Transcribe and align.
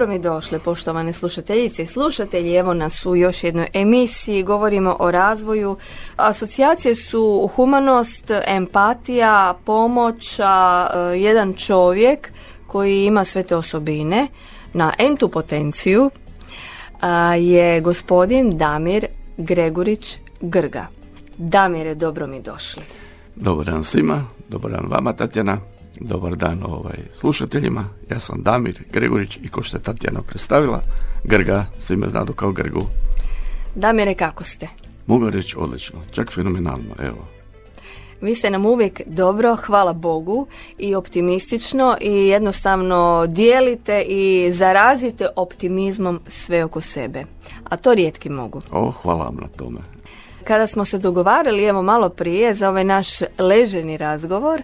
Dobro 0.00 0.12
mi 0.12 0.18
došle, 0.18 0.58
poštovane 0.58 1.12
slušateljice 1.12 1.82
i 1.82 1.86
slušatelji. 1.86 2.54
Evo 2.54 2.74
nas 2.74 3.06
u 3.06 3.16
još 3.16 3.44
jednoj 3.44 3.66
emisiji. 3.74 4.42
Govorimo 4.42 4.96
o 4.98 5.10
razvoju. 5.10 5.76
Asocijacije 6.16 6.94
su 6.94 7.50
humanost, 7.56 8.30
empatija, 8.46 9.54
pomoć, 9.64 10.38
e, 10.38 10.42
jedan 11.16 11.54
čovjek 11.54 12.32
koji 12.66 13.06
ima 13.06 13.24
sve 13.24 13.42
te 13.42 13.56
osobine 13.56 14.28
na 14.72 14.92
entu 14.98 15.28
potenciju 15.28 16.10
je 17.38 17.80
gospodin 17.80 18.58
Damir 18.58 19.06
Gregurić 19.36 20.18
Grga. 20.40 20.86
Damire, 21.36 21.94
dobro 21.94 22.26
mi 22.26 22.42
došli. 22.42 22.82
Dobar 23.36 23.66
dan 23.66 23.84
svima, 23.84 24.24
dobar 24.48 24.70
dan 24.70 24.86
vama 24.88 25.12
Tatjana, 25.12 25.58
dobar 26.00 26.36
dan 26.36 26.62
ovaj, 26.64 26.98
slušateljima. 27.14 27.84
Ja 28.10 28.20
sam 28.20 28.42
Damir 28.42 28.82
Gregorić 28.92 29.38
i 29.42 29.48
ko 29.48 29.62
što 29.62 29.76
je 29.76 29.82
Tatjana 29.82 30.22
predstavila, 30.22 30.82
Grga, 31.24 31.66
svi 31.78 31.96
me 31.96 32.08
znadu 32.08 32.32
kao 32.32 32.52
Grgu. 32.52 32.82
Damire, 33.74 34.14
kako 34.14 34.44
ste? 34.44 34.68
Mogu 35.06 35.30
reći 35.30 35.56
odlično, 35.58 36.00
čak 36.10 36.32
fenomenalno, 36.32 36.94
evo. 36.98 37.28
Vi 38.20 38.34
ste 38.34 38.50
nam 38.50 38.66
uvijek 38.66 39.00
dobro, 39.06 39.56
hvala 39.56 39.92
Bogu, 39.92 40.46
i 40.78 40.94
optimistično 40.94 41.96
i 42.00 42.12
jednostavno 42.12 43.26
dijelite 43.26 44.02
i 44.02 44.52
zarazite 44.52 45.26
optimizmom 45.36 46.20
sve 46.26 46.64
oko 46.64 46.80
sebe. 46.80 47.24
A 47.64 47.76
to 47.76 47.94
rijetki 47.94 48.30
mogu. 48.30 48.62
O, 48.72 48.90
hvala 48.90 49.24
vam 49.24 49.36
na 49.40 49.48
tome. 49.56 49.80
Kada 50.44 50.66
smo 50.66 50.84
se 50.84 50.98
dogovarali, 50.98 51.64
evo 51.64 51.82
malo 51.82 52.08
prije, 52.08 52.54
za 52.54 52.68
ovaj 52.68 52.84
naš 52.84 53.08
leženi 53.38 53.96
razgovor, 53.96 54.62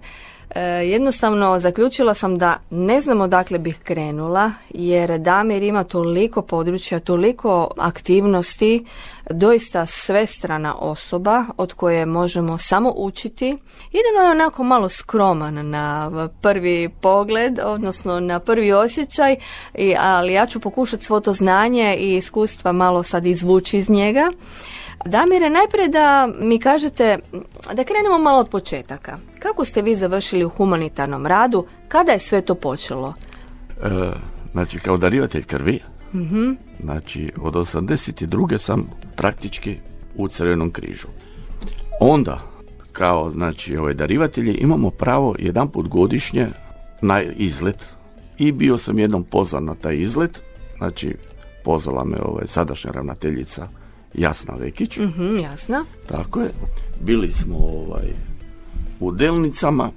e, 0.50 0.61
jednostavno 0.62 1.58
zaključila 1.58 2.14
sam 2.14 2.39
da 2.39 2.56
ne 2.70 3.00
znam 3.00 3.20
odakle 3.20 3.58
bih 3.58 3.78
krenula, 3.84 4.52
jer 4.70 5.19
Damir 5.19 5.62
ima 5.62 5.84
toliko 5.84 6.42
područja, 6.42 7.00
toliko 7.00 7.70
aktivnosti, 7.78 8.84
doista 9.30 9.86
svestrana 9.86 10.74
osoba 10.74 11.44
od 11.56 11.72
koje 11.72 12.06
možemo 12.06 12.58
samo 12.58 12.92
učiti. 12.97 13.47
Jedino 13.92 14.22
je 14.24 14.30
onako 14.30 14.62
malo 14.62 14.89
skroman 14.89 15.70
na 15.70 16.11
prvi 16.41 16.89
pogled, 17.00 17.58
odnosno 17.64 18.20
na 18.20 18.41
prvi 18.41 18.72
osjećaj, 18.72 19.36
ali 19.98 20.33
ja 20.33 20.47
ću 20.47 20.61
pokušati 20.61 21.05
svo 21.05 21.20
to 21.20 21.33
znanje 21.33 21.97
i 21.98 22.17
iskustva 22.17 22.72
malo 22.72 23.02
sad 23.02 23.27
izvući 23.27 23.78
iz 23.78 23.91
njega. 23.91 24.33
Damire, 25.05 25.50
najprije 25.50 25.89
da 25.89 26.28
mi 26.41 26.58
kažete, 26.58 27.19
da 27.75 27.84
krenemo 27.84 28.19
malo 28.19 28.41
od 28.41 28.48
početaka. 28.48 29.19
Kako 29.39 29.64
ste 29.64 29.83
vi 29.83 29.97
završili 29.97 30.44
u 30.44 30.48
humanitarnom 30.48 31.27
radu? 31.27 31.66
Kada 31.89 32.12
je 32.12 32.19
sve 32.19 32.41
to 32.41 32.55
počelo? 32.55 33.14
E, 33.83 34.11
znači, 34.52 34.78
kao 34.78 34.97
darivatelj 34.97 35.44
krvi, 35.44 35.80
znači, 36.80 37.33
od 37.41 37.55
82. 37.55 38.58
sam 38.58 38.91
praktički 39.17 39.77
u 40.17 40.28
Crvenom 40.28 40.70
križu. 40.70 41.08
Onda, 42.00 42.39
kao, 42.92 43.30
znači, 43.30 43.77
ovaj 43.77 43.94
darivatelji, 43.94 44.52
imamo 44.52 44.91
pravo 44.91 45.34
jedan 45.39 45.69
put 45.69 45.89
godišnje 45.89 46.48
na 47.02 47.22
izlet. 47.22 47.92
I 48.39 48.52
bio 48.52 48.78
sam 48.78 48.98
jednom 48.98 49.24
pozvan 49.24 49.64
na 49.64 49.74
taj 49.74 49.97
izlet, 49.97 50.42
znači, 50.78 51.17
pozvala 51.64 52.05
me 52.05 52.20
ovaj, 52.22 52.47
sadašnja 52.47 52.91
ravnateljica 52.91 53.69
Jasna 54.16 54.54
Vekić. 54.54 54.96
Mhm, 54.98 55.36
jasno. 55.36 55.84
Tako 56.08 56.40
je. 56.40 56.50
Bili 57.00 57.32
smo 57.32 57.56
ovaj, 57.58 58.06
u 59.00 59.12
Delnicama, 59.12 59.90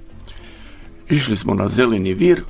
išli 1.10 1.36
smo 1.36 1.54
na 1.54 1.68
zeleni 1.68 2.14
vir 2.14 2.42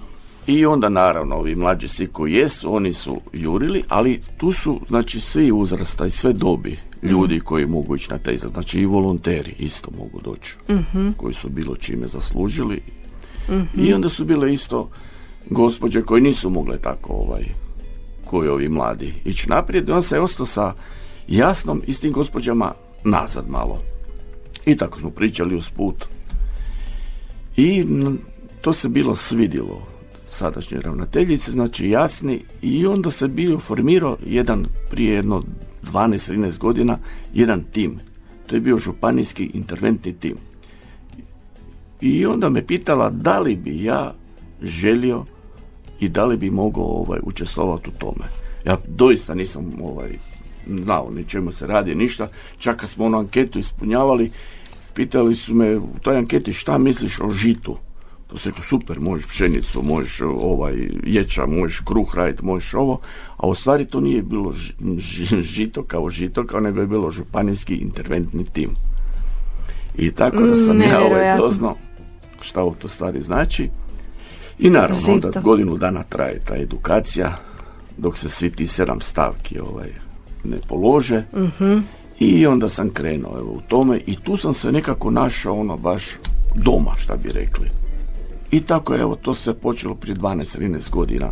i 0.47 0.67
onda 0.67 0.89
naravno 0.89 1.37
ovi 1.37 1.55
mlađi 1.55 1.89
svi 1.89 2.07
koji 2.07 2.33
jesu, 2.33 2.75
oni 2.75 2.93
su 2.93 3.21
jurili, 3.33 3.83
ali 3.89 4.21
tu 4.37 4.53
su 4.53 4.81
znači 4.89 5.21
svi 5.21 5.53
uzrasta 5.53 6.07
i 6.07 6.11
sve 6.11 6.33
dobi 6.33 6.79
ljudi 7.03 7.41
koji 7.41 7.67
mogu 7.67 7.97
ići 7.97 8.11
na 8.11 8.19
taj 8.19 8.35
izlet. 8.35 8.53
Znači 8.53 8.81
i 8.81 8.87
volonteri 8.87 9.55
isto 9.59 9.91
mogu 9.99 10.21
doći, 10.21 10.57
koji 11.17 11.35
su 11.35 11.49
bilo 11.49 11.77
čime 11.77 12.09
zaslužili. 12.09 12.83
I 13.77 13.95
onda 13.95 14.09
su 14.09 14.25
bile 14.25 14.53
isto 14.53 14.91
gospođe 15.51 16.03
koji 16.03 16.23
nisu 16.23 16.51
mogle 16.51 16.79
tako 16.79 17.13
ovaj, 17.13 17.45
koji 18.25 18.49
ovi 18.49 18.69
mladi 18.69 19.15
ići 19.25 19.49
naprijed. 19.49 19.89
I 19.89 19.93
on 19.93 20.03
se 20.03 20.17
je 20.17 20.21
ostao 20.21 20.47
sa 20.47 20.75
jasnom 21.31 21.83
i 21.87 21.95
s 21.95 22.01
tim 22.01 22.13
gospođama 22.13 22.73
nazad 23.05 23.45
malo. 23.49 23.83
I 24.67 24.77
tako 24.77 24.99
smo 24.99 25.11
pričali 25.11 25.57
uz 25.57 25.69
put. 25.69 26.05
I 27.57 27.85
to 28.61 28.73
se 28.73 28.89
bilo 28.89 29.17
svidjelo 29.17 29.87
sadašnjoj 30.27 30.83
ravnateljici, 30.83 31.51
znači 31.51 31.91
jasni, 31.91 32.41
i 32.63 32.87
onda 32.87 33.11
se 33.11 33.29
bio 33.29 33.59
formirao 33.59 34.17
jedan 34.27 34.67
prije 34.91 35.15
jedno 35.15 35.43
12-13 35.83 36.59
godina, 36.59 36.99
jedan 37.35 37.63
tim. 37.63 38.01
To 38.47 38.55
je 38.55 38.61
bio 38.61 38.79
županijski 38.79 39.51
interventni 39.55 40.13
tim. 40.13 40.37
I 42.01 42.27
onda 42.27 42.49
me 42.49 42.67
pitala 42.67 43.11
da 43.11 43.39
li 43.39 43.57
bi 43.57 43.85
ja 43.85 44.15
želio 44.63 45.25
i 46.01 46.09
da 46.09 46.27
li 46.27 46.37
bi 46.37 46.51
mogao 46.51 46.85
ovaj, 46.85 47.21
učestvovati 47.23 47.91
u 47.91 47.99
tome. 47.99 48.25
Ja 48.67 48.79
doista 48.89 49.35
nisam 49.35 49.73
ovaj, 49.83 50.19
znao 50.83 51.11
ni 51.11 51.25
čemu 51.25 51.53
se 51.53 51.67
radi, 51.67 51.95
ništa. 51.95 52.29
Čak 52.59 52.77
kad 52.81 52.89
smo 52.91 53.05
onu 53.05 53.19
anketu 53.19 53.59
ispunjavali, 53.59 54.31
pitali 54.95 55.35
su 55.35 55.55
me 55.55 55.77
u 55.77 55.89
toj 56.03 56.17
anketi 56.17 56.53
šta 56.53 56.79
misliš 56.79 57.21
o 57.21 57.31
žitu. 57.31 57.77
Pa 58.29 58.39
sam 58.39 58.51
rekao, 58.51 58.65
super, 58.65 59.01
možeš 59.01 59.27
pšenicu, 59.27 59.83
možeš 59.83 60.21
ovaj, 60.21 60.89
ječa, 61.07 61.47
možeš 61.47 61.81
kruh 61.81 62.15
raditi, 62.15 62.45
možeš 62.45 62.75
ovo, 62.75 63.01
a 63.37 63.47
u 63.47 63.55
stvari 63.55 63.85
to 63.85 64.01
nije 64.01 64.23
bilo 64.23 64.53
ži- 64.53 64.73
ži- 64.81 65.41
žito 65.41 65.83
kao 65.83 66.11
žito, 66.11 66.47
kao 66.47 66.61
nego 66.61 66.81
je 66.81 66.87
bilo 66.87 67.11
županijski 67.11 67.75
interventni 67.75 68.45
tim. 68.45 68.71
I 69.99 70.11
tako 70.11 70.37
da 70.41 70.57
sam 70.57 70.77
Mm, 70.77 70.83
ja 70.83 71.01
ovaj 71.01 71.37
doznao 71.39 71.77
šta 72.41 72.63
ovo 72.63 72.75
to 72.79 72.89
stvari 72.89 73.23
znači. 73.23 73.71
I 74.59 74.71
naravno, 74.71 74.97
onda 75.13 75.41
godinu 75.41 75.77
dana 75.77 76.03
traje 76.03 76.41
ta 76.45 76.57
edukacija, 76.57 77.37
dok 77.99 78.19
se 78.19 78.29
svi 78.29 78.51
ti 78.51 78.67
sedam 78.67 79.01
stavki 79.01 79.61
ovaj, 79.61 79.89
ne 80.45 80.57
polože. 80.69 81.25
I 82.19 82.47
onda 82.47 82.69
sam 82.69 82.91
krenuo 82.91 83.39
evo, 83.39 83.53
u 83.53 83.61
tome 83.69 84.01
i 84.07 84.17
tu 84.17 84.37
sam 84.37 84.55
se 84.55 84.73
nekako 84.73 85.11
našao 85.11 85.61
ono 85.61 85.77
baš 85.77 86.05
doma, 86.55 86.97
šta 86.97 87.17
bi 87.17 87.29
rekli. 87.29 87.69
I 88.51 88.61
tako 88.61 88.97
evo, 88.97 89.17
to 89.17 89.35
se 89.35 89.55
počelo 89.55 89.95
prije 89.95 90.17
12-13 90.17 90.91
godina. 90.91 91.27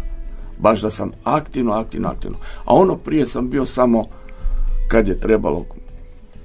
Baš 0.58 0.80
da 0.80 0.90
sam 0.90 1.10
aktivno, 1.24 1.72
aktivno, 1.72 2.08
aktivno. 2.08 2.36
A 2.64 2.74
ono 2.74 2.96
prije 2.96 3.26
sam 3.26 3.50
bio 3.50 3.66
samo 3.66 4.04
kad 4.88 5.08
je 5.08 5.20
trebalo, 5.20 5.64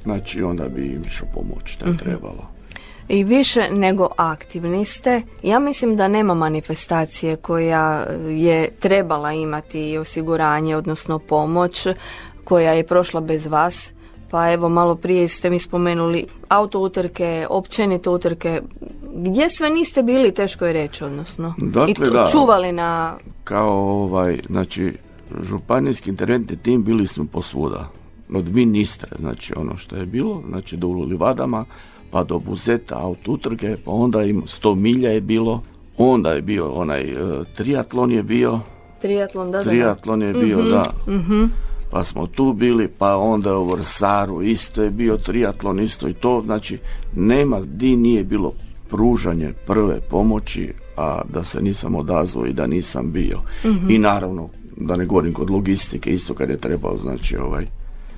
znači 0.03 0.43
onda 0.43 0.69
bi 0.69 0.85
im 0.85 1.03
išao 1.07 1.27
pomoć, 1.33 1.77
da 1.77 1.85
je 1.85 1.97
trebalo. 1.97 2.53
I 3.09 3.23
više 3.23 3.69
nego 3.71 4.09
aktivni 4.17 4.85
ste. 4.85 5.21
Ja 5.43 5.59
mislim 5.59 5.95
da 5.95 6.07
nema 6.07 6.33
manifestacije 6.33 7.35
koja 7.35 8.07
je 8.29 8.69
trebala 8.79 9.33
imati 9.33 9.97
osiguranje, 9.97 10.75
odnosno 10.75 11.19
pomoć, 11.19 11.87
koja 12.43 12.71
je 12.71 12.87
prošla 12.87 13.21
bez 13.21 13.47
vas. 13.47 13.93
Pa 14.31 14.51
evo, 14.53 14.69
malo 14.69 14.95
prije 14.95 15.27
ste 15.27 15.49
mi 15.49 15.59
spomenuli 15.59 16.25
auto 16.47 16.79
utrke, 16.79 17.47
općenito 17.49 18.11
utrke. 18.11 18.61
Gdje 19.15 19.49
sve 19.49 19.69
niste 19.69 20.03
bili, 20.03 20.33
teško 20.33 20.65
je 20.65 20.73
reći, 20.73 21.03
odnosno. 21.03 21.53
Dakle, 21.57 22.07
I 22.07 22.11
da. 22.11 22.27
čuvali 22.31 22.71
na... 22.71 23.17
kao 23.43 24.03
ovaj, 24.03 24.39
znači, 24.47 24.93
županijski 25.41 26.09
interventni 26.09 26.57
tim 26.57 26.83
bili 26.83 27.07
smo 27.07 27.25
posvuda. 27.31 27.89
Od 28.33 28.55
ministra, 28.55 29.09
znači 29.19 29.53
ono 29.57 29.77
što 29.77 29.95
je 29.95 30.05
bilo, 30.05 30.43
znači 30.49 30.77
do 30.77 30.87
u 30.87 31.03
Livadama, 31.03 31.65
pa 32.11 32.23
do 32.23 32.39
Buzeta, 32.39 32.99
autoutrke, 32.99 33.77
pa 33.85 33.91
onda 33.91 34.23
im 34.23 34.41
100 34.41 34.75
milja 34.75 35.09
je 35.09 35.21
bilo, 35.21 35.61
onda 35.97 36.31
je 36.31 36.41
bio 36.41 36.71
onaj 36.71 37.01
e, 37.01 37.15
triatlon 37.55 38.11
je 38.11 38.23
bio, 38.23 38.59
Triatlon, 39.01 39.51
da, 39.51 39.63
triatlon 39.63 40.21
je 40.21 40.33
bio, 40.33 40.61
da. 40.61 40.85
Pa 41.93 42.03
smo 42.03 42.27
tu 42.27 42.53
bili, 42.53 42.87
pa 42.87 43.17
onda 43.17 43.57
u 43.57 43.65
Vrsaru 43.65 44.41
isto 44.41 44.83
je 44.83 44.89
bio 44.89 45.17
triatlon, 45.17 45.79
isto 45.79 46.07
i 46.07 46.13
to, 46.13 46.41
znači 46.45 46.79
nema 47.15 47.59
di 47.65 47.95
nije 47.95 48.23
bilo 48.23 48.53
pružanje 48.89 49.53
prve 49.67 50.01
pomoći, 50.01 50.73
a 50.97 51.21
da 51.33 51.43
se 51.43 51.61
nisam 51.61 51.95
odazvao 51.95 52.45
i 52.45 52.53
da 52.53 52.67
nisam 52.67 53.11
bio. 53.11 53.41
I 53.89 53.97
naravno, 53.97 54.49
da 54.77 54.95
ne 54.95 55.05
govorim 55.05 55.33
kod 55.33 55.49
logistike, 55.49 56.13
isto 56.13 56.33
kad 56.33 56.49
je 56.49 56.57
trebao, 56.57 56.97
znači 56.97 57.37
ovaj, 57.37 57.65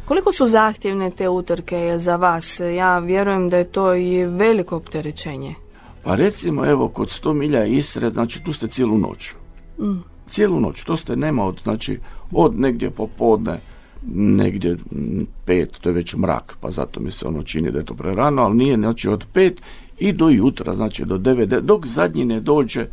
Koliko 0.06 0.33
su 0.33 0.48
zahtjevne 0.48 1.10
te 1.10 1.30
utrke 1.30 1.98
za 2.00 2.16
vas? 2.16 2.60
Ja 2.75 3.00
vjerujem 3.00 3.50
da 3.50 3.57
je 3.57 3.71
to 3.71 3.95
i 3.95 4.24
veliko 4.24 4.75
opterećenje. 4.75 5.56
Pa 6.04 6.16
recimo, 6.16 6.66
evo, 6.66 6.88
kod 6.88 7.07
100 7.07 7.33
milja 7.33 7.66
Istre, 7.66 8.10
znači 8.10 8.44
tu 8.44 8.54
ste 8.54 8.68
cijelu 8.68 8.98
noć. 8.98 9.33
Cijelu 10.28 10.60
noć, 10.60 10.83
to 10.83 10.98
ste 10.98 11.16
nema 11.16 11.45
od, 11.45 11.60
znači, 11.63 12.00
od 12.31 12.60
negdje 12.60 12.89
popodne, 12.89 13.60
negdje 14.13 14.77
pet, 15.45 15.77
to 15.81 15.89
je 15.89 15.94
već 15.94 16.16
mrak, 16.16 16.57
pa 16.62 16.72
zato 16.72 17.00
mi 17.00 17.12
se 17.12 17.27
ono 17.27 17.44
čini 17.44 17.72
da 17.72 17.80
je 17.80 17.86
to 17.86 17.94
prerano, 17.94 18.42
ali 18.42 18.57
nije, 18.57 18.77
znači 18.77 19.10
od 19.10 19.25
pet 19.33 19.62
i 20.00 20.13
do 20.13 20.30
jutra, 20.30 20.75
znači 20.75 21.06
do 21.06 21.18
devet, 21.18 21.50
de- 21.50 21.62
dok 21.62 21.88
zadnji 21.88 22.25
ne 22.25 22.39
dođe, 22.39 22.86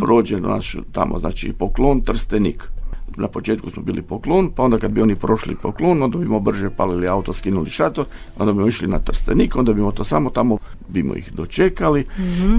prođe 0.00 0.40
naš 0.40 0.76
tamo, 0.92 1.18
znači 1.18 1.52
poklon, 1.52 2.00
trstenik. 2.00 2.68
Na 3.16 3.28
početku 3.28 3.70
smo 3.70 3.82
bili 3.82 4.02
poklon, 4.02 4.50
pa 4.56 4.62
onda 4.62 4.78
kad 4.78 4.90
bi 4.90 5.02
oni 5.02 5.16
prošli 5.16 5.56
poklon, 5.62 6.02
onda 6.02 6.18
bimo 6.18 6.40
brže 6.40 6.70
palili 6.70 7.08
auto, 7.08 7.32
skinuli 7.32 7.70
šator, 7.70 8.04
onda 8.38 8.52
bimo 8.52 8.66
išli 8.68 8.88
na 8.88 8.98
trstenik, 8.98 9.56
onda 9.56 9.72
bimo 9.72 9.92
to 9.92 10.04
samo 10.04 10.30
tamo, 10.30 10.58
bimo 10.88 11.14
ih 11.14 11.32
dočekali. 11.34 12.04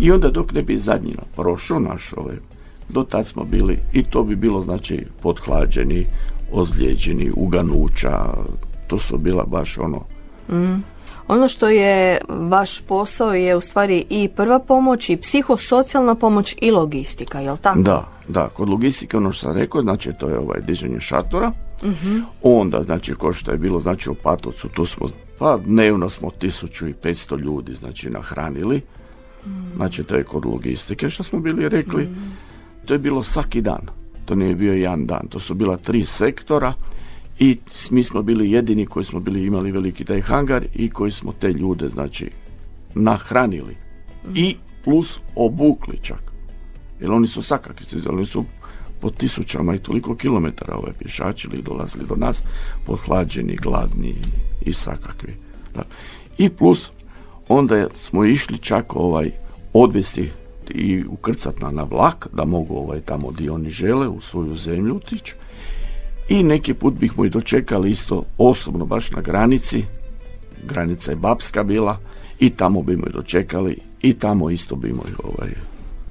I 0.02 0.12
onda 0.12 0.30
dok 0.30 0.54
ne 0.54 0.62
bi 0.62 0.78
zadnji 0.78 1.16
prošao 1.36 1.80
naš 1.80 2.14
ovaj, 2.18 2.36
do 2.94 3.04
tad 3.04 3.28
smo 3.28 3.44
bili 3.44 3.80
i 3.94 4.04
to 4.04 4.24
bi 4.24 4.36
bilo 4.36 4.62
znači 4.62 5.06
pothlađeni, 5.22 6.08
ozlijeđeni, 6.52 7.32
uganuća, 7.36 8.20
to 8.88 8.98
su 8.98 9.18
bila 9.18 9.46
baš 9.46 9.78
ono, 9.78 10.02
Ono 11.28 11.48
što 11.48 11.70
je 11.70 12.18
vaš 12.30 12.82
posao 12.82 13.34
je 13.34 13.56
u 13.56 13.62
stvari 13.62 14.06
i 14.10 14.30
prva 14.36 14.60
pomoć 14.60 15.10
i 15.10 15.18
psihosocijalna 15.18 16.16
pomoć 16.16 16.56
i 16.62 16.72
logistika, 16.72 17.40
jel 17.40 17.58
tako? 17.58 17.80
Da, 17.80 18.08
da, 18.28 18.50
kod 18.50 18.70
logistike 18.70 19.18
ono 19.18 19.32
što 19.32 19.48
sam 19.48 19.58
rekao, 19.58 19.82
znači 19.82 20.12
to 20.20 20.30
je 20.30 20.40
ovaj 20.40 20.62
dižanje 20.62 21.00
šatora, 21.00 21.52
onda 22.42 22.84
znači 22.84 23.16
ko 23.16 23.34
što 23.34 23.52
je 23.52 23.58
bilo 23.58 23.80
znači 23.80 24.10
u 24.10 24.16
Patovcu, 24.16 24.70
tu 24.70 24.86
smo, 24.86 25.08
pa 25.40 25.58
dnevno 25.66 26.10
smo 26.10 26.30
1500 26.42 27.40
ljudi 27.40 27.76
znači 27.76 28.10
nahranili, 28.10 28.82
znači 29.76 30.04
to 30.04 30.16
je 30.16 30.24
kod 30.24 30.46
logistike 30.46 31.10
što 31.10 31.24
smo 31.24 31.40
bili 31.40 31.70
rekli, 31.70 32.10
to 32.86 32.94
je 32.94 33.00
bilo 33.00 33.24
svaki 33.24 33.62
dan, 33.62 33.82
to 34.26 34.36
nije 34.36 34.56
bio 34.56 34.74
jedan 34.74 35.06
dan, 35.06 35.28
to 35.30 35.40
su 35.40 35.54
bila 35.54 35.78
tri 35.78 36.06
sektora 36.06 36.74
i 37.40 37.58
mi 37.92 38.04
smo 38.04 38.22
bili 38.22 38.52
jedini 38.52 38.86
koji 38.86 39.06
smo 39.06 39.20
bili 39.20 39.46
imali 39.46 39.72
veliki 39.72 40.06
taj 40.06 40.22
hangar 40.22 40.66
i 40.76 40.90
koji 40.90 41.12
smo 41.12 41.32
te 41.32 41.54
ljude 41.54 41.90
znači 41.90 42.32
nahranili. 42.96 43.78
I 44.36 44.56
plus 44.84 45.20
obukli 45.36 45.98
čak. 46.02 46.32
Jer 47.00 47.12
oni 47.12 47.28
su 47.28 47.42
sakaki 47.42 47.86
se 47.86 48.10
oni 48.10 48.26
su 48.26 48.46
po 49.00 49.10
tisućama 49.10 49.76
i 49.76 49.80
toliko 49.80 50.16
kilometara 50.16 50.76
ovaj, 50.76 50.94
pješačili 51.00 51.58
i 51.58 51.62
dolazili 51.62 52.06
do 52.10 52.16
nas 52.16 52.44
podhlađeni, 52.86 53.56
gladni 53.56 54.16
i 54.62 54.74
sakakvi. 54.74 55.36
I 56.38 56.50
plus 56.50 56.92
onda 57.48 57.88
smo 57.96 58.26
išli 58.26 58.58
čak 58.58 58.96
ovaj 58.96 59.32
odvesti 59.74 60.30
i 60.70 61.04
ukrcat 61.10 61.62
na, 61.62 61.72
na 61.72 61.84
vlak 61.84 62.28
da 62.34 62.46
mogu 62.46 62.76
ovaj 62.76 63.02
tamo 63.02 63.32
gdje 63.32 63.52
oni 63.52 63.70
žele 63.70 64.08
u 64.08 64.22
svoju 64.22 64.56
zemlju 64.56 64.96
otići 64.96 65.36
i 66.30 66.44
neki 66.44 66.74
put 66.74 66.94
bih 66.94 67.18
mu 67.18 67.26
i 67.26 67.30
dočekali 67.30 67.92
isto 67.92 68.24
osobno 68.38 68.86
baš 68.86 69.12
na 69.12 69.22
granici 69.22 69.84
granica 70.68 71.12
je 71.12 71.18
Babska 71.18 71.64
bila 71.64 71.98
i 72.40 72.50
tamo 72.50 72.82
bi 72.82 72.98
mu 72.98 73.04
i 73.08 73.14
dočekali 73.14 73.78
i 74.02 74.14
tamo 74.14 74.50
isto 74.50 74.76
bi 74.76 74.94
mu 74.94 75.04
i, 75.10 75.14
ovaj 75.24 75.50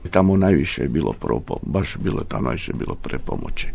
i 0.05 0.09
tamo 0.09 0.37
najviše 0.37 0.83
je 0.83 0.89
bilo 0.89 1.13
propo, 1.13 1.57
baš 1.63 1.97
bilo 1.97 2.19
je 2.19 2.29
tamo 2.29 2.43
najviše 2.43 2.73
bilo 2.73 2.95
prepomoći. 2.95 3.69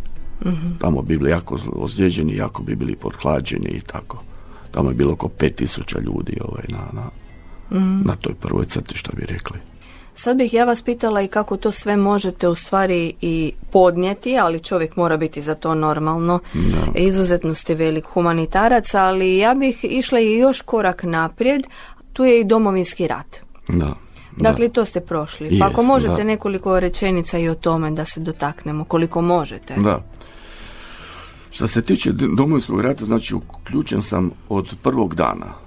Tamo 0.80 1.02
bi 1.02 1.18
bili 1.18 1.30
jako 1.30 1.58
zl- 1.58 1.76
ozlijeđeni, 1.76 2.36
jako 2.36 2.64
bi 2.64 2.76
bili 2.76 2.96
podhlađeni 2.96 3.70
i 3.70 3.82
tako. 3.82 4.24
Tamo 4.72 4.90
je 4.90 4.96
bilo 4.96 5.14
oko 5.14 5.28
5000 5.28 6.02
ljudi 6.02 6.38
ovaj, 6.42 6.64
na, 6.68 7.02
na, 7.02 7.10
na 8.06 8.16
toj 8.16 8.34
prvoj 8.34 8.66
crti, 8.66 8.98
što 8.98 9.12
bi 9.16 9.26
rekli. 9.26 9.58
Sad 10.18 10.38
bih 10.38 10.54
ja 10.54 10.66
vas 10.66 10.82
pitala 10.82 11.22
i 11.22 11.28
kako 11.28 11.58
to 11.58 11.72
sve 11.72 11.98
možete 11.98 12.48
u 12.48 12.56
stvari 12.56 13.14
i 13.22 13.54
podnijeti, 13.72 14.38
ali 14.38 14.60
čovjek 14.60 14.96
mora 14.96 15.18
biti 15.18 15.42
za 15.42 15.56
to 15.56 15.76
normalno. 15.76 16.40
Izuzetno 16.96 17.54
ste 17.54 17.76
velik 17.76 18.06
humanitarac, 18.06 18.94
ali 18.94 19.38
ja 19.38 19.54
bih 19.54 19.80
išla 19.84 20.20
i 20.20 20.38
još 20.38 20.62
korak 20.62 21.04
naprijed, 21.04 21.68
tu 22.14 22.26
je 22.26 22.40
i 22.40 22.44
domovinski 22.44 23.08
rat. 23.08 23.38
Da. 23.68 23.96
Dakle, 24.38 24.70
to 24.70 24.86
ste 24.86 25.02
prošli. 25.02 25.60
Pa 25.60 25.66
ako 25.66 25.82
Jest, 25.82 25.88
možete 25.88 26.16
da. 26.16 26.24
nekoliko 26.24 26.80
rečenica 26.80 27.38
i 27.38 27.50
o 27.50 27.56
tome 27.56 27.92
da 27.92 28.06
se 28.06 28.20
dotaknemo, 28.20 28.84
koliko 28.84 29.22
možete. 29.22 29.76
Da. 29.76 30.04
Što 31.52 31.68
se 31.68 31.82
tiče 31.82 32.12
domovinskog 32.38 32.82
rata, 32.82 33.06
znači 33.06 33.36
uključen 33.36 34.04
sam 34.04 34.32
od 34.50 34.76
prvog 34.84 35.16
dana. 35.16 35.67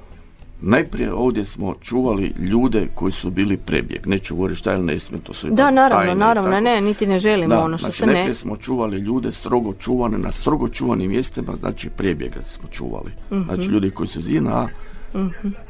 Najprije 0.62 1.12
ovdje 1.12 1.44
smo 1.44 1.74
čuvali 1.80 2.34
ljude 2.38 2.88
koji 2.94 3.12
su 3.12 3.30
bili 3.30 3.56
prebjeg. 3.56 4.06
Neću 4.06 4.36
govoriti 4.36 4.58
šta 4.58 4.72
je 4.72 4.78
ne 4.78 4.98
smije, 4.98 5.22
to 5.22 5.32
su 5.34 5.46
ipak 5.46 5.56
Da, 5.56 5.70
naravno, 5.70 6.04
tajne 6.06 6.14
naravno, 6.20 6.50
tako. 6.50 6.60
ne, 6.64 6.80
niti 6.80 7.06
ne 7.06 7.18
želimo 7.18 7.54
Da, 7.54 7.64
ono 7.64 7.78
što 7.78 7.84
znači, 7.86 7.98
se 7.98 8.06
ne... 8.06 8.12
najprije 8.12 8.34
smo 8.34 8.56
čuvali 8.56 8.98
ljude 8.98 9.32
strogo 9.32 9.72
čuvane 9.72 10.18
na 10.18 10.32
strogo 10.32 10.68
čuvanim 10.68 11.10
mjestima, 11.10 11.56
znači 11.60 11.90
prebjega 11.90 12.42
smo 12.44 12.68
čuvali. 12.68 13.10
Mhm. 13.32 13.42
Znači 13.44 13.62
ljudi 13.68 13.90
koji 13.90 14.06
su 14.06 14.20
iz 14.20 14.30
JNA 14.30 14.68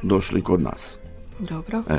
došli 0.02 0.42
kod 0.42 0.62
nas. 0.62 0.96
Dobro. 1.38 1.82
E. 1.88 1.98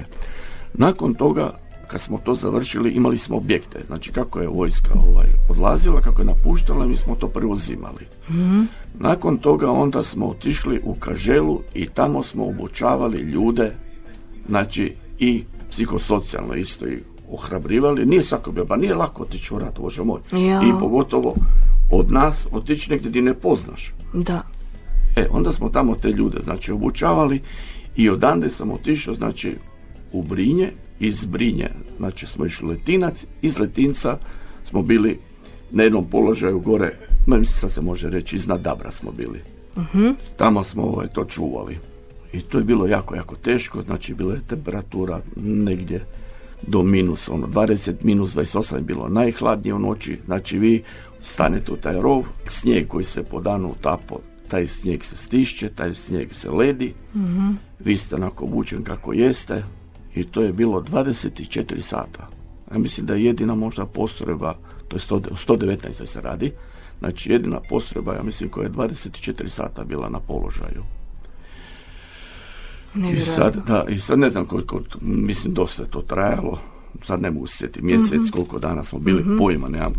Nakon 0.73 1.13
toga, 1.13 1.53
kad 1.91 2.01
smo 2.01 2.17
to 2.17 2.35
završili, 2.35 2.91
imali 2.91 3.17
smo 3.17 3.37
objekte. 3.37 3.83
Znači 3.87 4.11
kako 4.11 4.39
je 4.39 4.47
vojska 4.47 4.93
ovaj, 5.07 5.27
odlazila, 5.49 6.01
kako 6.01 6.21
je 6.21 6.25
napuštala, 6.25 6.87
mi 6.87 6.97
smo 6.97 7.15
to 7.15 7.27
preuzimali. 7.27 8.07
Nakon 8.99 9.37
toga 9.37 9.71
onda 9.71 10.03
smo 10.03 10.27
otišli 10.27 10.81
u 10.83 10.95
Kaželu 10.95 11.61
i 11.73 11.87
tamo 11.87 12.23
smo 12.23 12.47
obučavali 12.47 13.17
ljude, 13.17 13.75
znači 14.47 14.95
i 15.19 15.43
psihosocijalno 15.69 16.55
isto 16.55 16.87
i 16.87 17.03
ohrabrivali. 17.31 18.05
Nije 18.05 18.23
svako 18.23 18.51
bio, 18.51 18.65
pa 18.65 18.77
nije 18.77 18.95
lako 18.95 19.23
otići 19.23 19.53
u 19.53 19.59
rat, 19.59 19.79
bože 19.79 20.03
moj. 20.03 20.19
Ja. 20.31 20.61
I 20.61 20.79
pogotovo 20.79 21.35
od 21.91 22.11
nas 22.11 22.47
otići 22.51 22.91
negdje 22.91 23.09
gdje 23.09 23.21
ne 23.21 23.33
poznaš. 23.33 23.93
Da. 24.13 24.41
E, 25.15 25.27
onda 25.31 25.51
smo 25.51 25.69
tamo 25.69 25.95
te 25.95 26.11
ljude, 26.11 26.37
znači, 26.43 26.71
obučavali 26.71 27.41
i 27.95 28.09
odande 28.09 28.49
sam 28.49 28.71
otišao, 28.71 29.15
znači, 29.15 29.55
u 30.11 30.23
Brinje, 30.23 30.71
iz 31.01 31.25
Brinje, 31.25 31.69
znači, 31.97 32.27
smo 32.27 32.45
išli 32.45 32.67
Letinac, 32.67 33.25
iz 33.41 33.59
Letinca 33.59 34.17
smo 34.63 34.81
bili 34.81 35.19
na 35.71 35.83
jednom 35.83 36.05
položaju 36.05 36.59
gore, 36.59 36.97
mislim, 37.27 37.45
sad 37.45 37.71
se 37.71 37.81
može 37.81 38.09
reći, 38.09 38.35
iznad 38.35 38.61
Dabra 38.61 38.91
smo 38.91 39.11
bili. 39.11 39.41
Tamo 40.37 40.63
smo 40.63 40.83
ovaj, 40.83 41.07
to 41.07 41.25
čuvali. 41.25 41.77
I 42.33 42.41
to 42.41 42.57
je 42.57 42.63
bilo 42.63 42.87
jako, 42.87 43.15
jako 43.15 43.35
teško, 43.35 43.81
znači, 43.81 44.13
bila 44.13 44.33
je 44.33 44.47
temperatura 44.47 45.21
negdje 45.35 46.05
do 46.67 46.83
minus, 46.83 47.29
ono, 47.29 47.47
20, 47.47 47.93
minus 48.03 48.35
28 48.35 48.75
je 48.75 48.81
bilo 48.81 49.09
najhladnije 49.09 49.73
u 49.73 49.79
noći, 49.79 50.19
znači 50.25 50.59
vi 50.59 50.83
stanete 51.19 51.71
u 51.71 51.77
taj 51.77 52.01
rov, 52.01 52.23
snijeg 52.45 52.87
koji 52.87 53.05
se 53.05 53.23
po 53.23 53.41
danu 53.41 53.69
utapo, 53.69 54.19
taj 54.47 54.67
snijeg 54.67 55.03
se 55.03 55.17
stišće, 55.17 55.69
taj 55.69 55.93
snijeg 55.93 56.33
se 56.33 56.51
ledi, 56.51 56.93
vi 57.79 57.97
ste 57.97 58.15
onako 58.15 58.45
obučen 58.45 58.83
kako 58.83 59.13
jeste 59.13 59.63
i 60.15 60.23
to 60.23 60.41
je 60.41 60.53
bilo 60.53 60.81
24 60.81 61.81
sata. 61.81 62.27
Ja 62.71 62.77
mislim 62.77 63.05
da 63.05 63.15
je 63.15 63.25
jedina 63.25 63.55
možda 63.55 63.85
postrojba, 63.85 64.55
to 64.87 64.95
je 64.95 64.99
100 64.99 65.21
119 65.47 66.05
se 66.05 66.21
radi, 66.21 66.51
znači 66.99 67.31
jedina 67.31 67.59
postrojba, 67.69 68.13
ja 68.13 68.23
mislim 68.23 68.49
koja 68.49 68.63
je 68.63 68.71
24 68.71 69.47
sata 69.47 69.83
bila 69.83 70.09
na 70.09 70.19
položaju. 70.19 70.83
I 72.95 73.19
sad, 73.19 73.55
da, 73.67 73.85
I 73.89 73.99
sad 73.99 74.19
ne 74.19 74.29
znam 74.29 74.45
koliko, 74.45 74.81
mislim 75.01 75.53
dosta 75.53 75.83
je 75.83 75.89
to 75.89 76.01
trajalo, 76.01 76.59
sad 77.03 77.21
ne 77.21 77.31
mogu 77.31 77.47
se 77.47 77.57
sjetiti 77.57 77.85
mjesec, 77.85 78.29
koliko 78.31 78.59
dana 78.59 78.83
smo 78.83 78.99
bili, 78.99 79.37
pojma 79.37 79.67
nemam, 79.67 79.93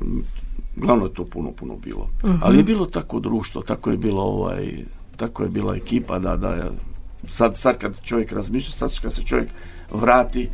glavno 0.76 1.04
je 1.04 1.14
to 1.14 1.24
puno, 1.24 1.52
puno 1.52 1.76
bilo. 1.76 2.08
Ali 2.42 2.56
je 2.56 2.64
bilo 2.64 2.86
tako 2.86 3.20
društvo, 3.20 3.62
tako 3.62 3.90
je 3.90 3.96
bilo 3.96 4.22
ovaj, 4.22 4.84
tako 5.16 5.42
je 5.42 5.48
bila 5.48 5.76
ekipa 5.76 6.18
da, 6.18 6.36
da 6.36 6.48
je, 6.48 6.70
sad, 7.28 7.56
sad 7.56 7.78
kad 7.78 8.02
čovjek 8.02 8.32
razmišlja, 8.32 8.72
sad 8.72 9.00
kad 9.02 9.12
se 9.12 9.22
čovjek 9.22 9.48
vrati, 9.90 10.48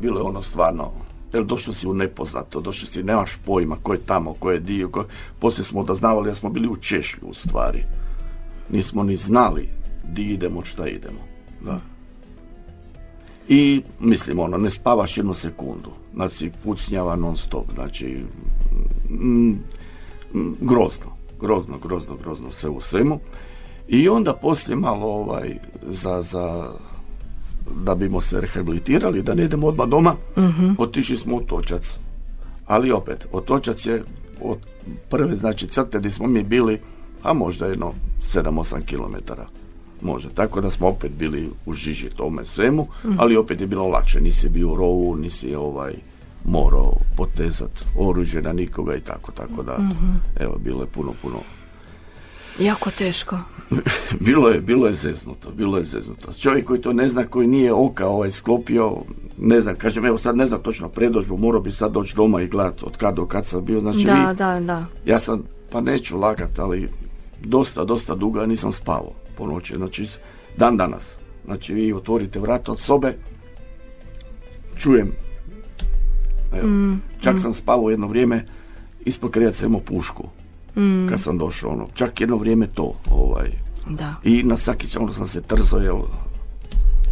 bilo 0.00 0.20
je 0.20 0.24
ono 0.24 0.42
stvarno, 0.42 0.90
jer 1.32 1.44
došao 1.44 1.74
si 1.74 1.86
u 1.86 1.94
nepoznato, 1.94 2.60
došao 2.60 2.86
si, 2.86 3.02
nemaš 3.02 3.36
pojma 3.44 3.76
ko 3.82 3.92
je 3.92 3.98
tamo, 4.06 4.34
ko 4.34 4.50
je 4.50 4.60
dio, 4.60 4.88
ko, 4.88 5.04
poslije 5.38 5.64
smo 5.64 5.84
doznavali 5.84 6.28
da 6.28 6.34
smo 6.34 6.50
bili 6.50 6.68
u 6.68 6.76
Češlju 6.76 7.28
u 7.28 7.34
stvari. 7.34 7.84
Nismo 8.70 9.02
ni 9.02 9.16
znali 9.16 9.68
di 10.04 10.22
idemo, 10.22 10.64
šta 10.64 10.86
idemo. 10.88 11.20
Da. 11.64 11.80
I 13.48 13.82
mislim 14.00 14.38
ono, 14.38 14.58
ne 14.58 14.70
spavaš 14.70 15.16
jednu 15.16 15.34
sekundu. 15.34 15.90
Znači 16.14 16.50
pucnjava 16.64 17.16
non 17.16 17.36
stop, 17.36 17.66
znači 17.74 18.24
mm, 19.10 19.50
mm, 20.34 20.56
grozno, 20.60 21.16
grozno, 21.40 21.78
grozno, 21.78 22.16
grozno 22.16 22.50
sve 22.50 22.70
u 22.70 22.80
svemu. 22.80 23.20
I 23.88 24.08
onda 24.08 24.32
poslije 24.32 24.76
malo 24.76 25.06
ovaj 25.06 25.54
za, 25.82 26.22
za 26.22 26.72
da 27.84 27.94
bimo 27.94 28.20
se 28.20 28.40
rehabilitirali, 28.40 29.22
da 29.22 29.34
ne 29.34 29.44
idemo 29.44 29.66
odmah 29.66 29.88
doma, 29.88 30.14
otišli 30.78 31.16
smo 31.16 31.36
u 31.36 31.40
Točac. 31.40 31.98
Ali 32.66 32.92
opet, 32.92 33.26
Otočac 33.32 33.86
je 33.86 34.04
od 34.40 34.58
prve 35.08 35.36
znači 35.36 35.66
crte 35.66 35.98
gdje 35.98 36.10
smo 36.10 36.26
mi 36.26 36.42
bili, 36.42 36.80
a 37.22 37.32
možda 37.32 37.66
jedno 37.66 37.92
7-8 38.20 38.84
kilometara. 38.84 39.46
može. 40.02 40.28
Tako 40.28 40.60
da 40.60 40.70
smo 40.70 40.88
opet 40.88 41.12
bili 41.18 41.50
u 41.66 41.72
žiži 41.72 42.08
tome 42.08 42.44
svemu, 42.44 42.86
ali 43.18 43.36
opet 43.36 43.60
je 43.60 43.66
bilo 43.66 43.88
lakše. 43.88 44.20
Nisi 44.20 44.48
bio 44.48 44.72
u 44.72 44.74
rovu, 44.74 45.16
nisi 45.16 45.54
ovaj 45.54 45.94
morao 46.44 46.92
potezat 47.16 47.84
oružje 47.98 48.42
na 48.42 48.52
nikoga 48.52 48.96
i 48.96 49.00
tako, 49.00 49.32
tako 49.32 49.62
da, 49.62 49.78
evo, 50.40 50.58
bilo 50.64 50.80
je 50.80 50.86
puno, 50.86 51.12
puno 51.22 51.36
Jako 52.58 52.90
teško. 52.90 53.38
bilo 54.20 54.48
je, 54.48 54.60
bilo 54.60 54.86
je 54.86 54.92
zeznuto, 54.94 55.50
bilo 55.50 55.78
je 55.78 55.84
zeznuto. 55.84 56.32
Čovjek 56.32 56.66
koji 56.66 56.80
to 56.80 56.92
ne 56.92 57.08
zna, 57.08 57.24
koji 57.24 57.46
nije 57.46 57.72
oka 57.72 58.08
ovaj 58.08 58.30
sklopio, 58.30 58.96
ne 59.38 59.60
znam, 59.60 59.74
kažem, 59.76 60.06
evo 60.06 60.18
sad 60.18 60.36
ne 60.36 60.46
znam 60.46 60.62
točno 60.62 60.88
predođbu, 60.88 61.36
morao 61.36 61.60
bi 61.60 61.72
sad 61.72 61.92
doći 61.92 62.16
doma 62.16 62.42
i 62.42 62.48
gledati 62.48 62.84
od 62.84 62.96
kad 62.96 63.14
do 63.14 63.26
kad 63.26 63.46
sam 63.46 63.64
bio, 63.64 63.80
znači 63.80 64.04
Da, 64.04 64.28
vi- 64.30 64.36
da, 64.36 64.60
da. 64.60 64.84
ja 65.04 65.18
sam, 65.18 65.42
pa 65.70 65.80
neću 65.80 66.18
lagat, 66.18 66.58
ali 66.58 66.88
dosta, 67.40 67.84
dosta 67.84 68.14
dugo 68.14 68.46
nisam 68.46 68.72
spavao 68.72 69.12
po 69.36 69.46
noći, 69.46 69.74
znači 69.76 70.06
dan 70.56 70.76
danas. 70.76 71.14
Znači 71.44 71.74
vi 71.74 71.92
otvorite 71.92 72.40
vrata 72.40 72.72
od 72.72 72.80
sobe, 72.80 73.14
čujem, 74.76 75.12
evo, 76.52 76.68
čak 77.20 77.40
sam 77.40 77.52
spavao 77.54 77.90
jedno 77.90 78.06
vrijeme, 78.06 78.44
ispod 79.00 79.30
krevet 79.30 79.54
sam 79.54 79.68
imao 79.68 79.80
pušku, 79.80 80.28
kad 81.08 81.20
sam 81.20 81.38
došao, 81.38 81.70
ono, 81.70 81.86
čak 81.94 82.20
jedno 82.20 82.36
vrijeme 82.36 82.66
to, 82.66 82.94
ovaj, 83.10 83.50
Da. 83.90 84.14
i 84.24 84.42
na 84.42 84.56
svaki 84.56 84.86
ono 84.98 85.12
sam 85.12 85.26
se 85.26 85.42
trzao, 85.42 85.78
jel, 85.78 85.96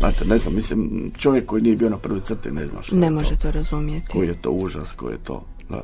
znate, 0.01 0.25
ne 0.25 0.39
znam, 0.39 0.55
mislim, 0.55 1.11
čovjek 1.19 1.47
koji 1.47 1.63
nije 1.63 1.77
bio 1.77 1.91
na 1.91 1.97
prvoj 1.99 2.21
crti 2.21 2.51
ne 2.51 2.67
zna 2.67 2.83
što 2.83 2.97
Ne 2.97 3.07
je 3.07 3.11
može 3.11 3.31
to, 3.31 3.37
to 3.37 3.51
razumjeti. 3.51 4.07
koji 4.13 4.29
je 4.29 4.43
to 4.43 4.51
užas, 4.51 4.95
koji 4.95 5.13
je 5.13 5.19
to, 5.19 5.45
da. 5.69 5.83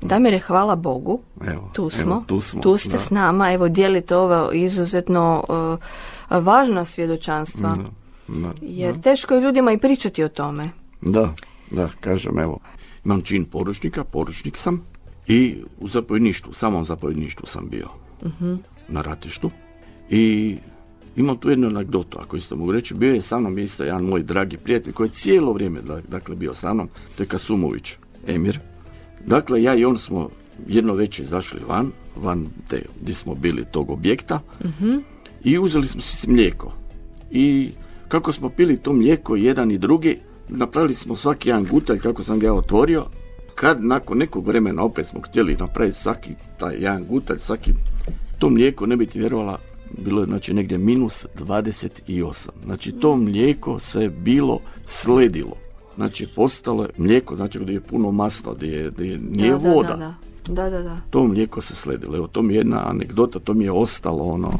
Damire, 0.00 0.38
hvala 0.38 0.76
Bogu. 0.76 1.20
Evo, 1.46 1.70
Tu 1.72 1.82
evo, 1.82 1.90
smo. 1.90 2.24
tu 2.26 2.40
smo, 2.40 2.78
ste 2.78 2.90
da. 2.90 2.98
s 2.98 3.10
nama. 3.10 3.52
Evo, 3.52 3.68
dijelite 3.68 4.16
ovo 4.16 4.52
izuzetno 4.52 5.44
uh, 6.28 6.38
važna 6.42 6.84
svjedočanstva. 6.84 7.76
Da, 8.28 8.52
Jer 8.62 9.00
teško 9.00 9.34
je 9.34 9.40
ljudima 9.40 9.72
i 9.72 9.78
pričati 9.78 10.24
o 10.24 10.28
tome. 10.28 10.70
Da, 11.00 11.32
da, 11.70 11.88
kažem, 12.00 12.38
evo. 12.38 12.58
Imam 13.04 13.22
čin 13.22 13.44
poručnika, 13.44 14.04
poručnik 14.04 14.56
sam 14.56 14.82
i 15.28 15.56
u 15.80 15.88
zapovjedništvu, 15.88 16.52
samom 16.52 16.84
zapovjedništvu 16.84 17.46
sam 17.46 17.68
bio 17.68 17.88
na 18.88 19.02
ratištu 19.02 19.50
i 20.10 20.56
imam 21.16 21.36
tu 21.36 21.50
jednu 21.50 21.66
anegdotu, 21.66 22.18
ako 22.20 22.36
isto 22.36 22.56
mogu 22.56 22.72
reći. 22.72 22.94
Bio 22.94 23.14
je 23.14 23.20
sa 23.20 23.38
mnom 23.38 23.58
isto 23.58 23.84
jedan 23.84 24.04
moj 24.04 24.22
dragi 24.22 24.56
prijatelj 24.56 24.92
koji 24.92 25.06
je 25.08 25.12
cijelo 25.12 25.52
vrijeme 25.52 25.80
da- 25.80 26.00
dakle, 26.08 26.36
bio 26.36 26.54
sa 26.54 26.74
mnom, 26.74 26.88
to 27.16 27.22
je 27.22 27.26
Kasumović, 27.26 27.96
Emir. 28.26 28.58
Dakle, 29.26 29.62
ja 29.62 29.74
i 29.74 29.84
on 29.84 29.98
smo 29.98 30.30
jedno 30.68 30.94
večer 30.94 31.24
izašli 31.24 31.60
van, 31.68 31.90
van 32.16 32.46
te, 32.68 32.82
gdje 33.02 33.14
smo 33.14 33.34
bili 33.34 33.64
tog 33.72 33.90
objekta 33.90 34.40
i 35.44 35.58
uzeli 35.58 35.86
smo 35.86 36.00
si 36.00 36.30
mlijeko. 36.30 36.72
I 37.30 37.70
kako 38.08 38.32
smo 38.32 38.48
pili 38.48 38.76
to 38.76 38.92
mlijeko 38.92 39.36
jedan 39.36 39.70
i 39.70 39.78
drugi, 39.78 40.18
napravili 40.48 40.94
smo 40.94 41.16
svaki 41.16 41.48
jedan 41.48 41.64
gutalj 41.64 41.98
kako 41.98 42.22
sam 42.22 42.38
ga 42.38 42.46
ja 42.46 42.54
otvorio. 42.54 43.04
Kad 43.60 43.84
nakon 43.84 44.18
nekog 44.18 44.46
vremena 44.46 44.82
opet 44.82 45.06
smo 45.06 45.20
htjeli 45.20 45.56
napraviti 45.56 45.98
svaki 45.98 46.30
taj 46.58 46.74
jedan 46.74 47.04
gutalj, 47.04 47.38
svaki 47.38 47.72
to 48.38 48.50
mlijeko, 48.50 48.86
ne 48.86 48.96
bi 48.96 49.06
ti 49.06 49.18
vjerovala, 49.18 49.58
bilo 49.96 50.20
je 50.20 50.26
znači 50.26 50.54
negdje 50.54 50.78
minus 50.78 51.26
28. 51.36 52.32
Znači 52.64 52.92
to 52.92 53.16
mlijeko 53.16 53.78
se 53.78 54.08
bilo 54.10 54.60
sledilo. 54.84 55.56
Znači 55.96 56.26
postalo 56.36 56.82
je 56.82 56.90
mlijeko, 56.96 57.36
znači 57.36 57.58
gdje 57.58 57.72
je 57.72 57.80
puno 57.80 58.10
masla, 58.10 58.54
gdje, 58.54 58.66
je- 58.68 58.90
gdje 58.90 59.04
je- 59.04 59.18
nije 59.20 59.50
da, 59.50 59.58
da, 59.58 59.68
voda 59.68 59.88
Da, 59.88 60.14
da, 60.54 60.62
da. 60.62 60.70
da, 60.70 60.82
da. 60.82 60.96
to 61.10 61.26
mlijeko 61.26 61.60
se 61.60 61.74
sledilo. 61.74 62.16
Evo, 62.16 62.26
to 62.26 62.42
mi 62.42 62.54
je 62.54 62.58
jedna 62.58 62.90
anegdota, 62.90 63.38
to 63.38 63.54
mi 63.54 63.64
je 63.64 63.72
ostalo 63.72 64.24
ono, 64.24 64.52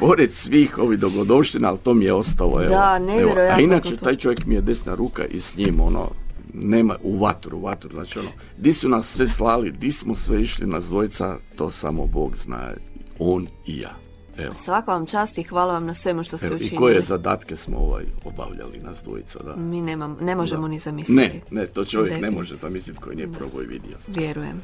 pored 0.00 0.30
svih 0.32 0.78
ovih 0.78 0.98
dogodovština, 0.98 1.68
ali 1.68 1.78
to 1.78 1.94
mi 1.94 2.04
je 2.04 2.12
ostalo. 2.12 2.60
Evo, 2.60 2.70
Da, 2.70 2.96
evo. 2.96 3.06
nevjerojatno 3.06 3.56
A 3.56 3.60
inače, 3.60 3.96
taj 3.96 4.16
čovjek 4.16 4.46
mi 4.46 4.54
je 4.54 4.60
desna 4.60 4.94
ruka 4.94 5.24
i 5.24 5.40
s 5.40 5.56
njim, 5.56 5.80
ono, 5.80 6.08
nema 6.54 6.96
u 7.02 7.18
vatru, 7.18 7.60
vatru, 7.60 7.90
znači 7.94 8.18
ono, 8.18 8.28
di 8.58 8.72
su 8.72 8.88
nas 8.88 9.06
sve 9.06 9.28
slali, 9.28 9.70
di 9.72 9.92
smo 9.92 10.14
sve 10.14 10.42
išli 10.42 10.66
nas 10.66 10.84
dvojica, 10.84 11.36
to 11.56 11.70
samo 11.70 12.06
Bog 12.06 12.36
zna, 12.36 12.70
on 13.18 13.46
i 13.66 13.78
ja. 13.78 13.96
Evo. 14.38 14.54
Svaka 14.54 14.92
vam 14.92 15.06
čast 15.06 15.38
i 15.38 15.42
hvala 15.42 15.72
vam 15.72 15.86
na 15.86 15.94
svemu 15.94 16.22
što 16.22 16.38
ste 16.38 16.46
Evo, 16.46 16.54
I 16.54 16.56
učinili. 16.56 16.76
koje 16.76 17.00
zadatke 17.00 17.56
smo 17.56 17.78
ovaj 17.78 18.04
obavljali 18.24 18.78
nas 18.78 19.02
dvojica, 19.04 19.38
da. 19.42 19.56
Mi 19.56 19.80
nemam, 19.82 20.16
ne 20.20 20.36
možemo 20.36 20.62
Da. 20.62 20.68
ni 20.68 20.78
zamisliti. 20.78 21.22
Ne, 21.22 21.60
ne, 21.60 21.66
to 21.66 21.84
čovjek 21.84 22.20
ne 22.20 22.30
može 22.30 22.56
zamisliti 22.56 23.00
koji 23.00 23.16
nije 23.16 23.32
probao 23.32 23.62
i 23.62 23.66
vidio. 23.66 23.96
Vjerujem. 24.06 24.62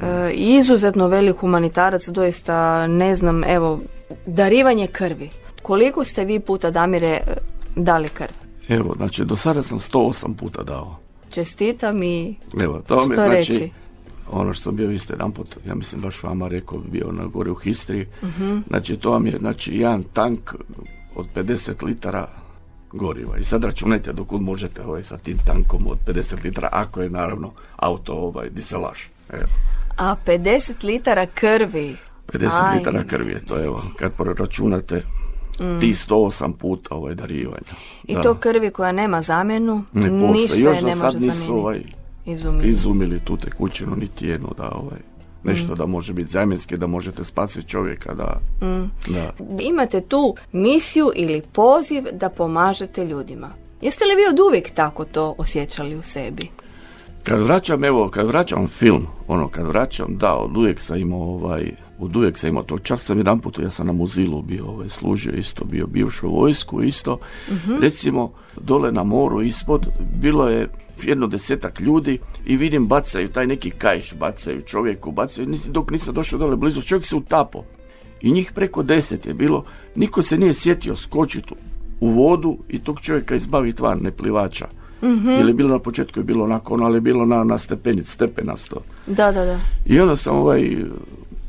E, 0.00 0.30
izuzetno 0.32 1.08
velik 1.08 1.36
humanitarac, 1.36 2.08
doista 2.08 2.86
ne 2.86 3.16
znam, 3.16 3.44
evo, 3.44 3.80
darivanje 4.26 4.86
krvi. 4.86 5.30
Koliko 5.62 6.04
ste 6.04 6.24
vi 6.24 6.40
puta, 6.40 6.70
Damire, 6.70 7.06
e, 7.08 7.20
dali 7.76 8.08
krv? 8.08 8.34
Evo, 8.68 8.94
znači, 8.96 9.24
do 9.24 9.36
sada 9.36 9.62
sam 9.62 9.78
108 9.78 10.34
puta 10.36 10.62
dao. 10.62 10.98
Čestitam 11.30 12.02
i 12.02 12.34
Evo, 12.60 12.82
to 12.86 12.96
mi 12.96 13.14
Što 13.14 13.24
je 13.24 13.44
znači, 13.44 13.52
reći? 13.52 13.70
ono 14.30 14.54
što 14.54 14.62
sam 14.62 14.76
bio 14.76 14.90
isto 14.90 15.12
jedan 15.12 15.32
put, 15.32 15.56
ja 15.66 15.74
mislim 15.74 16.02
baš 16.02 16.22
vama 16.22 16.48
rekao, 16.48 16.78
bio 16.78 17.12
na 17.12 17.26
gore 17.26 17.50
u 17.50 17.54
Histriji, 17.54 18.06
znači 18.68 18.96
to 18.96 19.10
vam 19.10 19.26
je 19.26 19.36
znači 19.36 19.76
jedan 19.76 20.02
tank 20.02 20.54
od 21.14 21.26
50 21.34 21.84
litara 21.84 22.28
goriva. 22.92 23.38
I 23.38 23.44
sad 23.44 23.64
računajte 23.64 24.12
dokud 24.12 24.42
možete 24.42 24.82
ovaj, 24.82 25.02
sa 25.02 25.18
tim 25.18 25.38
tankom 25.46 25.86
od 25.86 25.98
50 26.06 26.44
litara, 26.44 26.68
ako 26.72 27.02
je 27.02 27.10
naravno 27.10 27.52
auto 27.76 28.12
ovaj, 28.12 28.50
di 28.50 28.62
se 28.62 28.76
laže. 28.76 29.08
Evo, 29.32 29.48
A 29.96 30.16
50 30.26 30.84
litara 30.84 31.26
krvi. 31.26 31.96
50 32.26 32.48
Aj. 32.52 32.78
litara 32.78 33.04
krvi 33.04 33.32
je 33.32 33.44
to, 33.46 33.64
evo, 33.64 33.82
kad 33.98 34.12
proračunate 34.12 35.02
ti 35.80 35.92
108 35.92 36.52
puta 36.52 36.94
ovaj 36.94 37.14
darivanja. 37.14 37.72
I 38.04 38.14
Da. 38.14 38.22
to 38.22 38.34
krvi 38.34 38.70
koja 38.70 38.92
nema 38.92 39.22
zamjenu, 39.22 39.84
Ne 39.92 40.10
ništa 40.10 40.56
Još 40.56 40.76
je 40.76 40.82
ne 40.82 40.94
sad 40.94 41.04
može 41.04 41.26
nisu 41.26 41.38
zamijeniti. 41.38 41.60
ovaj, 41.60 41.80
Izumili. 42.26 42.68
izumili 42.68 43.20
tu 43.20 43.36
tekućinu 43.36 43.96
niti 43.96 44.26
jednu 44.26 44.48
da 44.56 44.70
ovaj 44.70 44.98
nešto 45.44 45.74
da 45.74 45.86
može 45.86 46.12
biti 46.12 46.30
zamjenski 46.30 46.76
da 46.76 46.86
možete 46.86 47.24
spasiti 47.24 47.68
čovjeka 47.68 48.14
da, 48.14 48.40
da 49.08 49.32
Imate 49.60 50.00
tu 50.00 50.34
misiju 50.52 51.10
ili 51.14 51.42
poziv 51.42 52.04
da 52.12 52.28
pomažete 52.28 53.06
ljudima. 53.06 53.48
Jeste 53.80 54.04
li 54.04 54.14
vi 54.14 54.28
od 54.30 54.40
uvijek 54.40 54.70
tako 54.70 55.04
to 55.04 55.34
osjećali 55.38 55.94
u 55.96 56.02
sebi? 56.02 56.48
kad 57.22 57.40
vraćam 57.40 57.84
evo 57.84 58.08
kad 58.08 58.26
vraćam 58.26 58.68
film 58.68 59.06
ono 59.28 59.48
kad 59.48 59.66
vraćam 59.66 60.16
da 60.16 60.34
od 60.34 60.56
uvijek 60.56 60.80
sam 60.80 60.96
imao 60.96 61.20
ovaj 61.20 61.70
od 62.00 62.16
uvijek 62.16 62.38
sam 62.38 62.48
imao 62.48 62.62
to. 62.62 62.78
Čak 62.78 63.02
sam 63.02 63.18
jedan 63.18 63.40
put 63.40 63.58
ja 63.58 63.70
sam 63.70 63.86
na 63.86 63.92
muzilu 63.92 64.42
bio 64.42 64.66
ovaj, 64.66 64.88
služio 64.88 65.32
isto 65.32 65.64
bio 65.64 65.86
bivšu 65.86 66.30
vojsku 66.30 66.82
isto. 66.82 67.18
Recimo 67.80 68.32
dole 68.60 68.92
na 68.92 69.04
moru 69.04 69.42
ispod 69.42 69.88
bilo 70.20 70.48
je 70.48 70.68
jedno 71.02 71.26
desetak 71.26 71.80
ljudi 71.80 72.18
i 72.46 72.56
vidim 72.56 72.86
bacaju 72.86 73.28
taj 73.28 73.46
neki 73.46 73.70
kajš 73.70 74.14
bacaju 74.14 74.62
čovjeku 74.62 75.12
bacaju 75.12 75.48
nisi, 75.48 75.70
dok 75.70 75.90
nisam 75.90 76.14
došao 76.14 76.38
dole 76.38 76.56
blizu 76.56 76.82
čovjek 76.82 77.06
se 77.06 77.16
utapo. 77.16 77.64
I 78.20 78.30
njih 78.30 78.52
preko 78.54 78.82
deset 78.82 79.26
je 79.26 79.34
bilo 79.34 79.64
niko 79.94 80.22
se 80.22 80.38
nije 80.38 80.54
sjetio 80.54 80.96
skočiti 80.96 81.54
u 82.00 82.10
vodu 82.10 82.58
i 82.68 82.78
tog 82.78 83.00
čovjeka 83.00 83.34
izbaviti 83.34 83.82
van 83.82 83.98
neplivača 84.02 84.68
ili 85.40 85.50
je 85.50 85.54
bilo 85.54 85.68
na 85.68 85.78
početku 85.78 86.20
je 86.20 86.24
bilo 86.24 86.44
onako 86.44 86.74
ono, 86.74 86.84
ali 86.84 86.96
je 86.96 87.00
bilo 87.00 87.26
na, 87.26 87.44
na 87.44 87.58
stepenic, 87.58 88.10
stepenasto. 88.10 88.82
Da, 89.06 89.32
da, 89.32 89.44
da. 89.44 89.58
I 89.86 90.00
onda 90.00 90.16
sam 90.16 90.36
ovaj, 90.36 90.76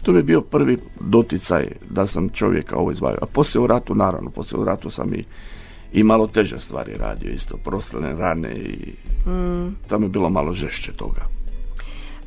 to 0.01 0.17
je 0.17 0.23
bio 0.23 0.41
prvi 0.41 0.77
doticaj 0.99 1.67
da 1.89 2.07
sam 2.07 2.29
čovjeka 2.29 2.77
ovo 2.77 2.91
izbavio. 2.91 3.17
A 3.21 3.25
poslije 3.25 3.61
u 3.61 3.67
ratu, 3.67 3.95
naravno, 3.95 4.29
poslije 4.29 4.59
u 4.59 4.65
ratu 4.65 4.89
sam 4.89 5.13
i, 5.13 5.23
i 5.93 6.03
malo 6.03 6.27
teže 6.27 6.59
stvari 6.59 6.93
radio 6.99 7.31
isto, 7.31 7.57
proslene 7.57 8.15
rane 8.15 8.55
i 8.55 8.93
tamo 9.87 10.05
je 10.05 10.09
bilo 10.09 10.29
malo 10.29 10.53
žešće 10.53 10.91
toga. 10.91 11.21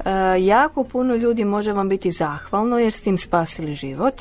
E, 0.04 0.10
jako 0.44 0.84
puno 0.84 1.14
ljudi 1.14 1.44
može 1.44 1.72
vam 1.72 1.88
biti 1.88 2.12
zahvalno 2.12 2.78
jer 2.78 2.92
s 2.92 3.00
tim 3.00 3.18
spasili 3.18 3.74
život. 3.74 4.14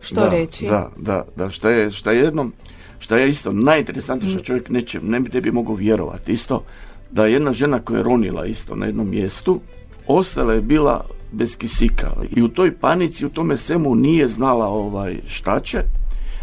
Što 0.00 0.20
da, 0.20 0.28
reći? 0.28 0.66
Da, 0.66 0.90
da, 0.96 1.24
da, 1.36 1.50
šta 1.50 1.70
je, 1.70 1.90
šta 1.90 2.12
je 2.12 2.20
jednom, 2.20 2.52
šta 2.98 3.16
je 3.16 3.28
isto 3.28 3.52
najinteresantnije 3.52 4.32
što 4.34 4.44
čovjek 4.44 4.68
neće, 4.70 5.00
ne, 5.02 5.20
bi- 5.20 5.30
ne 5.32 5.40
bi 5.40 5.52
mogao 5.52 5.74
vjerovati 5.74 6.32
isto, 6.32 6.64
da 7.10 7.26
je 7.26 7.32
jedna 7.32 7.52
žena 7.52 7.78
koja 7.78 7.96
je 7.96 8.02
ronila 8.02 8.46
isto 8.46 8.74
na 8.76 8.86
jednom 8.86 9.10
mjestu, 9.10 9.60
ostala 10.06 10.52
je 10.54 10.60
bila 10.60 11.04
bez 11.32 11.56
kisika 11.56 12.10
i 12.36 12.42
u 12.42 12.48
toj 12.48 12.76
panici, 12.76 13.26
u 13.26 13.28
tome 13.28 13.56
svemu 13.56 13.94
nije 13.94 14.28
znala 14.28 14.66
ovaj 14.66 15.20
šta 15.26 15.60
će, 15.60 15.82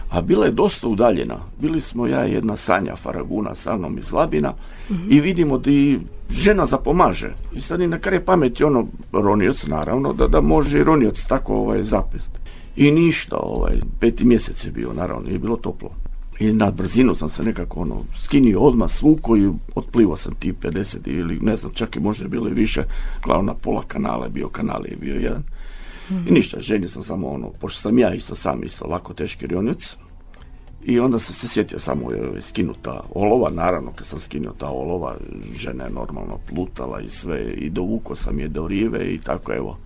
a 0.10 0.22
bila 0.22 0.46
je 0.46 0.52
dosta 0.52 0.88
udaljena. 0.88 1.38
Bili 1.60 1.82
smo 1.82 2.08
ja 2.08 2.26
i 2.26 2.34
jedna 2.34 2.56
Sanja 2.56 2.96
Faraguna 2.96 3.56
sa 3.56 3.78
mnom 3.78 3.98
iz 3.98 4.12
Labina 4.12 4.54
i 5.10 5.20
vidimo 5.20 5.58
da 5.58 5.72
i 5.72 6.00
žena 6.30 6.66
zapomaže. 6.66 7.34
I 7.56 7.62
sad 7.62 7.82
i 7.82 7.88
na 7.88 8.00
kraj 8.00 8.26
pameti 8.26 8.64
ono 8.64 8.88
ronioc 9.12 9.66
naravno 9.68 10.14
da, 10.14 10.28
da 10.28 10.42
može 10.42 10.80
i 10.80 10.84
ronioc 10.84 11.26
tako 11.26 11.56
ovaj 11.56 11.84
zapest. 11.84 12.32
I 12.76 12.92
ništa, 12.92 13.36
ovaj, 13.38 13.74
peti 14.00 14.26
mjesec 14.26 14.66
je 14.66 14.72
bio, 14.72 14.94
naravno, 14.94 15.28
nije 15.28 15.40
bilo 15.40 15.58
toplo. 15.58 15.90
I 16.40 16.54
na 16.54 16.72
brzinu 16.72 17.16
sam 17.16 17.30
se 17.30 17.44
nekako 17.44 17.80
ono, 17.80 18.04
skinio 18.22 18.60
odmah 18.60 18.92
svuko 18.92 19.38
i 19.38 19.52
otplivao 19.76 20.18
sam 20.18 20.36
ti 20.36 20.54
50 20.54 20.98
ili 21.06 21.40
ne 21.40 21.58
znam, 21.58 21.74
čak 21.74 21.96
i 21.96 22.00
možda 22.00 22.26
je 22.26 22.30
bilo 22.30 22.50
i 22.50 22.54
više, 22.54 22.84
glavno 23.26 23.44
na 23.44 23.54
pola 23.54 23.84
kanala 23.88 24.26
je 24.26 24.32
bio, 24.32 24.50
kanal 24.50 24.86
je 24.86 24.98
bio 25.02 25.16
jedan. 25.16 25.44
I 26.28 26.32
ništa, 26.32 26.60
želio 26.60 26.90
sam 26.90 27.04
samo 27.04 27.28
ono, 27.28 27.50
pošto 27.50 27.82
sam 27.82 28.00
ja 28.00 28.14
isto 28.14 28.36
sam 28.36 28.64
isto 28.64 28.88
lako 28.88 29.14
teški 29.14 29.48
rionjac, 29.48 29.98
I 30.86 31.00
onda 31.00 31.20
sam 31.20 31.36
se 31.36 31.48
sjetio 31.48 31.80
samo 31.80 32.10
skinuta 32.42 33.04
olova, 33.16 33.50
naravno 33.50 33.92
kad 33.92 34.06
sam 34.06 34.20
skinuo 34.20 34.54
ta 34.54 34.70
olova, 34.70 35.16
žena 35.56 35.84
je 35.84 35.90
normalno 35.90 36.40
plutala 36.50 37.02
i 37.02 37.10
sve 37.10 37.54
i 37.54 37.70
dovuko 37.70 38.16
sam 38.16 38.40
je 38.40 38.48
do 38.48 38.68
rive 38.68 39.06
i 39.06 39.18
tako 39.18 39.54
evo. 39.54 39.78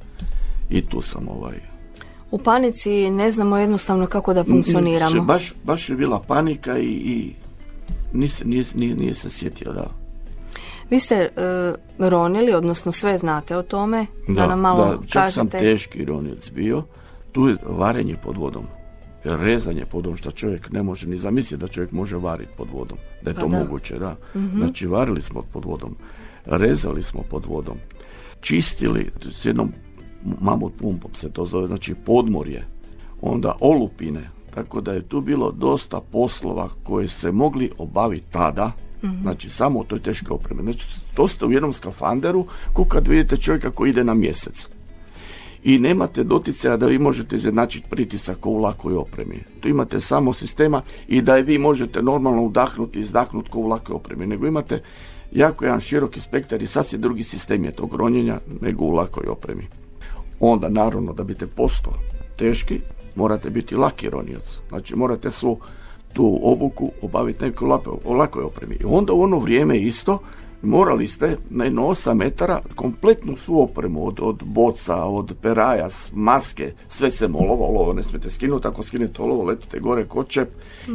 I 0.69 0.81
tu 0.81 1.01
sam 1.01 1.27
ovaj... 1.29 1.76
U 2.31 2.37
panici 2.37 3.11
ne 3.11 3.31
znamo 3.31 3.57
jednostavno 3.57 4.05
kako 4.05 4.33
da 4.33 4.43
funkcioniramo. 4.43 5.23
Baš, 5.23 5.53
baš 5.63 5.89
je 5.89 5.95
bila 5.95 6.19
panika 6.19 6.77
i, 6.77 6.85
i 6.85 7.33
nije, 8.13 8.31
nije, 8.75 8.95
nije 8.95 9.13
se 9.13 9.29
sjetio 9.29 9.73
da 9.73 9.89
vi 10.89 10.99
ste 10.99 11.15
e, 11.15 11.29
ronili, 11.97 12.53
odnosno 12.53 12.91
sve 12.91 13.17
znate 13.17 13.57
o 13.57 13.63
tome, 13.63 14.05
da, 14.27 14.33
da 14.33 14.47
nam 14.47 14.59
malo 14.59 14.85
da, 14.85 15.07
čak 15.07 15.33
sam 15.33 15.49
teški 15.49 16.05
ronioc 16.05 16.51
bio. 16.51 16.83
Tu 17.31 17.47
je 17.47 17.55
varenje 17.65 18.15
pod 18.23 18.37
vodom. 18.37 18.65
Rezanje 19.23 19.85
pod 19.85 20.05
vodom, 20.05 20.17
što 20.17 20.31
čovjek 20.31 20.71
ne 20.71 20.83
može 20.83 21.07
ni 21.07 21.17
zamisliti 21.17 21.61
da 21.61 21.67
čovjek 21.67 21.91
može 21.91 22.17
variti 22.17 22.51
pod 22.57 22.67
vodom. 22.73 22.97
Da 23.21 23.29
je 23.29 23.35
pa 23.35 23.41
to 23.41 23.47
moguće, 23.47 23.99
da. 23.99 24.15
mm 24.35 24.57
Znači, 24.57 24.87
varili 24.87 25.21
smo 25.21 25.41
pod 25.53 25.65
vodom. 25.65 25.95
Rezali 26.45 27.03
smo 27.03 27.21
pod 27.29 27.45
vodom. 27.45 27.77
Čistili 28.39 29.11
s 29.29 29.45
jednom 29.45 29.73
mamut 30.41 30.73
pumpom 30.77 31.13
se 31.13 31.31
to 31.31 31.45
zove, 31.45 31.67
znači 31.67 31.95
podmorje. 31.95 32.67
Onda 33.21 33.55
olupine. 33.59 34.29
Tako 34.53 34.81
da 34.81 34.93
je 34.93 35.01
tu 35.01 35.21
bilo 35.21 35.51
dosta 35.51 36.01
poslova 36.11 36.69
koje 36.83 37.07
se 37.07 37.31
mogli 37.31 37.71
obaviti 37.77 38.31
tada, 38.31 38.71
mm 39.03 39.21
Znači, 39.21 39.49
samo 39.49 39.79
u 39.79 39.83
toj 39.83 39.99
teškoj 39.99 40.35
opremi. 40.35 40.63
Znači, 40.63 40.87
to 41.13 41.27
ste 41.27 41.45
u 41.45 41.51
jednom 41.51 41.73
skafanderu, 41.73 42.45
ko 42.73 42.85
kad 42.85 43.07
vidite 43.07 43.37
čovjeka 43.37 43.71
koji 43.71 43.89
ide 43.89 44.03
na 44.03 44.13
mjesec. 44.13 44.69
I 45.63 45.79
nemate 45.79 46.23
doticaja 46.23 46.77
da 46.77 46.85
vi 46.87 46.99
možete 46.99 47.35
izjednačiti 47.35 47.89
pritisak 47.89 48.45
u 48.45 48.57
lakoj 48.57 48.95
opremi. 48.95 49.43
Tu 49.59 49.69
imate 49.69 50.01
samo 50.01 50.33
sistema 50.33 50.81
i 51.07 51.21
da 51.21 51.35
je 51.35 51.43
vi 51.43 51.57
možete 51.57 52.01
normalno 52.01 52.43
udahnuti 52.43 52.99
i 52.99 53.01
izdahnuti 53.01 53.49
ko 53.49 53.59
u 53.59 53.67
lakoj 53.67 53.95
opremi. 53.95 54.27
Nego 54.27 54.47
imate 54.47 54.81
jako 55.31 55.65
jedan 55.65 55.79
široki 55.79 56.19
spektar 56.19 56.61
i 56.61 56.67
sasvim 56.67 57.01
drugi 57.01 57.23
sistem 57.23 57.65
je 57.65 57.71
tog 57.71 57.95
ronjenja 57.95 58.39
nego 58.61 58.85
u 58.85 58.91
lakoj 58.91 59.27
opremi. 59.27 59.67
Onda, 60.39 60.69
naravno, 60.69 61.13
da 61.13 61.23
biste 61.23 61.47
posto 61.47 61.93
teški, 62.35 62.81
morate 63.15 63.49
biti 63.49 63.75
laki 63.75 64.09
ronioc. 64.09 64.59
Znači, 64.69 64.95
morate 64.95 65.31
svu 65.31 65.59
tu 66.13 66.39
obuku 66.43 66.91
obaviti 67.01 67.45
neku 67.45 67.65
o 68.05 68.13
lakoj 68.13 68.43
opremi. 68.43 68.75
I 68.75 68.85
onda 68.85 69.13
u 69.13 69.21
ono 69.21 69.39
vrijeme 69.39 69.77
isto 69.77 70.19
morali 70.61 71.07
ste 71.07 71.37
na 71.49 71.63
jedno 71.63 71.81
8 71.81 72.13
metara 72.13 72.61
kompletnu 72.75 73.35
svu 73.37 73.61
opremu 73.61 74.07
od, 74.07 74.19
od 74.21 74.43
boca, 74.43 74.95
od 74.95 75.33
peraja, 75.41 75.87
maske, 76.13 76.73
sve 76.87 77.11
se 77.11 77.25
olovo, 77.25 77.65
olovo 77.65 77.93
ne 77.93 78.03
smijete 78.03 78.29
skinuti, 78.29 78.67
ako 78.67 78.83
skinete 78.83 79.21
olovo 79.21 79.43
letite 79.43 79.79
gore 79.79 80.05
ko 80.05 80.23
čep 80.23 80.49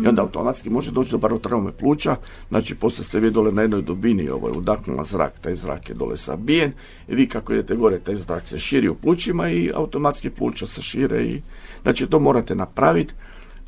i 0.04 0.08
onda 0.08 0.22
automatski 0.22 0.70
može 0.70 0.92
doći 0.92 1.10
do 1.10 1.18
barotraume 1.18 1.72
pluća, 1.72 2.16
znači 2.48 2.74
poslije 2.74 3.04
ste 3.04 3.20
vi 3.20 3.30
dole 3.30 3.52
na 3.52 3.62
jednoj 3.62 3.82
dubini 3.82 4.28
ovo 4.28 4.48
je 4.48 4.58
udahnula 4.58 5.04
zrak, 5.04 5.38
taj 5.40 5.54
zrak 5.54 5.88
je 5.88 5.94
dole 5.94 6.16
sabijen 6.16 6.72
i 7.08 7.14
vi 7.14 7.28
kako 7.28 7.52
idete 7.52 7.76
gore 7.76 7.98
taj 7.98 8.16
zrak 8.16 8.48
se 8.48 8.58
širi 8.58 8.88
u 8.88 8.94
plućima 8.94 9.50
i 9.50 9.70
automatski 9.74 10.30
pluća 10.30 10.66
se 10.66 10.82
šire 10.82 11.24
i 11.24 11.42
znači 11.82 12.06
to 12.06 12.18
morate 12.18 12.54
napraviti 12.54 13.14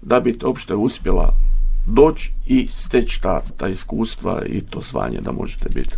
da 0.03 0.21
bi 0.21 0.39
to 0.39 0.49
uopšte 0.49 0.75
uspjela 0.75 1.35
doći 1.87 2.33
i 2.47 2.69
steći 2.73 3.23
ta, 3.23 3.43
ta 3.57 3.69
iskustva 3.69 4.43
i 4.47 4.61
to 4.61 4.81
zvanje 4.81 5.21
da 5.21 5.33
možete 5.33 5.69
biti. 5.75 5.97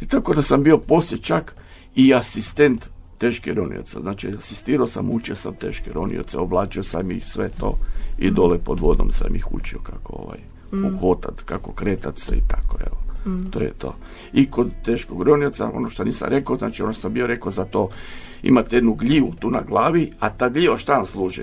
I 0.00 0.06
tako 0.06 0.34
da 0.34 0.42
sam 0.42 0.62
bio 0.62 0.78
poslije 0.78 1.22
čak 1.22 1.54
i 1.94 2.14
asistent 2.14 2.88
teške 3.18 3.54
ronioca. 3.54 4.00
Znači, 4.00 4.28
asistirao 4.38 4.86
sam, 4.86 5.10
učio 5.10 5.36
sam 5.36 5.54
teške 5.54 5.92
ronioce, 5.92 6.38
oblačio 6.38 6.82
sam 6.82 7.10
ih 7.10 7.26
sve 7.26 7.48
to 7.48 7.78
i 8.18 8.30
dole 8.30 8.58
pod 8.58 8.80
vodom 8.80 9.10
sam 9.12 9.36
ih 9.36 9.52
učio 9.52 9.78
kako 9.78 10.12
ovaj, 10.12 10.38
mm. 10.72 10.94
uhotat, 10.94 11.42
kako 11.42 11.72
kretat 11.72 12.18
se 12.18 12.34
i 12.36 12.48
tako, 12.48 12.76
evo. 12.86 12.96
Mm. 13.26 13.50
To 13.50 13.60
je 13.60 13.72
to. 13.78 13.94
I 14.32 14.50
kod 14.50 14.70
teškog 14.84 15.22
ronioca, 15.22 15.70
ono 15.74 15.88
što 15.88 16.04
nisam 16.04 16.28
rekao, 16.28 16.56
znači 16.56 16.82
ono 16.82 16.92
što 16.92 17.00
sam 17.00 17.12
bio 17.12 17.26
rekao 17.26 17.50
za 17.50 17.64
to, 17.64 17.88
imate 18.42 18.76
jednu 18.76 18.94
gljivu 18.94 19.34
tu 19.40 19.50
na 19.50 19.62
glavi, 19.62 20.10
a 20.20 20.30
ta 20.30 20.48
gljiva 20.48 20.78
šta 20.78 20.96
vam 20.96 21.06
služi? 21.06 21.42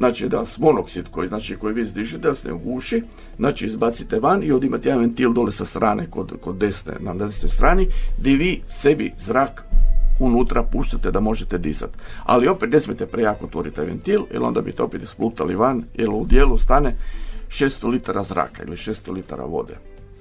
Znači 0.00 0.28
da 0.28 0.44
monoksid 0.58 1.04
koji, 1.10 1.28
znači, 1.28 1.56
koji 1.56 1.74
vi 1.74 1.84
zdižete, 1.84 2.28
da 2.28 2.34
se 2.34 2.48
ne 2.48 2.54
uguši, 2.54 3.02
znači 3.36 3.66
izbacite 3.66 4.20
van 4.20 4.42
i 4.42 4.52
ovdje 4.52 4.66
imate 4.66 4.88
jedan 4.88 5.00
ventil 5.00 5.32
dole 5.32 5.52
sa 5.52 5.64
strane, 5.64 6.06
kod, 6.10 6.32
kod 6.40 6.56
desne, 6.56 6.92
na 7.00 7.14
desnoj 7.14 7.50
strani, 7.50 7.86
gdje 8.18 8.36
vi 8.36 8.62
sebi 8.68 9.12
zrak 9.18 9.64
unutra 10.20 10.62
puštate 10.62 11.10
da 11.10 11.20
možete 11.20 11.58
disati. 11.58 11.98
Ali 12.24 12.48
opet 12.48 12.70
ne 12.72 12.80
smijete 12.80 13.06
prejako 13.06 13.44
otvoriti 13.44 13.76
taj 13.76 13.84
ventil, 13.84 14.22
jer 14.32 14.42
onda 14.42 14.60
biste 14.60 14.82
opet 14.82 15.02
isplutali 15.02 15.54
van, 15.54 15.84
jer 15.94 16.10
u 16.10 16.24
dijelu 16.24 16.58
stane 16.58 16.96
600 17.48 17.88
litara 17.88 18.22
zraka 18.22 18.62
ili 18.62 18.76
600 18.76 19.12
litara 19.12 19.44
vode. 19.44 19.76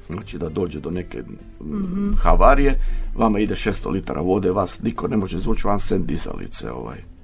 Znači 0.10 0.38
da 0.38 0.50
dođe 0.50 0.80
do 0.80 0.92
neke 0.92 1.24
mm 1.62 2.14
havarije, 2.24 2.80
vama 3.16 3.40
ide 3.40 3.56
600 3.56 3.90
litara 3.90 4.22
vode, 4.22 4.52
vas 4.52 4.82
niko 4.82 5.08
ne 5.08 5.18
može 5.18 5.40
zvući 5.40 5.68
van 5.68 5.80
sen 5.80 6.06
dizalice. 6.06 6.72
Ovaj. 6.72 7.19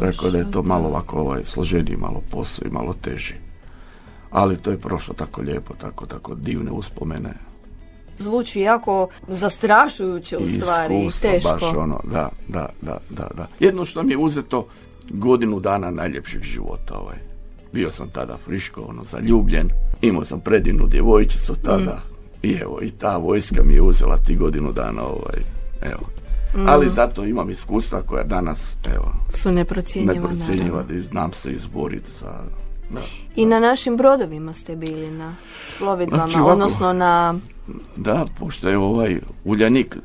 Tako 0.00 0.30
da 0.30 0.38
je 0.38 0.50
to 0.50 0.62
malo 0.62 0.88
ovako 0.88 1.16
ovaj, 1.16 1.42
složeniji, 1.44 1.96
malo 1.96 2.22
posao 2.30 2.66
i 2.66 2.70
malo 2.70 2.94
teži. 3.00 3.34
Ali 4.30 4.56
to 4.56 4.70
je 4.70 4.78
prošlo 4.78 5.14
tako 5.14 5.40
lijepo, 5.40 5.74
tako, 5.74 6.06
tako 6.06 6.34
divne 6.34 6.70
uspomene. 6.70 7.34
Zvuči 8.18 8.60
jako 8.60 9.08
zastrašujuće 9.28 10.36
u 10.36 10.48
stvari 10.48 11.06
i 11.06 11.20
teško. 11.22 11.50
baš 11.50 11.62
ono, 11.76 12.00
da, 12.04 12.28
da, 12.48 12.68
da, 12.82 12.98
da, 13.10 13.28
da. 13.36 13.46
Jedno 13.60 13.84
što 13.84 14.02
mi 14.02 14.12
je 14.12 14.18
uzeto 14.18 14.66
godinu 15.10 15.60
dana 15.60 15.90
najljepšeg 15.90 16.42
života 16.42 16.94
ovaj. 16.94 17.16
Bio 17.72 17.90
sam 17.90 18.08
tada 18.08 18.36
friško, 18.44 18.80
ono, 18.80 19.04
zaljubljen. 19.04 19.70
Imao 20.02 20.24
sam 20.24 20.40
predivnu 20.40 20.86
djevojčicu 20.86 21.54
tada. 21.54 22.02
Mm. 22.04 22.46
I 22.46 22.52
evo, 22.52 22.78
i 22.82 22.90
ta 22.90 23.16
vojska 23.16 23.62
mi 23.62 23.74
je 23.74 23.82
uzela 23.82 24.16
ti 24.16 24.36
godinu 24.36 24.72
dana, 24.72 25.02
ovaj, 25.02 25.42
evo, 25.82 26.17
Mm. 26.54 26.68
Ali 26.68 26.88
zato 26.88 27.24
imam 27.24 27.50
iskustva 27.50 28.02
koja 28.02 28.24
danas, 28.24 28.76
evo, 28.94 29.14
su 29.28 29.52
neprocjenjiva, 29.52 30.84
i 30.90 31.00
znam 31.00 31.32
se 31.32 31.52
izboriti 31.52 32.12
za... 32.12 32.32
Da, 32.90 33.00
I 33.36 33.46
na 33.46 33.60
našim 33.60 33.96
brodovima 33.96 34.52
ste 34.52 34.76
bili 34.76 35.10
na 35.10 35.34
plovidbama, 35.78 36.28
znači, 36.28 36.50
odnosno 36.50 36.92
na... 36.92 37.34
Da, 37.96 38.24
pošto 38.38 38.68
je 38.68 38.78
ovaj 38.78 39.20
Uljanik 39.44 39.96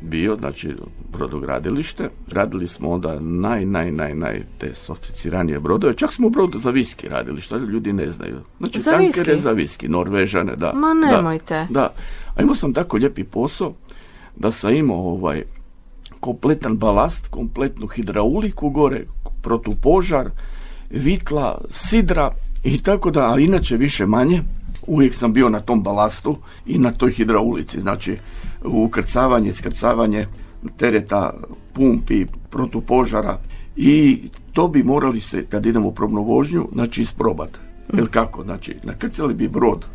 bio, 0.00 0.36
znači 0.36 0.74
brodogradilište, 1.12 2.08
radili 2.32 2.68
smo 2.68 2.90
onda 2.90 3.20
naj, 3.20 3.66
naj, 3.66 3.90
naj, 3.90 4.14
naj 4.14 4.42
te 4.58 4.74
sofisticiranije 4.74 5.60
brodove, 5.60 5.96
čak 5.96 6.12
smo 6.12 6.28
brod 6.28 6.54
za 6.56 6.70
viski 6.70 7.08
radili, 7.08 7.40
što 7.40 7.56
ljudi 7.56 7.92
ne 7.92 8.10
znaju. 8.10 8.40
Znači 8.58 8.80
za 8.80 8.90
tankere 8.90 9.38
za 9.38 9.52
viski, 9.52 9.88
Norvežane, 9.88 10.56
da. 10.56 10.72
Ma 10.72 10.94
nemojte. 10.94 11.66
Da, 11.70 11.80
da. 11.80 11.92
A 12.36 12.42
imao 12.42 12.54
sam 12.54 12.72
tako 12.72 12.96
lijepi 12.96 13.24
posao 13.24 13.74
da 14.36 14.50
sam 14.50 14.74
imao 14.74 15.10
ovaj 15.10 15.44
kompletan 16.26 16.76
balast, 16.76 17.28
kompletnu 17.30 17.86
hidrauliku 17.86 18.70
gore, 18.70 19.04
protupožar, 19.42 20.30
vitla, 20.90 21.60
sidra 21.70 22.32
i 22.64 22.78
tako 22.82 23.10
da, 23.10 23.32
a 23.32 23.38
inače 23.38 23.76
više 23.76 24.06
manje, 24.06 24.40
uvijek 24.86 25.14
sam 25.14 25.32
bio 25.32 25.48
na 25.48 25.60
tom 25.60 25.82
balastu 25.82 26.36
i 26.66 26.78
na 26.78 26.90
toj 26.90 27.12
hidraulici, 27.12 27.80
znači 27.80 28.16
ukrcavanje, 28.64 29.48
iskrcavanje 29.48 30.26
tereta, 30.76 31.32
pumpi, 31.72 32.26
protupožara 32.50 33.38
i 33.76 34.18
to 34.52 34.68
bi 34.68 34.82
morali 34.82 35.20
se, 35.20 35.44
kad 35.46 35.66
idemo 35.66 35.88
u 35.88 35.94
probnu 35.94 36.22
vožnju, 36.22 36.68
znači 36.72 37.02
isprobati. 37.02 37.58
Jer 37.94 38.08
kako? 38.10 38.44
Znači, 38.44 38.76
nakrcali 38.82 39.34
bi 39.34 39.48
brod 39.48 39.86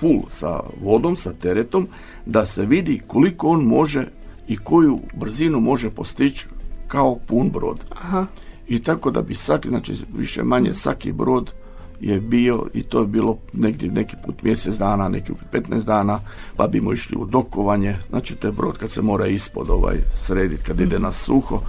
full 0.00 0.22
sa 0.28 0.60
vodom, 0.82 1.16
sa 1.16 1.32
teretom, 1.32 1.88
da 2.26 2.46
se 2.46 2.66
vidi 2.66 3.00
koliko 3.06 3.48
on 3.48 3.64
može 3.64 4.06
i 4.48 4.56
koju 4.56 4.98
brzinu 5.14 5.60
može 5.60 5.90
postići 5.90 6.46
kao 6.88 7.18
pun 7.26 7.50
brod. 7.50 7.84
Aha. 7.90 8.26
I 8.68 8.82
tako 8.82 9.10
da 9.10 9.22
bi 9.22 9.34
svaki, 9.34 9.68
znači 9.68 9.94
više 10.16 10.42
manje 10.42 10.74
svaki 10.74 11.12
brod 11.12 11.52
je 12.00 12.20
bio 12.20 12.66
i 12.74 12.82
to 12.82 13.00
je 13.00 13.06
bilo 13.06 13.38
negdje 13.52 13.90
neki 13.90 14.16
put 14.26 14.42
mjesec 14.42 14.76
dana, 14.76 15.08
neki 15.08 15.32
put 15.32 15.62
15 15.70 15.84
dana, 15.84 16.20
pa 16.56 16.66
bimo 16.66 16.92
išli 16.92 17.16
u 17.16 17.24
dokovanje, 17.24 17.96
znači 18.08 18.34
to 18.34 18.48
je 18.48 18.52
brod 18.52 18.78
kad 18.78 18.90
se 18.90 19.02
mora 19.02 19.26
ispod 19.26 19.70
ovaj 19.70 19.96
srediti, 20.14 20.62
kad 20.62 20.80
ide 20.80 20.98
na 20.98 21.12
suho. 21.12 21.60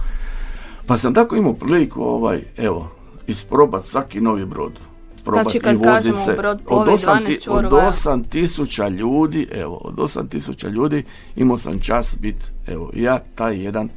Pa 0.86 0.98
sam 0.98 1.14
tako 1.14 1.36
imao 1.36 1.52
priliku 1.52 2.02
ovaj, 2.02 2.42
evo, 2.56 2.88
isprobati 3.26 3.88
svaki 3.88 4.20
novi 4.20 4.44
brod 4.44 4.72
probati 5.24 5.50
znači, 5.50 5.60
kad 5.60 5.82
kažemo 5.82 6.24
se. 6.24 6.32
Brod 6.32 6.60
od 6.66 6.88
8, 6.88 7.48
od 7.48 7.64
8 7.64 8.28
tisuća 8.28 8.88
ljudi, 8.88 9.48
evo, 9.52 9.76
od 9.76 9.94
8 9.94 10.28
tisuća 10.28 10.68
ljudi 10.68 11.04
imao 11.36 11.58
sam 11.58 11.78
čas 11.78 12.16
biti, 12.20 12.44
evo, 12.66 12.90
ja 12.94 13.18
taj 13.34 13.64
jedan 13.64 13.88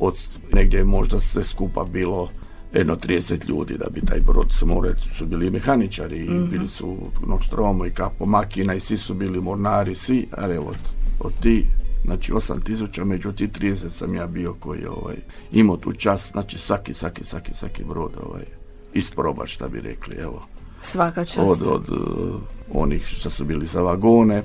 od 0.00 0.14
negdje 0.52 0.84
možda 0.84 1.20
sve 1.20 1.42
skupa 1.42 1.84
bilo 1.84 2.28
jedno 2.72 2.96
30 2.96 3.48
ljudi 3.48 3.76
da 3.78 3.86
bi 3.90 4.00
taj 4.00 4.20
brod 4.20 4.52
se 4.52 4.66
more, 4.66 4.94
su 5.14 5.26
bili 5.26 5.50
mehaničari, 5.50 6.30
mm 6.30 6.50
bili 6.50 6.68
su 6.68 6.96
Nostromo 7.26 7.86
i 7.86 7.90
Kapo 7.90 8.26
Makina 8.26 8.74
i 8.74 8.80
svi 8.80 8.96
su 8.96 9.14
bili 9.14 9.40
mornari, 9.40 9.94
svi, 9.94 10.26
ali 10.36 10.54
evo, 10.54 10.66
od, 10.68 10.76
od 11.20 11.32
ti 11.40 11.66
znači 12.04 12.32
8000 12.32 13.04
među 13.04 13.32
ti 13.32 13.48
30 13.48 13.88
sam 13.88 14.14
ja 14.14 14.26
bio 14.26 14.54
koji 14.54 14.86
ovaj, 14.86 15.16
imao 15.52 15.76
tu 15.76 15.92
čas, 15.92 16.30
znači 16.30 16.58
svaki, 16.58 16.94
svaki, 16.94 17.24
svaki, 17.24 17.54
svaki 17.54 17.84
brod 17.84 18.12
ovaj, 18.22 18.44
isprobat 18.92 19.48
šta 19.48 19.68
bi 19.68 19.80
rekli, 19.80 20.16
evo. 20.16 20.42
Svaka 20.80 21.24
čast. 21.24 21.38
od, 21.40 21.62
od 21.64 21.88
uh, 21.90 22.40
onih 22.72 23.06
što 23.06 23.30
su 23.30 23.44
bili 23.44 23.66
za 23.66 23.80
vagone, 23.80 24.42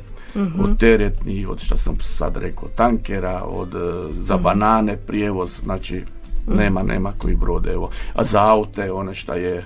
od 0.60 0.80
teretnih, 0.80 1.50
od 1.50 1.60
što 1.60 1.78
sam 1.78 1.96
sad 1.96 2.38
rekao 2.38 2.70
tankera, 2.70 3.44
od 3.44 3.76
uh, 3.76 3.82
za 4.12 4.38
banane 4.38 4.98
prijevoz, 4.98 5.60
znači 5.64 6.04
nema, 6.48 6.84
nema 6.84 7.14
koji 7.18 7.36
brode, 7.36 7.72
evo. 7.72 7.90
A 8.14 8.24
za 8.24 8.44
aute, 8.44 8.92
one 8.92 9.16
šta 9.16 9.36
je... 9.36 9.66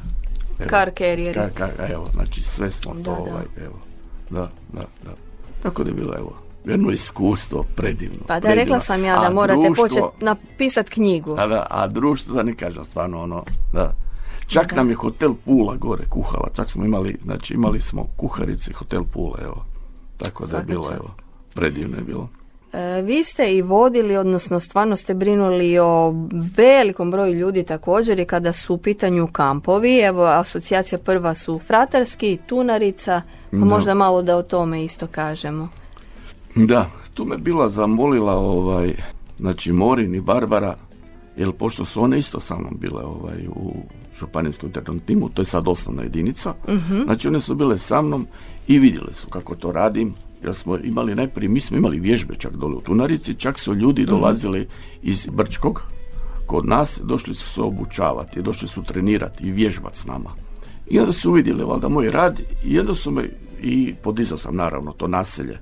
Evo, 0.59 0.69
Car 0.69 0.91
carrieri. 0.97 1.33
Kar, 1.33 1.49
kar- 1.57 1.91
evo, 1.93 2.05
znači 2.13 2.43
sve 2.43 2.71
smo 2.71 2.93
Da, 2.93 3.03
to, 3.05 3.11
da. 3.15 3.31
ovaj, 3.31 3.43
evo. 3.57 3.79
Da, 4.29 4.49
da, 4.73 4.81
da. 5.03 5.11
Tako 5.63 5.83
da 5.83 5.89
je 5.89 5.95
bilo, 5.95 6.13
evo, 6.17 6.33
jedno 6.65 6.91
iskustvo 6.91 7.65
predivno. 7.75 8.17
Pa 8.27 8.33
da, 8.33 8.39
predivno. 8.41 8.63
rekla 8.63 8.79
sam 8.79 9.03
ja 9.03 9.15
da 9.15 9.27
A 9.27 9.31
morate 9.31 9.59
društvo- 9.61 9.83
početi 9.83 10.25
napisat 10.25 10.89
knjigu. 10.89 11.35
a, 11.37 11.47
da, 11.47 11.67
a 11.69 11.87
društvo, 11.87 12.35
da 12.35 12.43
ne 12.43 12.55
kažem, 12.55 12.85
stvarno 12.85 13.21
ono, 13.21 13.43
da. 13.73 13.93
Čak 14.49 14.75
nam 14.75 14.89
je 14.89 14.95
hotel 14.95 15.33
Pula 15.45 15.75
gore 15.75 16.05
kuhala, 16.09 16.49
čak 16.53 16.69
smo 16.71 16.85
imali, 16.85 17.17
znači 17.21 17.53
imali 17.53 17.81
smo 17.81 18.07
kuharice 18.17 18.73
hotel 18.73 19.03
Pula, 19.03 19.37
evo. 19.43 19.65
Tako 20.17 20.45
da 20.45 20.57
je 20.57 20.63
bilo, 20.63 20.83
čast. 20.83 20.93
evo, 20.95 21.13
predivno 21.55 21.97
je 21.97 22.03
bilo. 22.03 22.29
E, 22.73 23.01
vi 23.01 23.23
ste 23.23 23.55
i 23.55 23.61
vodili, 23.61 24.17
odnosno 24.17 24.59
stvarno 24.59 24.95
ste 24.95 25.13
brinuli 25.13 25.79
o 25.79 26.13
velikom 26.57 27.11
broju 27.11 27.33
ljudi 27.33 27.63
također 27.63 28.19
i 28.19 28.25
kada 28.25 28.51
su 28.51 28.73
u 28.73 28.77
pitanju 28.77 29.27
kampovi. 29.31 29.99
Evo, 29.99 30.25
asocijacija 30.25 30.99
prva 30.99 31.33
su 31.33 31.59
Fratarski, 31.59 32.37
Tunarica, 32.47 33.21
pa 33.51 33.57
Da. 33.57 33.65
možda 33.65 33.93
malo 33.93 34.21
da 34.21 34.37
o 34.37 34.41
tome 34.43 34.83
isto 34.83 35.07
kažemo. 35.07 35.67
Da, 36.55 36.89
tu 37.13 37.25
me 37.25 37.37
bila 37.37 37.69
zamolila 37.69 38.33
ovaj, 38.33 38.95
znači 39.39 39.71
Morin 39.71 40.15
i 40.15 40.21
Barbara, 40.21 40.75
jer 41.37 41.51
pošto 41.51 41.85
su 41.85 42.01
one 42.03 42.19
isto 42.19 42.39
sa 42.39 42.55
mnom 42.57 42.77
bile 42.79 43.03
ovaj, 43.03 43.47
u 43.47 43.73
županijskom 44.19 44.69
internom 44.69 44.99
timu, 44.99 45.29
to 45.29 45.41
je 45.41 45.45
sad 45.45 45.67
osnovna 45.67 46.03
jedinica, 46.03 46.53
znači 47.05 47.27
one 47.27 47.39
su 47.39 47.55
bile 47.55 47.77
sa 47.77 48.01
mnom 48.01 48.27
i 48.67 48.79
vidjele 48.79 49.13
su 49.13 49.27
kako 49.27 49.55
to 49.55 49.71
radim, 49.71 50.13
jer 50.43 50.55
smo 50.55 50.77
imali 50.77 51.15
najprije, 51.15 51.49
mi 51.49 51.61
smo 51.61 51.77
imali 51.77 51.99
vježbe 51.99 52.35
čak 52.35 52.55
dole 52.55 52.75
u 52.75 52.81
Tunarici, 52.81 53.33
čak 53.33 53.59
su 53.59 53.73
ljudi 53.75 54.05
dolazili 54.05 54.67
iz 55.01 55.27
Brčkog, 55.31 55.83
kod 56.45 56.65
nas, 56.65 57.01
došli 57.03 57.35
su 57.35 57.49
se 57.49 57.61
obučavati, 57.61 58.41
došli 58.41 58.67
su 58.67 58.83
trenirati 58.83 59.43
i 59.43 59.51
vježbati 59.51 59.97
s 59.97 60.05
nama. 60.05 60.29
I 60.89 60.99
onda 60.99 61.13
su 61.13 61.31
vidjeli 61.31 61.63
valjda 61.63 61.89
moj 61.89 62.11
rad 62.11 62.41
i 62.63 62.79
onda 62.79 62.95
su 62.95 63.11
me, 63.11 63.29
i 63.61 63.93
podizao 64.03 64.37
sam 64.37 64.55
naravno 64.55 64.91
to 64.91 65.07
naselje, 65.07 65.57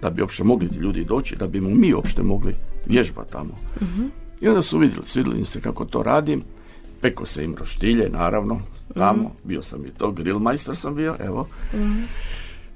da 0.00 0.10
bi 0.10 0.22
uopće 0.22 0.44
mogli 0.44 0.68
ljudi 0.80 1.04
doći, 1.04 1.36
da 1.36 1.46
bi 1.46 1.60
mu 1.60 1.70
mi 1.70 1.94
uopće 1.94 2.22
mogli 2.22 2.54
vježbati 2.86 3.32
tamo. 3.32 3.54
I 4.40 4.48
onda 4.48 4.62
su 4.62 4.78
vidjeli, 4.78 5.06
svidjeli 5.06 5.38
im 5.38 5.44
se 5.44 5.60
kako 5.60 5.84
to 5.84 6.02
radim, 6.02 6.42
peko 7.04 7.26
se 7.26 7.44
im 7.44 7.54
roštilje, 7.58 8.08
naravno, 8.08 8.60
tamo, 8.94 9.30
bio 9.44 9.62
sam 9.62 9.86
i 9.86 9.90
to, 9.90 10.10
grillmeister 10.10 10.76
sam 10.76 10.94
bio, 10.94 11.16
evo. 11.20 11.48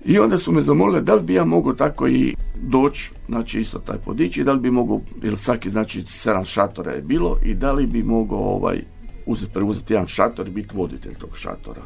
I 0.04 0.18
onda 0.18 0.38
su 0.38 0.52
me 0.52 0.62
zamolili 0.62 1.02
da 1.02 1.14
li 1.14 1.22
bi 1.22 1.34
ja 1.34 1.44
mogao 1.44 1.72
tako 1.72 2.08
i 2.08 2.34
doći, 2.62 3.12
znači 3.28 3.60
isto 3.60 3.78
taj 3.78 3.98
podići, 3.98 4.40
i 4.40 4.44
da 4.44 4.52
li 4.52 4.60
bi 4.60 4.70
mogao, 4.70 5.00
jer 5.22 5.36
svaki 5.36 5.70
znači 5.70 6.04
sedam 6.06 6.44
šatora 6.44 6.92
je 6.92 7.02
bilo, 7.02 7.38
i 7.42 7.54
da 7.54 7.72
li 7.72 7.86
bi 7.86 8.02
mogao 8.02 8.38
ovaj, 8.38 8.80
uzeti, 9.26 9.52
preuzeti 9.52 9.92
jedan 9.92 10.06
šator 10.06 10.48
i 10.48 10.50
biti 10.50 10.76
voditelj 10.76 11.14
tog 11.14 11.36
šatora. 11.36 11.82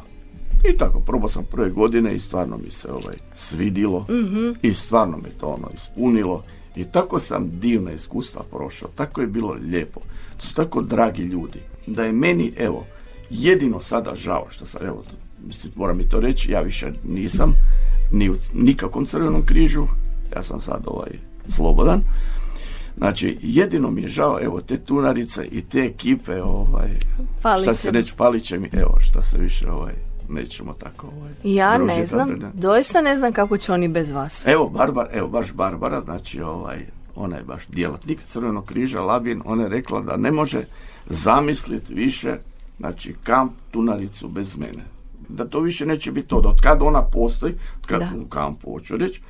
I 0.69 0.77
tako, 0.77 0.99
probao 0.99 1.29
sam 1.29 1.45
prve 1.51 1.69
godine 1.69 2.15
i 2.15 2.19
stvarno 2.19 2.57
mi 2.57 2.69
se 2.69 2.91
ovaj, 2.91 3.15
svidilo 3.33 4.05
i 4.61 4.73
stvarno 4.73 5.17
me 5.17 5.29
to 5.39 5.47
ono 5.47 5.69
ispunilo 5.73 6.43
i 6.75 6.83
tako 6.83 7.19
sam 7.19 7.59
divna 7.59 7.91
iskustva 7.91 8.43
prošao, 8.51 8.89
tako 8.95 9.21
je 9.21 9.27
bilo 9.27 9.53
lijepo. 9.53 9.99
To 10.37 10.47
su 10.47 10.55
tako 10.55 10.81
dragi 10.81 11.23
ljudi. 11.23 11.59
Da 11.87 12.03
je 12.03 12.11
meni, 12.11 12.53
evo, 12.57 12.85
jedino 13.29 13.79
sada 13.79 14.15
žao 14.15 14.45
što 14.49 14.65
sam, 14.65 14.85
evo, 14.85 15.03
mislim, 15.45 15.73
moram 15.75 15.97
mi 15.97 16.09
to 16.09 16.19
reći, 16.19 16.51
ja 16.51 16.61
više 16.61 16.91
nisam 17.03 17.53
ni 18.11 18.29
u 18.29 18.35
nikakvom 18.53 19.05
crvenom 19.05 19.45
križu, 19.45 19.87
ja 20.35 20.43
sam 20.43 20.61
sad 20.61 20.81
ovaj 20.85 21.11
slobodan. 21.47 22.01
Znači, 22.97 23.37
jedino 23.41 23.91
mi 23.91 24.01
je 24.01 24.07
žao, 24.07 24.39
evo, 24.41 24.61
te 24.61 24.77
tunarice 24.77 25.45
i 25.45 25.61
te 25.61 25.79
ekipe, 25.79 26.41
ovaj, 26.41 26.89
šta 27.61 27.73
se 27.73 27.91
neće, 27.91 28.13
paliće 28.17 28.59
mi, 28.59 28.69
evo, 28.73 28.97
šta 28.99 29.21
se 29.21 29.37
više, 29.37 29.71
ovaj, 29.71 29.93
nećemo 30.29 30.73
tako, 30.73 31.07
ovaj, 31.17 31.31
Ja 31.43 31.77
ne 31.77 32.05
znam, 32.05 32.39
doista 32.53 33.01
ne 33.01 33.17
znam 33.17 33.33
kako 33.33 33.57
će 33.57 33.73
oni 33.73 33.87
bez 33.87 34.11
vas. 34.11 34.47
Evo, 34.47 34.69
Barbar, 34.69 35.07
evo, 35.13 35.27
baš 35.27 35.53
Barbara, 35.53 36.01
znači, 36.01 36.41
ovaj, 36.41 36.85
ona 37.15 37.37
je 37.37 37.43
baš 37.43 37.67
djelatnik 37.67 38.19
Crvenog 38.23 38.65
križa, 38.65 39.01
Labin, 39.01 39.41
ona 39.45 39.63
je 39.63 39.69
rekla 39.69 40.01
da 40.01 40.17
ne 40.17 40.31
može 40.31 40.63
zamisliti 41.09 41.93
više, 41.93 42.37
znači, 42.79 43.15
kamp 43.23 43.51
Tunaricu 43.71 44.27
bez 44.27 44.57
mene. 44.57 44.83
Da 45.29 45.45
to 45.45 45.59
više 45.59 45.85
neće 45.85 46.11
biti 46.11 46.27
to, 46.27 46.35
od 46.35 46.61
kad 46.61 46.81
ona 46.81 47.01
postoji, 47.01 47.53
od 47.81 47.85
kad 47.87 48.01
u 48.21 48.25
kampu, 48.25 48.71
hoću 48.71 48.97
reći, 48.97 49.21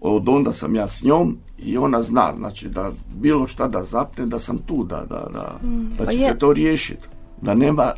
od 0.00 0.28
onda 0.28 0.52
sam 0.52 0.74
ja 0.74 0.88
s 0.88 1.02
njom 1.02 1.38
i 1.58 1.78
ona 1.78 2.02
zna, 2.02 2.32
znači, 2.38 2.68
da 2.68 2.90
bilo 3.14 3.46
šta 3.46 3.68
da 3.68 3.82
zapne, 3.82 4.26
da 4.26 4.38
sam 4.38 4.58
tu, 4.58 4.84
da, 4.84 4.96
da, 4.96 5.28
da, 5.32 5.58
da 5.98 6.04
pa 6.04 6.12
će 6.12 6.18
je. 6.18 6.28
se 6.32 6.38
to 6.38 6.52
riješiti. 6.52 7.08
Da 7.42 7.54
nema, 7.54 7.92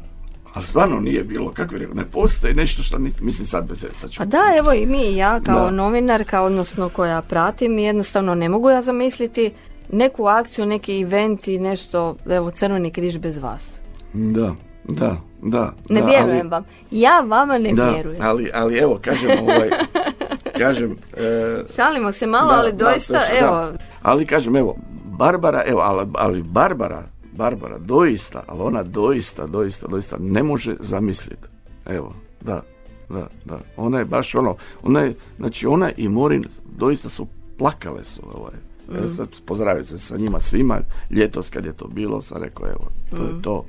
ali 0.54 0.64
stvarno 0.64 1.00
nije 1.00 1.24
bilo, 1.24 1.50
kako 1.52 1.72
bi 1.72 1.78
rekao, 1.78 1.94
ne 1.94 2.04
postoji 2.04 2.54
nešto 2.54 2.82
što, 2.82 2.98
nis- 2.98 3.20
mislim 3.20 3.46
sad 3.46 3.68
bez 3.68 3.86
sad 3.92 4.10
ću 4.10 4.18
Pa 4.18 4.24
da, 4.24 4.42
evo 4.58 4.72
i 4.72 4.86
mi 4.86 5.02
i 5.02 5.16
ja 5.16 5.40
kao 5.40 5.64
Da. 5.64 5.70
novinarka, 5.70 6.42
odnosno 6.42 6.88
koja 6.88 7.22
pratim, 7.22 7.78
jednostavno 7.78 8.34
ne 8.34 8.48
mogu 8.48 8.70
ja 8.70 8.82
zamisliti 8.82 9.50
neku 9.88 10.26
akciju, 10.26 10.66
neki 10.66 11.00
event 11.00 11.48
i 11.48 11.58
nešto, 11.58 12.16
evo 12.26 12.50
Crveni 12.50 12.90
križ 12.90 13.18
bez 13.18 13.38
vas. 13.38 13.80
Da, 14.12 14.54
da, 14.84 15.16
da. 15.42 15.72
Ne 15.88 16.00
da, 16.00 16.06
vjerujem 16.06 16.40
ali- 16.40 16.48
vam. 16.48 16.64
Ja 16.90 17.20
vama 17.20 17.58
ne 17.58 17.72
da, 17.72 17.90
vjerujem. 17.90 18.22
ali, 18.22 18.50
ali 18.54 18.78
evo, 18.78 18.98
kažem, 19.02 19.30
ovaj, 19.42 19.70
kažem, 20.58 20.96
e, 21.16 21.64
Šalimo 21.76 22.12
se 22.12 22.26
malo, 22.26 22.48
da, 22.48 22.54
ali 22.54 22.72
doista, 22.72 23.12
da. 23.12 23.38
evo, 23.38 23.72
Ali 24.02 24.26
kažem, 24.26 24.56
evo, 24.56 24.76
Barbara, 25.04 25.62
evo, 25.66 25.80
ali, 25.80 26.06
ali 26.14 26.42
Barbara, 26.42 27.02
Barbara 27.32 27.78
doista, 27.78 28.42
ali 28.46 28.60
ona 28.62 28.82
doista, 28.82 29.46
doista, 29.46 29.86
doista 29.86 30.16
ne 30.20 30.42
može 30.42 30.76
zamisliti. 30.80 31.48
Evo, 31.86 32.12
da, 32.40 32.62
da, 33.08 33.26
da. 33.44 33.58
Ona 33.76 33.98
je 33.98 34.04
baš 34.04 34.34
ono, 34.34 34.56
ona 34.82 35.00
je, 35.00 35.14
znači 35.36 35.66
ona 35.66 35.90
i 35.96 36.08
Morin 36.08 36.44
doista 36.76 37.08
su 37.08 37.26
plakale 37.58 38.04
su, 38.04 38.22
ovaj. 38.34 38.67
Mm. 38.90 39.08
Sad 39.08 39.28
pozdravio 39.40 39.84
se 39.84 39.98
sa 39.98 40.16
njima 40.16 40.40
svima, 40.40 40.80
ljetos 41.10 41.50
kad 41.50 41.64
je 41.64 41.72
to 41.72 41.86
bilo, 41.86 42.22
sam 42.22 42.42
rekao, 42.42 42.66
evo, 42.66 42.86
to 43.10 43.16
Mm. 43.16 43.26
je 43.26 43.42
to. 43.42 43.64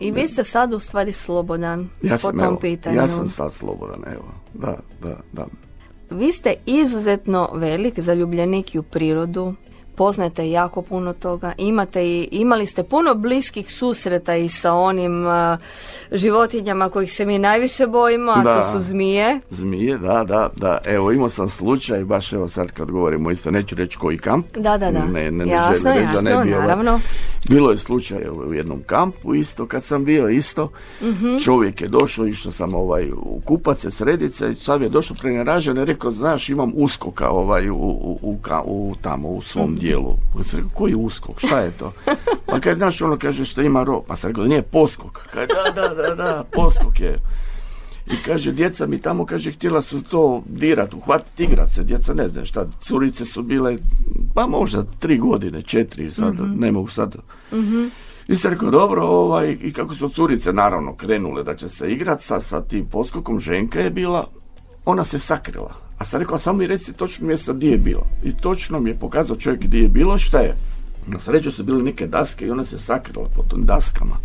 i 0.00 0.10
vi 0.12 0.28
ste 0.28 0.44
sad 0.44 0.72
u 0.72 0.78
stvari 0.78 1.12
slobodan 1.12 1.88
Ja 2.02 2.10
po 2.12 2.18
sam, 2.18 2.30
tom 2.32 2.40
evo, 2.42 2.58
pitanju. 2.58 2.96
ja 2.96 3.08
sam 3.08 3.28
sad 3.28 3.52
slobodan, 3.52 4.00
evo, 4.06 4.24
da, 4.54 4.78
da, 5.02 5.16
da. 5.32 5.46
Vi 6.10 6.32
ste 6.32 6.54
izuzetno 6.66 7.50
velik 7.54 8.00
zaljubljenik 8.00 8.70
u 8.74 8.82
prirodu, 8.82 9.54
poznajete 10.00 10.50
jako 10.50 10.82
puno 10.82 11.12
toga, 11.12 11.52
imate 11.58 12.04
i, 12.04 12.28
imali 12.32 12.66
ste 12.66 12.82
puno 12.84 13.14
bliskih 13.16 13.66
susreta 13.68 14.36
i 14.36 14.48
sa 14.50 14.72
onim 14.74 15.26
a, 15.26 15.58
životinjama 16.12 16.88
kojih 16.88 17.12
se 17.12 17.26
mi 17.26 17.38
najviše 17.38 17.86
bojimo, 17.88 18.32
a 18.32 18.42
Da. 18.42 18.62
to 18.62 18.72
su 18.72 18.80
zmije. 18.80 19.40
Zmije, 19.50 19.98
da, 19.98 20.24
da, 20.24 20.50
da. 20.56 20.78
Evo, 20.86 21.12
imao 21.12 21.28
sam 21.28 21.48
slučaj, 21.48 22.04
baš 22.04 22.32
evo 22.32 22.48
sad 22.48 22.70
kad 22.70 22.90
govorimo 22.90 23.30
isto, 23.30 23.50
neću 23.50 23.74
reći 23.74 23.98
koji 23.98 24.18
kamp. 24.18 24.46
Da, 24.54 24.78
da, 24.78 24.90
da. 24.90 25.04
Ne, 25.04 25.22
ne, 25.22 25.44
ne 25.44 25.46
jasno, 25.46 25.74
želim 25.74 25.98
reći 25.98 26.12
da 26.14 26.30
jasno, 26.30 26.40
ne 26.40 26.44
bi 26.44 26.50
naravno. 26.52 27.00
Bilo 27.48 27.70
je 27.70 27.78
slučaj 27.78 28.18
u 28.40 28.54
jednom 28.54 28.82
kampu 28.82 29.34
isto, 29.34 29.66
kad 29.66 29.84
sam 29.84 30.04
bio 30.04 30.28
isto, 30.28 30.70
Mhm. 31.02 31.36
čovjek 31.36 31.80
je 31.80 31.88
došao, 31.88 32.26
išao 32.26 32.52
sam 32.52 32.74
ovaj, 32.74 33.10
u 33.12 33.40
kupace, 33.40 33.90
sredice, 33.90 34.50
i 34.50 34.54
sad 34.54 34.82
je 34.82 34.88
došao 34.88 35.16
preneražen 35.16 35.78
i 35.78 35.84
rekao, 35.84 36.10
znaš, 36.10 36.48
imam 36.48 36.72
uskoka 36.74 37.28
ovaj, 37.30 37.70
u, 37.70 37.74
u, 37.74 38.18
u, 38.22 38.36
u- 38.66 38.94
tamo, 39.00 39.28
u 39.28 39.42
svom 39.42 39.64
Mhm. 39.66 39.74
dijelu. 39.74 39.89
Pa 40.36 40.42
sam 40.42 40.58
rekao, 40.58 40.74
koji 40.74 40.94
uskok, 40.94 41.38
šta 41.38 41.60
je 41.60 41.70
to? 41.70 41.92
Pa 42.46 42.60
kad 42.60 42.76
znaš, 42.76 43.02
ono 43.02 43.18
kaže, 43.18 43.44
što 43.44 43.62
ima 43.62 43.84
ro, 43.84 44.02
pa 44.06 44.16
sam 44.16 44.30
rekao, 44.30 44.44
nije 44.44 44.62
poskok. 44.62 45.26
Kaže, 45.32 45.46
da, 45.46 45.82
da, 45.82 45.94
da, 45.94 46.14
da, 46.14 46.44
poskok 46.52 47.00
je. 47.00 47.18
I 48.06 48.22
kaže, 48.26 48.52
djeca 48.52 48.86
mi 48.86 49.00
tamo, 49.00 49.26
kaže, 49.26 49.52
htjela 49.52 49.82
su 49.82 50.02
to 50.02 50.42
dirat, 50.46 50.94
uhvatiti, 50.94 51.44
igrat 51.44 51.70
se, 51.70 51.84
djeca 51.84 52.14
ne 52.14 52.28
znam 52.28 52.44
šta, 52.44 52.66
curice 52.80 53.24
su 53.24 53.42
bile, 53.42 53.76
pa 54.34 54.46
možda 54.46 54.84
tri 54.98 55.18
godine, 55.18 55.62
četiri, 55.62 56.10
sad, 56.10 56.34
ne 56.56 56.72
mogu 56.72 56.88
sad. 56.88 57.16
I 58.28 58.36
sam 58.36 58.50
rekao, 58.50 58.70
dobro, 58.70 59.02
ovaj, 59.02 59.56
i 59.62 59.72
kako 59.72 59.94
su 59.94 60.08
curice 60.08 60.52
naravno 60.52 60.94
krenule 60.96 61.44
da 61.44 61.54
će 61.54 61.68
se 61.68 61.92
igrat 61.92 62.22
sa, 62.22 62.40
sa 62.40 62.60
tim 62.60 62.86
poskokom, 62.86 63.40
ženka 63.40 63.80
je 63.80 63.90
bila, 63.90 64.28
ona 64.84 65.04
se 65.04 65.18
sakrila. 65.18 65.89
A 66.00 66.04
sam 66.04 66.20
rekao, 66.20 66.38
samo 66.38 66.58
mi 66.58 66.66
reci 66.66 66.92
točno 66.92 67.26
mjesto 67.26 67.54
gdje 67.54 67.70
je 67.70 67.78
bilo. 67.78 68.06
I 68.24 68.36
točno 68.36 68.80
mi 68.80 68.90
je 68.90 68.98
pokazao 68.98 69.36
čovjek 69.36 69.62
gdje 69.62 69.78
je 69.78 69.88
bilo, 69.88 70.18
šta 70.18 70.38
je. 70.38 70.56
Na 71.06 71.18
sreću 71.18 71.50
su 71.50 71.64
bile 71.64 71.82
neke 71.82 72.06
daske 72.06 72.46
i 72.46 72.50
ona 72.50 72.64
se 72.64 72.78
sakrila 72.78 73.28
po 73.36 73.42
tim 73.42 73.64
daskama. 73.64 74.16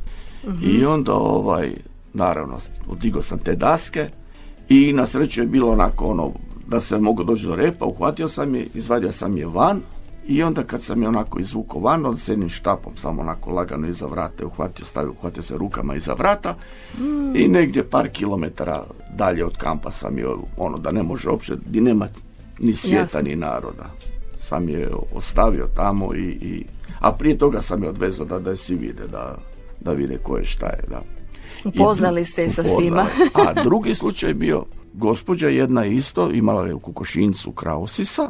I 0.63 0.85
onda, 0.85 1.13
ovaj, 1.13 1.73
naravno, 2.13 2.59
odigao 2.87 3.21
sam 3.21 3.39
te 3.39 3.55
daske 3.55 4.09
i 4.69 4.93
na 4.93 5.07
sreću 5.07 5.41
je 5.41 5.47
bilo 5.47 5.71
onako 5.71 6.05
ono, 6.05 6.31
da 6.67 6.79
se 6.79 6.99
mogu 6.99 7.23
doći 7.23 7.45
do 7.45 7.55
repa, 7.55 7.85
uhvatio 7.85 8.27
sam 8.27 8.55
je, 8.55 8.67
izvadio 8.73 9.11
sam 9.11 9.37
je 9.37 9.45
van 9.45 9.81
I 10.27 10.43
onda 10.43 10.63
kad 10.63 10.81
sam 10.81 11.01
je 11.01 11.07
onako 11.07 11.39
izvukao 11.39 11.81
van, 11.81 12.05
on 12.05 12.17
s 12.17 12.27
jednim 12.27 12.49
štapom 12.49 12.97
samo 12.97 13.21
onako 13.21 13.51
lagano 13.51 13.87
iza 13.87 14.07
vrata 14.07 14.45
uhvatio, 14.45 14.85
stavio, 14.85 15.11
uhvatio 15.11 15.43
se 15.43 15.57
rukama 15.57 15.95
iza 15.95 16.13
vrata 16.13 16.55
i 17.35 17.47
negdje 17.47 17.89
par 17.89 18.09
kilometara 18.09 18.83
dalje 19.13 19.45
od 19.45 19.57
kampa 19.57 19.91
sam 19.91 20.17
je 20.17 20.27
ono 20.57 20.77
da 20.77 20.91
ne 20.91 21.03
može 21.03 21.29
uopće, 21.29 21.55
di 21.65 21.81
nema 21.81 22.07
ni 22.59 22.73
svijeta 22.73 23.01
Jasno. 23.01 23.21
ni 23.21 23.35
naroda. 23.35 23.89
Sam 24.37 24.69
je 24.69 24.89
ostavio 25.15 25.67
tamo 25.75 26.15
i, 26.15 26.23
i 26.23 26.65
a 26.99 27.11
prije 27.11 27.37
toga 27.37 27.61
sam 27.61 27.83
je 27.83 27.89
odvezao 27.89 28.25
da, 28.25 28.39
da 28.39 28.49
je 28.49 28.57
svi 28.57 28.75
vide, 28.75 29.07
da, 29.07 29.37
da 29.79 29.93
vide 29.93 30.17
ko 30.17 30.37
je 30.37 30.45
šta 30.45 30.65
je, 30.65 30.83
da. 30.89 31.01
Upoznali 31.65 32.25
ste 32.25 32.41
je 32.41 32.49
sa 32.49 32.63
svima. 32.63 33.07
A 33.33 33.63
drugi 33.63 33.95
slučaj 33.95 34.29
je 34.29 34.33
bio, 34.33 34.65
gospođa 34.93 35.47
jedna 35.47 35.85
isto, 35.85 36.31
imala 36.31 36.67
je 36.67 36.73
u 36.73 36.79
Kukošincu 36.79 37.51
Krausisa, 37.51 38.29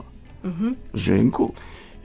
ženku, 0.94 1.52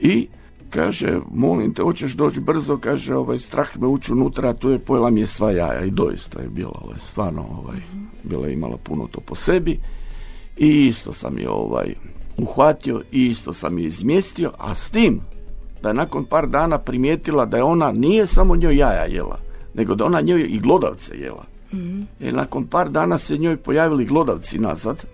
i 0.01 0.27
kaže, 0.69 1.19
molim 1.31 1.73
te, 1.73 1.83
hoćeš 1.83 2.13
doći 2.13 2.39
brzo, 2.39 2.77
kaže, 2.77 3.15
ovaj, 3.15 3.39
strah 3.39 3.77
me 3.79 3.87
ući 3.87 4.13
unutra, 4.13 4.49
a 4.49 4.53
tu 4.53 4.69
je 4.69 4.79
pojela 4.79 5.09
mi 5.09 5.19
je 5.19 5.27
sva 5.27 5.51
jaja. 5.51 5.85
I 5.85 5.91
doista 5.91 6.41
je 6.41 6.49
bila, 6.49 6.79
ovaj, 6.81 6.99
stvarno, 6.99 7.45
ovaj, 7.57 7.77
bila 8.23 8.47
je 8.47 8.53
imala 8.53 8.77
puno 8.77 9.07
to 9.11 9.19
po 9.19 9.35
sebi. 9.35 9.79
I 10.57 10.87
isto 10.87 11.13
sam 11.13 11.37
je 11.37 11.49
ovaj, 11.49 11.95
uhvatio 12.37 13.01
i 13.11 13.25
isto 13.25 13.53
sam 13.53 13.77
je 13.77 13.85
izmjestio, 13.85 14.51
a 14.57 14.75
s 14.75 14.89
tim 14.89 15.21
da 15.81 15.89
je 15.89 15.93
nakon 15.93 16.25
par 16.25 16.47
dana 16.47 16.77
primijetila 16.77 17.45
da 17.45 17.57
je 17.57 17.63
ona 17.63 17.91
nije 17.91 18.27
samo 18.27 18.55
njoj 18.55 18.77
jaja 18.77 19.05
jela, 19.05 19.39
nego 19.73 19.95
da 19.95 20.05
ona 20.05 20.21
njoj 20.21 20.47
i 20.49 20.59
glodavce 20.59 21.17
jela. 21.17 21.45
I 22.19 22.31
nakon 22.31 22.67
par 22.67 22.89
dana 22.89 23.17
se 23.17 23.37
njoj 23.37 23.57
pojavili 23.57 24.05
glodavci 24.05 24.59
nazad, 24.59 25.05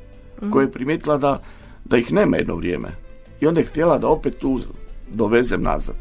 koje 0.51 0.63
je 0.63 0.71
primijetila 0.71 1.17
da, 1.17 1.41
da 1.85 1.97
ih 1.97 2.13
nema 2.13 2.37
jedno 2.37 2.55
vrijeme. 2.55 3.06
I 3.41 3.47
onda 3.47 3.59
je 3.59 3.65
htjela 3.65 3.97
da 3.97 4.07
opet 4.07 4.37
tu 4.37 4.59
dovezem 5.09 5.61
nazad. 5.61 5.95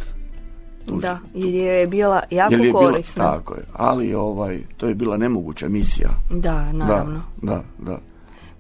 Tu 0.87 0.96
Da, 0.96 1.18
jer 1.35 1.55
je 1.55 1.87
bila 1.87 2.22
jako 2.31 2.55
je 2.55 2.59
bila- 2.59 2.81
korisna. 2.81 3.25
tako 3.25 3.55
je, 3.55 3.62
ali 3.72 4.14
ovaj, 4.14 4.61
to 4.77 4.87
je 4.87 4.94
bila 4.94 5.16
nemoguća 5.16 5.68
misija. 5.68 6.09
Da, 6.31 6.72
naravno. 6.72 7.22
Da, 7.42 7.53
da, 7.53 7.62
da. 7.83 7.99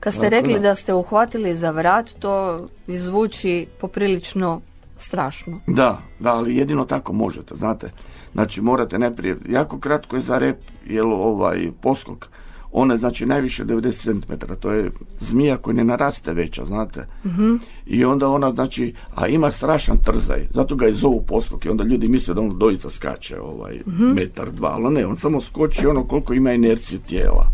Kad 0.00 0.12
ste 0.12 0.22
Tako 0.22 0.30
rekli 0.30 0.52
da. 0.52 0.58
da 0.60 0.74
ste 0.74 0.94
uhvatili 0.94 1.56
za 1.56 1.70
vrat, 1.70 2.10
to 2.10 2.66
zvuči 2.88 3.66
poprilično 3.80 4.60
strašno. 4.96 5.60
Da, 5.66 5.98
da, 6.20 6.34
ali 6.34 6.56
jedino 6.56 6.84
tako 6.84 7.12
možete, 7.12 7.54
znate. 7.54 7.90
Znači 8.32 8.60
morate 8.60 8.98
najprije, 8.98 9.36
jako 9.48 9.78
kratko 9.78 10.16
je 10.16 10.22
za 10.22 10.38
rep, 10.38 10.56
jel 10.86 11.12
ovaj 11.12 11.70
poskok, 11.80 12.28
ona 12.78 12.94
je 12.94 12.98
znači 12.98 13.26
najviše 13.26 13.64
90 13.64 14.02
cm, 14.02 14.32
to 14.60 14.72
je 14.72 14.90
zmija 15.18 15.56
koja 15.56 15.74
ne 15.74 15.84
naraste 15.84 16.34
veća, 16.34 16.64
znate. 16.64 17.06
I 17.86 18.04
onda 18.04 18.28
ona 18.28 18.50
znači, 18.50 18.94
a 19.14 19.26
ima 19.26 19.50
strašan 19.50 19.98
trzaj, 20.04 20.46
zato 20.50 20.76
ga 20.76 20.88
i 20.88 20.92
zovu 20.92 21.22
poskok 21.22 21.64
i 21.64 21.68
onda 21.68 21.84
ljudi 21.84 22.08
misle 22.08 22.34
da 22.34 22.40
on 22.40 22.58
doista 22.58 22.90
skače 22.90 23.40
ovaj 23.40 23.80
metar, 24.14 24.50
dva, 24.50 24.68
ali 24.68 24.94
ne, 24.94 25.06
on 25.06 25.16
samo 25.16 25.40
skoči 25.40 25.86
ono 25.86 26.04
koliko 26.04 26.34
ima 26.34 26.52
inerciju 26.52 26.98
tijela. 27.06 27.46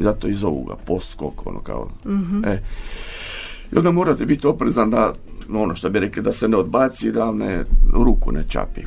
I 0.00 0.02
zato 0.02 0.28
i 0.28 0.34
zovu 0.34 0.64
ga 0.64 0.76
poskok, 0.86 1.46
ono 1.46 1.60
kao. 1.60 1.88
E, 2.46 2.58
i 3.72 3.78
onda 3.78 3.90
morate 3.90 4.26
biti 4.26 4.46
oprezan 4.46 4.90
da, 4.90 5.12
ono 5.52 5.74
što 5.74 5.90
bi 5.90 6.00
rekli, 6.00 6.22
da 6.22 6.32
se 6.32 6.48
ne 6.48 6.56
odbaci, 6.56 7.12
da 7.12 7.32
ne, 7.32 7.64
ruku 7.92 8.32
ne 8.32 8.44
čapi. 8.48 8.80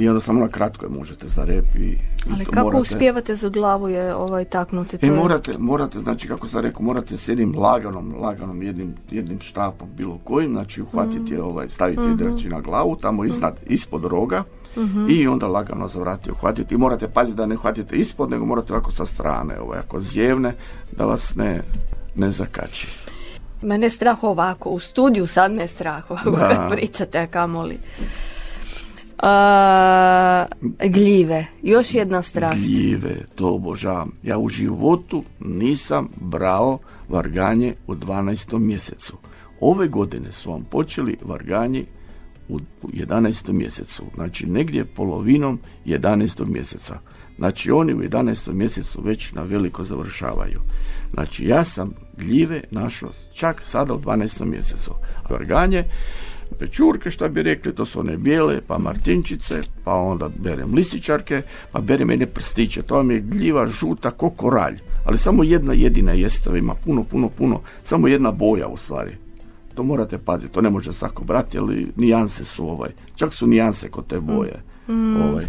I 0.00 0.08
onda 0.08 0.20
samo 0.20 0.40
na 0.40 0.48
kratko 0.48 0.84
je 0.84 0.90
možete 0.90 1.28
za 1.28 1.44
rep 1.44 1.64
i, 1.74 1.78
i 1.78 1.98
Ali 2.34 2.44
to 2.44 2.50
kako 2.50 2.66
morate, 2.66 2.82
uspijevate 2.82 3.36
za 3.36 3.48
glavu 3.48 3.88
je 3.88 4.14
ovaj 4.14 4.44
taknuti? 4.44 4.98
To 4.98 5.06
I 5.06 5.08
je- 5.08 5.14
morate, 5.16 5.54
morate, 5.58 5.98
znači 5.98 6.28
kako 6.28 6.48
sam 6.48 6.60
rekao, 6.60 6.82
morate 6.82 7.16
s 7.16 7.28
jednim 7.28 7.54
laganom, 7.58 8.14
laganom 8.20 8.62
jednim, 8.62 8.94
jednim 9.10 9.40
štapom 9.40 9.88
bilo 9.96 10.18
kojim, 10.24 10.50
znači 10.52 10.82
uhvatiti 10.82 11.32
je, 11.32 11.42
ovaj, 11.42 11.68
staviti 11.68 12.02
je 12.02 12.16
znači 12.30 12.48
na 12.48 12.60
glavu, 12.60 12.96
tamo 12.96 13.24
iznad, 13.24 13.56
ispod 13.66 14.04
roga 14.04 14.42
i 15.08 15.28
onda 15.28 15.48
lagano 15.48 15.88
zavrati 15.88 16.30
uhvatiti. 16.30 16.74
I 16.74 16.78
morate 16.78 17.08
paziti 17.08 17.36
da 17.36 17.46
ne 17.46 17.54
uhvatite 17.54 17.96
ispod, 17.96 18.30
nego 18.30 18.46
morate 18.46 18.72
ovako 18.72 18.90
sa 18.90 19.06
strane, 19.06 19.60
ovaj, 19.60 19.78
ako 19.78 20.00
zjevne, 20.00 20.54
da 20.92 21.04
vas 21.04 21.34
ne, 21.34 21.62
ne 22.14 22.30
zakači. 22.30 22.88
Mene 23.62 23.86
je 23.86 23.90
strah 23.90 24.24
ovako, 24.24 24.70
u 24.70 24.78
studiju 24.78 25.26
sad 25.26 25.52
me 25.52 25.62
je 25.62 25.68
strah 25.68 26.10
ovako 26.10 26.32
kad 26.32 26.68
pričate, 26.70 27.18
a 27.18 27.26
kamoli. 27.26 27.78
A, 29.22 30.46
gljive, 30.88 31.46
još 31.62 31.94
jedna 31.94 32.22
strast. 32.22 32.60
Gljive, 32.60 33.16
to 33.34 33.54
obožavam. 33.54 34.12
Ja 34.22 34.38
u 34.38 34.48
životu 34.48 35.24
nisam 35.40 36.08
brao 36.20 36.78
varganje 37.08 37.74
u 37.86 37.94
12. 37.94 38.58
mjesecu. 38.58 39.16
Ove 39.60 39.88
godine 39.88 40.32
su 40.32 40.50
vam 40.50 40.64
počeli 40.70 41.16
varganji 41.22 41.86
u 42.48 42.58
u 42.82 42.88
11. 42.88 43.52
mjesecu. 43.52 44.02
Znači 44.14 44.46
negdje 44.46 44.84
polovinom 44.84 45.58
11. 45.86 46.46
mjeseca. 46.46 46.98
Znači 47.38 47.70
oni 47.70 47.94
u 47.94 48.00
11. 48.00 48.52
mjesecu 48.52 49.02
već 49.02 49.32
na 49.32 49.42
veliko 49.42 49.84
završavaju. 49.84 50.60
Znači 51.14 51.44
ja 51.44 51.64
sam 51.64 51.94
gljive 52.16 52.62
našao 52.70 53.10
čak 53.34 53.62
sada 53.62 53.94
u 53.94 54.00
12. 54.00 54.44
mjesecu. 54.44 54.94
Varganje 55.30 55.84
pečurke, 56.58 57.10
što 57.10 57.28
bi 57.28 57.42
rekli, 57.42 57.74
to 57.74 57.86
su 57.86 58.00
one 58.00 58.16
bijele, 58.16 58.60
pa 58.66 58.78
martinčice, 58.78 59.62
pa 59.84 59.94
onda 59.94 60.30
berem 60.36 60.74
lisičarke, 60.74 61.42
pa 61.72 61.80
berem 61.80 62.08
mene 62.08 62.26
prstiće, 62.26 62.82
to 62.82 62.94
vam 62.94 63.10
je 63.10 63.20
gljiva 63.20 63.66
žuta 63.66 64.10
ko 64.10 64.30
koralj, 64.30 64.78
ali 65.04 65.18
samo 65.18 65.44
jedna 65.44 65.72
jedina 65.72 66.12
jeste, 66.12 66.58
ima 66.58 66.74
puno, 66.74 67.04
puno, 67.04 67.28
puno, 67.28 67.60
samo 67.82 68.08
jedna 68.08 68.32
boja 68.32 68.68
u 68.68 68.76
stvari. 68.76 69.16
To 69.74 69.82
morate 69.82 70.18
paziti, 70.18 70.52
to 70.52 70.60
ne 70.60 70.70
može 70.70 70.92
svako 70.92 71.24
brati, 71.24 71.58
ali 71.58 71.86
nijanse 71.96 72.44
su 72.44 72.68
ovaj, 72.68 72.90
čak 73.16 73.34
su 73.34 73.46
nijanse 73.46 73.88
kod 73.88 74.06
te 74.06 74.20
boje. 74.20 74.62
Ovaj. 75.30 75.44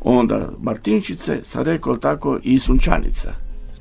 Onda 0.00 0.50
martinčice, 0.62 1.40
sam 1.42 1.62
rekao 1.62 1.96
tako, 1.96 2.38
i 2.42 2.58
sunčanice. 2.58 3.28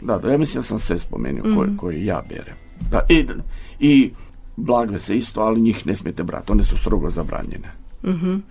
Da, 0.01 0.17
da, 0.17 0.31
ja 0.31 0.37
mislim 0.37 0.59
da 0.59 0.63
sam 0.63 0.79
sve 0.79 0.99
spomenuo 0.99 1.55
koje, 1.55 1.69
koje 1.77 2.05
ja 2.05 2.23
berem. 2.29 2.55
Da, 2.91 3.01
i, 3.09 3.25
i 3.79 4.11
blagve 4.57 4.99
se 4.99 5.17
isto, 5.17 5.41
ali 5.41 5.61
njih 5.61 5.87
ne 5.87 5.95
smijete 5.95 6.23
brati, 6.23 6.51
one 6.51 6.63
su 6.63 6.77
strogo 6.77 7.09
zabranjene. 7.09 7.71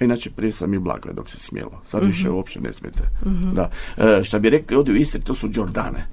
Inače 0.01 0.31
prije 0.31 0.53
sam 0.53 0.75
i 0.75 0.79
blagve 0.79 1.13
dok 1.13 1.29
se 1.29 1.39
smjelo, 1.39 1.81
sad 1.87 2.05
više 2.05 2.31
uopće 2.31 2.61
ne 2.61 2.73
smijete. 2.73 3.03
Da. 3.53 3.71
E, 3.97 4.25
šta 4.25 4.39
bi 4.39 4.51
rekli 4.51 4.77
ovdje 4.77 4.95
u 4.95 4.97
Istri, 4.97 5.21
to 5.21 5.35
su 5.35 5.49
Đordane. 5.49 6.07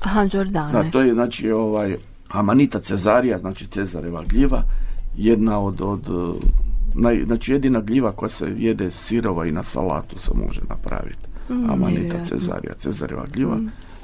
Aha, 0.00 0.26
Đordane. 0.26 0.72
Da, 0.72 0.90
to 0.90 1.00
je 1.00 1.14
znači 1.14 1.50
ovaj 1.50 1.96
Amanita 2.28 2.80
Cezarija, 2.80 3.38
znači 3.38 3.66
Cezareva 3.66 4.24
gljiva, 4.28 4.62
jedna 5.16 5.60
od, 5.60 5.80
od 5.80 6.08
naj, 6.94 7.24
znači 7.26 7.52
jedina 7.52 7.80
gljiva 7.80 8.12
koja 8.12 8.28
se 8.28 8.54
jede 8.58 8.90
sirova 8.90 9.46
i 9.46 9.52
na 9.52 9.62
salatu 9.62 10.18
se 10.18 10.30
može 10.46 10.60
napraviti. 10.68 11.26
Amanita 11.48 11.86
nevjerojatno. 11.86 12.38
Cezarija, 12.38 12.74
Cezareva 12.74 13.26
gljiva, 13.32 13.58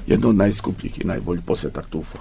jedna 0.07 0.27
od 0.27 0.35
najskupljih 0.35 1.01
i 1.01 1.03
najboljih 1.03 1.43
poslije 1.45 1.73
tartufa. 1.73 2.19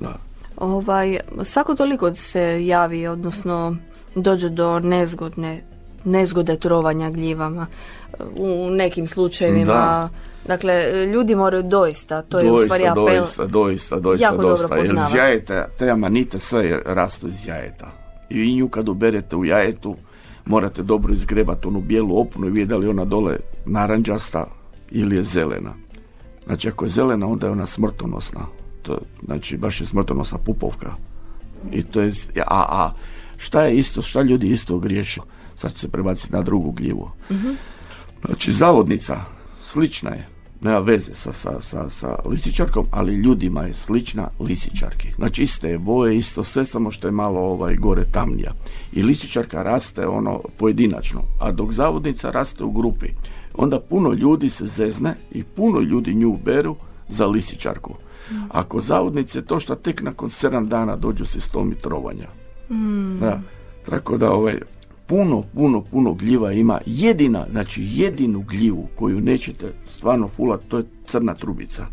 Da. 0.00 0.18
Ovaj, 0.64 1.18
svako 1.44 1.74
toliko 1.74 2.14
se 2.14 2.66
javi, 2.66 3.06
odnosno 3.06 3.76
dođe 4.14 4.48
do 4.48 4.78
nezgodne 4.78 5.62
nezgode 6.04 6.56
trovanja 6.56 7.10
gljivama 7.10 7.66
u 8.36 8.70
nekim 8.70 9.06
slučajevima. 9.06 9.72
Da. 9.72 10.08
Dakle, 10.46 11.06
ljudi 11.06 11.34
moraju 11.34 11.62
doista, 11.62 12.22
to 12.22 12.38
je 12.38 12.52
u 12.52 12.60
stvari 12.60 12.84
doista, 12.94 13.02
apel. 13.02 13.16
doista, 13.16 13.46
doista, 13.46 14.00
doista, 14.00 14.26
jako 14.26 14.42
dobro 14.42 14.56
dosta. 14.56 14.76
Jer 14.76 14.94
iz 14.94 15.14
jajeta, 15.14 15.66
te 15.78 15.90
amanite 15.90 16.38
sve 16.38 16.80
rastu 16.86 17.28
iz 17.28 17.46
jajeta. 17.46 17.90
I 18.30 18.38
vi 18.38 18.54
nju 18.54 18.68
kad 18.68 18.88
uberete 18.88 19.36
u 19.36 19.44
jajetu, 19.44 19.96
morate 20.44 20.82
dobro 20.82 21.14
izgrebati 21.14 21.68
onu 21.68 21.80
bijelu 21.80 22.20
opnu 22.20 22.46
i 22.46 22.50
vidjeti 22.50 22.68
da 22.68 22.76
li 22.76 22.88
ona 22.88 23.04
dole 23.04 23.36
naranđasta 23.66 24.46
ili 24.90 25.16
je 25.16 25.22
zelena. 25.22 25.74
Znači, 26.46 26.68
ako 26.68 26.84
je 26.84 26.88
zelena, 26.88 27.26
onda 27.26 27.46
je 27.46 27.52
ona 27.52 27.66
smrtonosna. 27.66 28.40
To, 28.84 28.98
znači, 29.24 29.56
baš 29.56 29.80
je 29.80 29.86
smrtonosna 29.86 30.38
pupovka. 30.38 30.94
I 31.72 31.82
to 31.82 32.00
je, 32.00 32.12
a, 32.46 32.64
a 32.68 32.94
šta 33.36 33.62
je 33.62 33.76
isto, 33.76 34.02
šta 34.02 34.22
ljudi 34.22 34.50
isto 34.50 34.78
griješe? 34.78 35.20
Sad 35.56 35.72
ću 35.72 35.78
se 35.78 35.88
prebaciti 35.88 36.32
na 36.32 36.42
drugu 36.42 36.70
gljivu. 36.70 37.10
Znači, 38.24 38.52
zavodnica 38.52 39.20
slična 39.60 40.10
je, 40.10 40.28
nema 40.60 40.78
veze 40.78 41.14
sa, 41.14 41.32
sa, 41.32 41.60
sa, 41.60 41.90
sa 41.90 42.18
lisičarkom, 42.24 42.86
ali 42.90 43.14
ljudima 43.14 43.62
je 43.62 43.74
slična 43.74 44.28
lisičarki. 44.40 45.08
Znači, 45.16 45.42
iste 45.42 45.68
je 45.68 45.78
boje, 45.78 46.16
isto 46.16 46.44
sve, 46.44 46.64
samo 46.64 46.90
što 46.90 47.08
je 47.08 47.12
malo 47.12 47.40
ovaj, 47.40 47.76
gore 47.76 48.04
tamnija. 48.12 48.52
I 48.92 49.02
lisičarka 49.02 49.62
raste 49.62 50.06
ono 50.06 50.40
pojedinačno, 50.56 51.22
a 51.40 51.52
dok 51.52 51.72
zavodnica 51.72 52.30
raste 52.30 52.64
u 52.64 52.70
grupi. 52.70 53.08
Onda 53.54 53.80
puno 53.80 54.12
ljudi 54.12 54.50
se 54.50 54.66
zezne 54.66 55.14
i 55.32 55.44
puno 55.44 55.80
ljudi 55.80 56.14
nju 56.14 56.38
beru 56.44 56.76
za 57.08 57.26
lisičarku. 57.26 57.94
Ako 58.48 58.80
zavodnice 58.80 59.38
je 59.38 59.44
to 59.44 59.60
što 59.60 59.74
tek 59.74 60.02
nakon 60.02 60.28
7 60.28 60.68
dana 60.68 60.96
dođu 60.96 61.24
se 61.24 61.40
stomi 61.40 61.74
trovanja. 61.74 62.28
Da. 63.20 63.40
Tako 63.86 64.16
da 64.18 64.32
ovaj, 64.32 64.58
puno, 65.06 65.42
puno, 65.54 65.80
puno 65.80 66.12
gljiva 66.12 66.52
ima. 66.52 66.80
Jedina, 66.86 67.46
znači 67.50 67.88
jedinu 67.92 68.42
gljivu 68.42 68.88
koju 68.94 69.20
nećete 69.20 69.72
stvarno 69.90 70.28
fulat, 70.28 70.60
to 70.68 70.78
je 70.78 70.84
crna 71.06 71.34
trubica. 71.34 71.86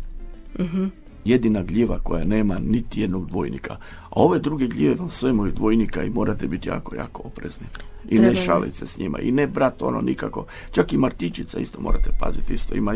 Jedina 1.24 1.62
gljiva 1.62 1.98
koja 1.98 2.24
nema 2.24 2.58
niti 2.58 3.00
jednog 3.00 3.26
dvojnika. 3.26 3.76
A 4.02 4.12
ove 4.12 4.38
druge 4.38 4.66
gljive 4.66 4.94
vam 4.94 5.10
sve 5.10 5.30
imaju 5.30 5.52
dvojnika 5.52 6.04
i 6.04 6.10
morate 6.10 6.46
biti 6.48 6.68
jako, 6.68 6.94
jako 6.96 7.22
oprezni. 7.24 7.66
I 8.08 8.16
Treba 8.16 8.32
ne 8.32 8.34
šalit 8.34 8.74
se 8.74 8.86
s 8.86 8.98
njima. 8.98 9.18
I 9.18 9.32
ne 9.32 9.46
brat 9.46 9.82
ono 9.82 10.00
nikako. 10.00 10.46
Čak 10.70 10.92
i 10.92 10.96
Martičica 10.96 11.58
isto 11.58 11.80
morate 11.80 12.10
paziti. 12.20 12.54
Isto 12.54 12.74
ima, 12.74 12.94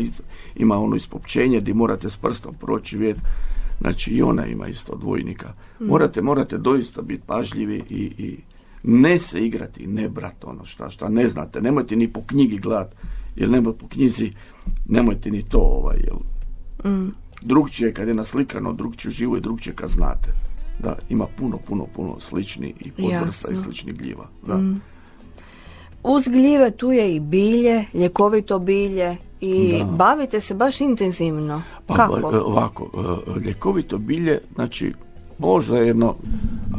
ima 0.55 0.77
ono 0.77 0.95
ispopćenje 0.95 1.59
gdje 1.59 1.73
morate 1.73 2.09
s 2.09 2.17
prstom 2.17 2.55
proći 2.55 2.97
vjet. 2.97 3.17
Znači 3.81 4.11
i 4.11 4.21
ona 4.21 4.45
ima 4.45 4.67
isto 4.67 4.95
dvojnika. 4.95 5.53
Morate, 5.79 6.21
morate 6.21 6.57
doista 6.57 7.01
biti 7.01 7.23
pažljivi 7.25 7.83
i, 7.89 8.01
i 8.17 8.37
ne 8.83 9.19
se 9.19 9.45
igrati, 9.45 9.87
ne 9.87 10.09
brat 10.09 10.43
ono 10.43 10.65
šta, 10.65 10.89
šta 10.89 11.09
ne 11.09 11.27
znate. 11.27 11.61
Nemojte 11.61 11.95
ni 11.95 12.13
po 12.13 12.21
knjigi 12.27 12.57
gledat. 12.57 12.95
Jer 13.35 13.49
nema 13.49 13.73
po 13.73 13.87
knjizi, 13.87 14.31
nemojte 14.85 15.31
ni 15.31 15.43
to 15.43 15.59
ovaj, 15.59 15.97
jel, 15.97 16.17
drugčije 17.41 17.93
kad 17.93 18.07
je 18.07 18.13
naslikano, 18.13 18.73
drugčije 18.73 19.11
živo 19.11 19.37
i 19.37 19.41
drugčije 19.41 19.75
kad 19.75 19.89
znate. 19.89 20.31
Da, 20.79 20.97
ima 21.09 21.27
puno, 21.37 21.57
puno, 21.67 21.87
puno 21.95 22.19
slični 22.19 22.73
i 22.79 22.91
podvrsta 22.91 23.51
i 23.51 23.55
sličnih 23.55 23.95
gljiva. 23.95 24.27
Da. 24.47 24.61
Uz 26.07 26.27
gljive 26.27 26.71
tu 26.71 26.91
je 26.91 27.15
i 27.15 27.19
bilje, 27.19 27.85
ljekovito 27.93 28.59
bilje 28.59 29.15
i 29.41 29.77
Da. 29.79 29.85
bavite 29.85 30.39
se 30.39 30.53
baš 30.53 30.81
intenzivno. 30.81 31.61
Pa 31.85 31.95
Kako? 31.95 32.31
e, 32.33 32.39
ovako, 32.39 32.89
e, 33.37 33.39
ljekovito 33.39 33.97
bilje, 33.97 34.39
znači 34.55 34.93
možda 35.39 35.77
jedno, 35.77 36.15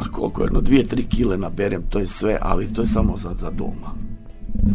a 0.01 0.13
koliko 0.13 0.43
jedno, 0.43 0.61
dvije, 0.61 0.85
tri 0.85 1.07
kile 1.07 1.37
naberem, 1.37 1.83
to 1.91 1.99
je 1.99 2.07
sve, 2.07 2.39
ali 2.43 2.73
to 2.73 2.81
je 2.81 2.87
samo 2.87 3.17
za, 3.17 3.31
za 3.35 3.51
doma. 3.51 3.95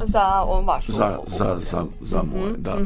Za 0.05 0.43
on 0.47 0.65
vašu 0.65 0.91
Za, 0.91 1.19
za, 1.27 1.57
za, 1.59 1.85
za 2.01 2.23
moje, 2.23 2.53
da. 2.57 2.77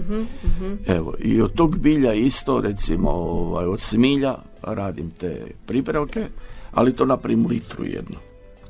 Evo, 0.87 1.13
i 1.19 1.41
od 1.41 1.53
tog 1.53 1.77
bilja 1.77 2.13
isto, 2.13 2.61
recimo, 2.61 3.09
ovaj, 3.11 3.65
od 3.65 3.79
smilja 3.79 4.35
radim 4.61 5.11
te 5.11 5.45
pripravke, 5.65 6.27
ali 6.71 6.93
to 6.93 7.05
napravim 7.05 7.47
litru 7.47 7.85
jednu. 7.85 8.15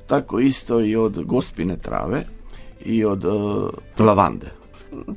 Tako 0.07 0.39
isto 0.39 0.81
i 0.81 0.95
od 0.95 1.23
gospine 1.23 1.77
trave 1.77 2.25
i 2.85 3.05
od 3.05 3.25
e, 3.25 4.03
lavande. 4.03 4.47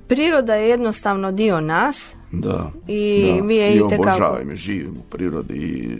Priroda 0.08 0.54
je 0.54 0.68
jednostavno 0.68 1.32
dio 1.32 1.60
nas 1.60 2.14
Da. 2.32 2.70
i 2.88 3.34
da. 3.40 3.46
vi 3.46 3.56
je 3.56 3.76
I 3.76 3.80
obožavam 3.80 4.56
živim 4.56 4.90
u 4.90 5.02
prirodi 5.10 5.54
i 5.54 5.98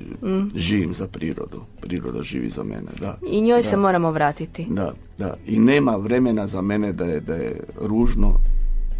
živim 0.55 0.95
za 0.95 1.07
prirodu. 1.09 1.63
Priroda 1.81 2.23
živi 2.23 2.51
za 2.51 2.65
mene, 2.65 2.91
da. 3.01 3.19
i 3.31 3.41
njoj 3.41 3.63
Da. 3.63 3.69
se 3.69 3.77
moramo 3.77 4.11
vratiti. 4.11 4.67
Da, 4.71 4.93
da. 5.19 5.37
I 5.47 5.59
nema 5.59 5.97
vremena 5.97 6.47
za 6.47 6.61
mene 6.63 6.93
da 6.93 7.05
je, 7.05 7.21
da 7.21 7.35
je 7.35 7.61
ružno 7.81 8.35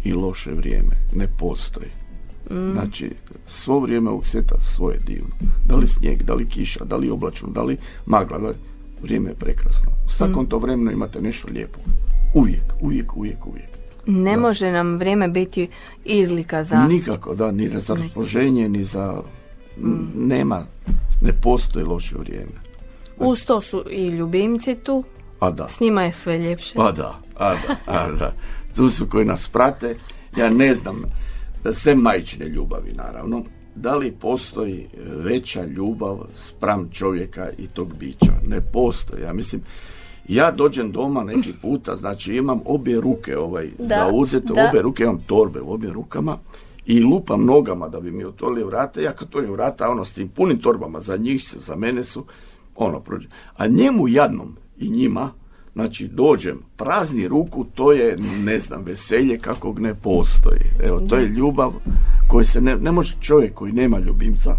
i 0.03 0.13
loše 0.13 0.51
vrijeme. 0.51 0.95
Ne 1.15 1.27
postoji. 1.39 1.89
Znači, 2.73 3.11
svo 3.45 3.79
vrijeme 3.79 4.09
ovog 4.09 4.25
svijeta 4.25 4.55
svoje 4.61 4.97
divno. 5.05 5.35
Da 5.65 5.75
li 5.75 5.87
snijeg, 5.87 6.23
da 6.23 6.33
li 6.33 6.49
kiša, 6.49 6.85
da 6.85 6.97
li 6.97 7.09
oblačno, 7.09 7.49
da 7.49 7.63
li 7.63 7.77
magla, 8.05 8.37
da 8.37 8.47
li... 8.47 8.55
vrijeme 9.03 9.29
je 9.29 9.35
prekrasno. 9.35 9.89
U 10.07 10.09
svakom 10.09 10.45
to 10.45 10.57
vremenu 10.57 10.91
imate 10.91 11.21
nešto 11.21 11.47
lijepo. 11.51 11.79
Uvijek, 12.33 12.63
uvijek, 12.81 13.17
uvijek, 13.17 13.47
uvijek. 13.47 13.69
Ne 14.05 14.37
može 14.37 14.71
nam 14.71 14.97
vrijeme 14.97 15.27
biti 15.27 15.69
izlika 16.05 16.63
za... 16.63 16.87
Nikako, 16.87 17.35
da, 17.35 17.51
ni 17.51 17.79
za 17.79 17.93
raspoloženje, 17.95 18.69
ni 18.69 18.83
za... 18.83 19.21
Nema, 20.15 20.65
ne 21.21 21.33
postoji 21.41 21.85
loše 21.85 22.15
vrijeme. 22.17 22.51
Uz 23.17 23.45
to 23.45 23.61
su 23.61 23.83
i 23.89 24.07
ljubimci 24.07 24.75
tu, 24.75 25.03
A 25.39 25.51
da. 25.51 25.67
s 25.67 25.79
njima 25.79 26.03
je 26.03 26.11
sve 26.11 26.37
ljepše. 26.37 26.73
Pa 26.75 26.91
da, 26.91 27.19
a 27.37 27.49
da, 27.49 27.75
a 27.85 28.11
da. 28.11 28.33
Tu 28.75 28.89
su 28.89 29.07
koji 29.09 29.25
nas 29.25 29.47
prate. 29.47 29.95
Ja 30.37 30.49
ne 30.49 30.73
znam, 30.73 31.03
sve 31.73 31.95
majčine 31.95 32.45
ljubavi 32.45 32.93
naravno, 32.93 33.43
da 33.75 33.95
li 33.95 34.11
postoji 34.11 34.87
veća 35.07 35.65
ljubav 35.65 36.17
spram 36.33 36.89
čovjeka 36.91 37.49
i 37.57 37.67
tog 37.67 37.97
bića? 37.97 38.33
Ne 38.47 38.61
postoji. 38.61 39.21
Ja 39.23 39.33
mislim, 39.33 39.61
ja 40.27 40.51
dođem 40.51 40.91
doma 40.91 41.23
neki 41.23 41.53
puta, 41.61 41.95
znači 41.95 42.35
imam 42.35 42.59
obje 42.65 43.01
ruke 43.01 43.37
ovaj, 43.37 43.69
Da, 43.79 43.85
zauzete, 43.87 44.53
da. 44.53 44.67
obje 44.69 44.81
ruke, 44.81 45.03
imam 45.03 45.19
torbe 45.27 45.61
u 45.61 45.73
obje 45.73 45.93
rukama 45.93 46.37
i 46.85 47.03
lupam 47.03 47.45
nogama 47.45 47.87
da 47.87 47.99
bi 47.99 48.11
mi 48.11 48.25
otvorili 48.25 48.63
vrata. 48.63 49.01
Ja 49.01 49.13
kad 49.13 49.27
otvorim 49.27 49.51
vrata, 49.51 49.89
ono 49.89 50.05
s 50.05 50.13
tim 50.13 50.29
punim 50.29 50.57
torbama, 50.57 51.01
za 51.01 51.17
njih 51.17 51.43
su, 51.43 51.59
za 51.59 51.75
mene 51.75 52.03
su, 52.03 52.25
ono 52.75 52.99
prođe. 52.99 53.27
A 53.57 53.67
njemu 53.67 54.07
jadnom 54.07 54.55
i 54.77 54.89
njima, 54.89 55.29
znači 55.73 56.07
dođem 56.07 56.59
prazni 56.75 57.27
ruku, 57.27 57.65
to 57.75 57.91
je, 57.91 58.17
ne 58.43 58.59
znam, 58.59 58.83
veselje 58.83 59.37
kakvog 59.37 59.79
ne 59.79 59.95
postoji. 59.95 60.61
Evo, 60.83 60.99
to 61.09 61.15
je 61.15 61.27
ljubav 61.27 61.73
koji 62.27 62.45
se 62.45 62.61
ne, 62.61 62.75
ne 62.75 62.91
može 62.91 63.15
čovjek 63.21 63.53
koji 63.53 63.71
nema 63.71 63.99
ljubimca, 63.99 64.55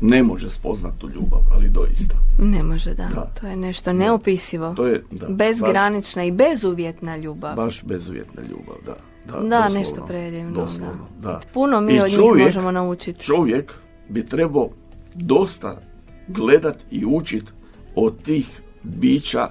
ne 0.00 0.22
može 0.22 0.50
spoznati 0.50 0.98
tu 0.98 1.08
ljubav, 1.08 1.40
ali 1.52 1.68
doista. 1.68 2.14
Ne 2.38 2.62
može, 2.62 2.94
da. 2.94 3.08
Da. 3.14 3.30
To 3.40 3.46
je 3.46 3.56
nešto 3.56 3.92
neopisivo. 3.92 4.74
To 4.74 4.86
je, 4.86 5.04
da, 5.10 5.26
Bezgranična 5.28 6.24
i 6.24 6.30
bezuvjetna 6.32 7.16
ljubav. 7.16 7.56
Baš 7.56 7.84
bezuvjetna 7.84 8.42
ljubav, 8.42 8.76
da. 8.86 8.96
Da, 9.26 9.32
Da, 9.32 9.40
doslovno, 9.40 9.78
nešto 9.78 10.06
predivno, 10.06 10.52
Doslovno, 10.52 11.06
da. 11.22 11.40
Puno 11.54 11.80
mi 11.80 11.92
I 11.94 12.00
od 12.00 12.06
njih 12.08 12.16
čovjek- 12.16 12.44
možemo 12.44 12.70
naučiti. 12.70 13.24
Čovjek 13.24 13.74
bi 14.08 14.26
trebao 14.26 14.68
dosta 15.14 15.80
gledat 16.28 16.84
i 16.90 17.04
učit 17.06 17.52
od 17.94 18.22
tih 18.22 18.62
bića 18.82 19.48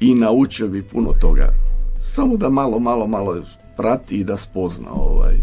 i 0.00 0.14
naučio 0.14 0.68
bi 0.68 0.82
puno 0.82 1.12
toga. 1.20 1.48
Samo 2.00 2.36
da 2.36 2.48
malo, 2.48 2.78
malo, 2.78 3.06
malo 3.06 3.42
prati 3.76 4.16
i 4.16 4.24
da 4.24 4.36
spozna 4.36 4.92
ovaj. 4.92 5.34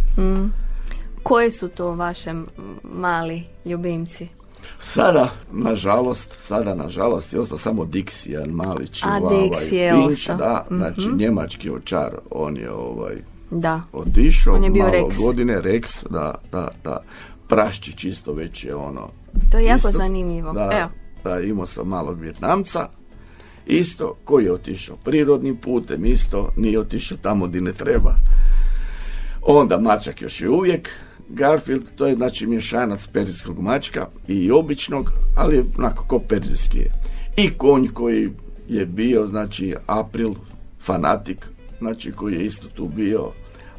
Koji 1.26 1.52
su 1.52 1.68
to 1.68 1.92
vaše 1.92 2.34
mali 2.84 3.44
ljubimci? 3.66 4.28
Sada, 4.80 5.30
nažalost, 5.52 6.34
sada, 6.38 6.76
nažalost, 6.76 7.34
je 7.34 7.40
ostao 7.40 7.58
samo 7.58 7.84
Dixi, 7.84 8.30
jedan 8.30 8.50
mali 8.50 8.88
čivava 8.88 9.34
je 9.72 9.94
pinč, 9.94 10.28
da, 10.28 10.66
znači 10.70 11.08
njemački 11.18 11.70
očar, 11.72 12.12
on 12.32 12.58
je 12.58 12.72
ovaj, 12.72 13.16
Da. 13.52 13.82
otišao, 13.94 14.54
On 14.56 14.64
je 14.64 14.70
bio 14.70 14.84
malo 14.84 14.96
Rex. 14.96 15.18
godine, 15.18 15.62
Rex, 15.62 16.06
da, 16.10 16.36
da, 16.52 16.68
da, 16.84 17.04
praščić 17.48 18.04
isto 18.04 18.34
već 18.34 18.66
je 18.66 18.76
ono, 18.76 19.10
To 19.52 19.58
je 19.58 19.66
jako 19.66 19.78
Isto- 19.78 19.92
zanimljivo. 19.92 20.52
Da, 20.54 20.70
Evo. 20.74 20.90
da, 21.24 21.40
imao 21.42 21.66
sam 21.66 21.88
malog 21.88 22.20
Vjetnamca, 22.20 22.90
isto, 23.66 24.16
koji 24.24 24.46
je 24.46 24.54
otišao 24.54 24.96
prirodnim 24.98 25.58
putem, 25.58 26.06
isto, 26.06 26.50
nije 26.58 26.80
otišao 26.80 27.18
tamo 27.18 27.48
gdje 27.48 27.62
ne 27.62 27.74
treba. 27.74 28.16
Onda 29.42 29.78
mačak 29.78 30.22
još 30.22 30.42
je 30.42 30.50
uvijek, 30.50 30.90
Garfield, 31.30 31.84
to 31.96 32.08
je 32.08 32.16
znači 32.16 32.48
mješanac 32.48 33.08
perzijskog 33.08 33.60
mačka 33.60 34.08
i 34.28 34.52
običnog, 34.52 35.12
ali 35.36 35.66
onako 35.78 36.06
ko 36.08 36.20
perzijski 36.20 36.78
je. 36.78 36.92
I 37.38 37.50
konj 37.50 37.88
koji 37.88 38.30
je 38.68 38.86
bio, 38.86 39.28
znači 39.28 39.76
April, 39.88 40.34
fanatik, 40.82 41.48
znači 41.80 42.12
koji 42.12 42.34
je 42.34 42.46
isto 42.46 42.68
tu 42.68 42.88
bio, 42.88 43.32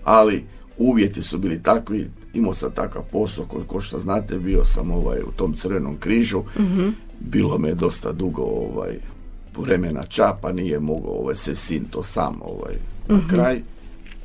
ali 0.04 0.44
uvjeti 0.78 1.22
su 1.22 1.38
bili 1.38 1.62
takvi, 1.62 2.10
imao 2.34 2.54
sam 2.54 2.70
takav 2.72 3.02
posao, 3.12 3.44
koliko 3.44 3.80
što 3.80 3.98
znate, 3.98 4.38
bio 4.38 4.64
sam 4.64 4.90
ovaj, 4.90 5.18
u 5.18 5.30
tom 5.36 5.54
crvenom 5.54 5.96
križu, 5.96 6.42
bilo 7.20 7.58
me 7.58 7.74
dosta 7.74 8.12
dugo 8.12 8.42
ovaj, 8.42 8.98
vremena 9.56 10.04
čapa, 10.04 10.52
nije 10.52 10.80
mogao 10.80 11.12
ovaj, 11.12 11.34
se 11.34 11.54
sin 11.54 11.84
to 11.84 12.02
sam 12.02 12.40
ovaj, 12.42 12.74
na 13.08 13.20
kraj. 13.30 13.62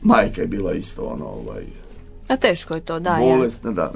Majka 0.01 0.41
je 0.41 0.47
bila 0.47 0.73
isto 0.73 1.01
ono, 1.01 1.25
ovaj, 1.25 1.63
A 2.31 2.37
teško 2.37 2.75
je 2.75 2.81
to, 2.81 2.99
da. 2.99 3.09
ja. 3.09 3.19
bolesna, 3.19 3.71
da. 3.71 3.91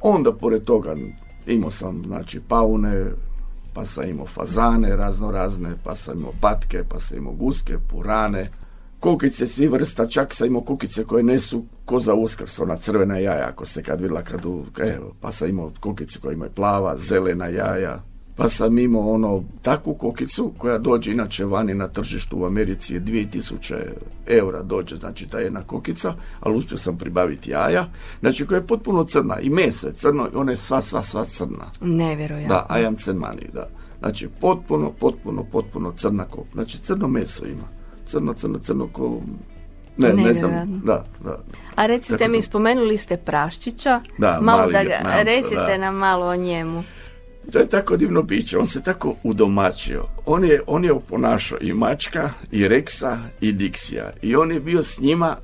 Onda 0.00 0.32
pored 0.32 0.64
toga 0.64 0.96
imao 1.46 1.70
sam 1.70 2.02
znači 2.06 2.40
paune, 2.48 3.06
pa 3.74 3.84
sam 3.84 4.08
imao 4.08 4.26
fazane 4.26 4.96
razno 4.96 5.30
razne, 5.30 5.74
pa 5.84 5.94
sam 5.94 6.18
imao 6.18 6.32
patke, 6.40 6.84
pa 6.88 7.00
sam 7.00 7.18
imao 7.18 7.32
guske, 7.32 7.78
purane, 7.90 8.50
kukice 9.00 9.46
svi 9.46 9.66
vrsta, 9.66 10.06
čak 10.06 10.34
sam 10.34 10.46
imao 10.46 10.62
kukice 10.62 11.04
koje 11.04 11.22
nesu 11.22 11.64
ko 11.84 12.00
za 12.00 12.14
uskrs, 12.14 12.58
ona 12.58 12.76
crvena 12.76 13.18
jaja, 13.18 13.48
ako 13.48 13.64
se 13.64 13.82
kad 13.82 14.00
vidjela 14.00 14.22
kad 14.22 14.46
u, 14.46 14.64
evo, 14.78 15.14
pa 15.20 15.32
sam 15.32 15.48
imao 15.48 15.72
kukice 15.80 16.20
koje 16.20 16.34
imaju 16.34 16.50
plava, 16.54 16.96
zelena 16.96 17.46
jaja, 17.46 18.02
pa 18.38 18.48
sam 18.48 18.78
imao 18.78 19.10
ono 19.10 19.44
takvu 19.62 19.94
kokicu 19.94 20.52
koja 20.58 20.78
dođe 20.78 21.12
inače 21.12 21.44
vani 21.44 21.74
na 21.74 21.88
tržištu 21.88 22.38
u 22.38 22.44
Americi 22.44 22.94
je 22.94 23.00
2000 23.00 23.74
eura 24.26 24.62
dođe, 24.62 24.96
znači 24.96 25.26
ta 25.28 25.38
jedna 25.38 25.62
kokica, 25.62 26.14
ali 26.40 26.56
uspio 26.56 26.78
sam 26.78 26.98
pribaviti 26.98 27.50
jaja, 27.50 27.88
znači 28.20 28.46
koja 28.46 28.56
je 28.56 28.66
potpuno 28.66 29.04
crna 29.04 29.40
i 29.40 29.50
meso 29.50 29.86
je 29.86 29.92
crno 29.92 30.28
i 30.34 30.36
ona 30.36 30.52
je 30.52 30.56
sva, 30.56 30.82
sva, 30.82 31.02
sva 31.02 31.24
crna. 31.24 31.70
Nevjerojatno. 31.80 32.48
Da, 32.48 32.80
I 32.80 32.86
am 32.86 32.96
crmani, 32.96 33.50
da. 33.52 33.68
Znači 34.00 34.28
potpuno, 34.40 34.92
potpuno, 35.00 35.44
potpuno 35.52 35.92
crna 35.96 36.24
ko, 36.24 36.44
znači 36.54 36.78
crno 36.78 37.08
meso 37.08 37.46
ima. 37.46 37.68
Crno, 38.04 38.34
crno, 38.34 38.58
crno 38.58 38.88
ko... 38.92 39.20
Ne, 39.96 40.12
ne 40.12 40.34
znam, 40.34 40.80
da, 40.84 41.04
da. 41.24 41.38
A 41.74 41.86
recite 41.86 42.16
Tako 42.16 42.30
mi, 42.30 42.38
to- 42.38 42.42
spomenuli 42.42 42.98
ste 42.98 43.16
praščića. 43.16 44.00
Da, 44.18 44.38
malo 44.42 44.58
mali 44.58 44.72
da 44.72 44.82
ga, 44.84 45.22
recite 45.22 45.54
da. 45.54 45.78
nam 45.78 45.94
malo 45.94 46.26
o 46.26 46.36
njemu. 46.36 46.82
To 47.52 47.58
je 47.58 47.68
tako 47.68 47.96
divno 47.96 48.22
biće, 48.22 48.58
on 48.58 48.66
se 48.66 48.82
tako 48.82 49.14
udomačio. 49.22 50.04
On 50.26 50.44
je, 50.44 50.60
on 50.66 50.84
je 50.84 50.92
oponašao 50.92 51.58
i 51.60 51.72
mačka, 51.72 52.30
i 52.50 52.68
Reksa, 52.68 53.18
i 53.40 53.52
Diksija. 53.52 54.10
I 54.22 54.36
on 54.36 54.52
je 54.52 54.60
bio 54.60 54.82
s 54.82 55.00
njima, 55.00 55.36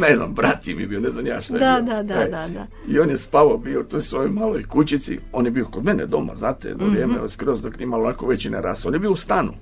ne 0.00 0.16
znam, 0.16 0.34
brat 0.34 0.68
im 0.68 0.80
je 0.80 0.86
bio, 0.86 1.00
ne 1.00 1.10
znam 1.10 1.26
ja 1.26 1.40
šta 1.40 1.54
je 1.54 1.60
Da, 1.60 1.80
bio. 1.80 1.94
da, 1.94 2.02
da, 2.04 2.14
E, 2.14 2.28
da, 2.28 2.48
da. 2.48 2.66
I 2.88 2.98
on 2.98 3.10
je 3.10 3.18
spavao 3.18 3.58
bio 3.58 3.80
u 3.80 3.84
toj 3.84 4.00
svojoj 4.00 4.30
maloj 4.30 4.62
kućici. 4.64 5.18
On 5.32 5.44
je 5.44 5.50
bio 5.50 5.64
kod 5.64 5.84
mene 5.84 6.06
doma, 6.06 6.32
znate, 6.36 6.68
jedno 6.68 6.86
vrijeme, 6.86 7.14
skroz 7.28 7.62
dok 7.62 7.76
nije 7.76 7.84
imalo 7.84 8.04
onako 8.04 8.26
veći 8.26 8.50
ne 8.50 8.60
ras. 8.60 8.86
On 8.86 8.92
je 8.92 8.98
bio 8.98 9.12
u 9.12 9.16
stanu. 9.16 9.52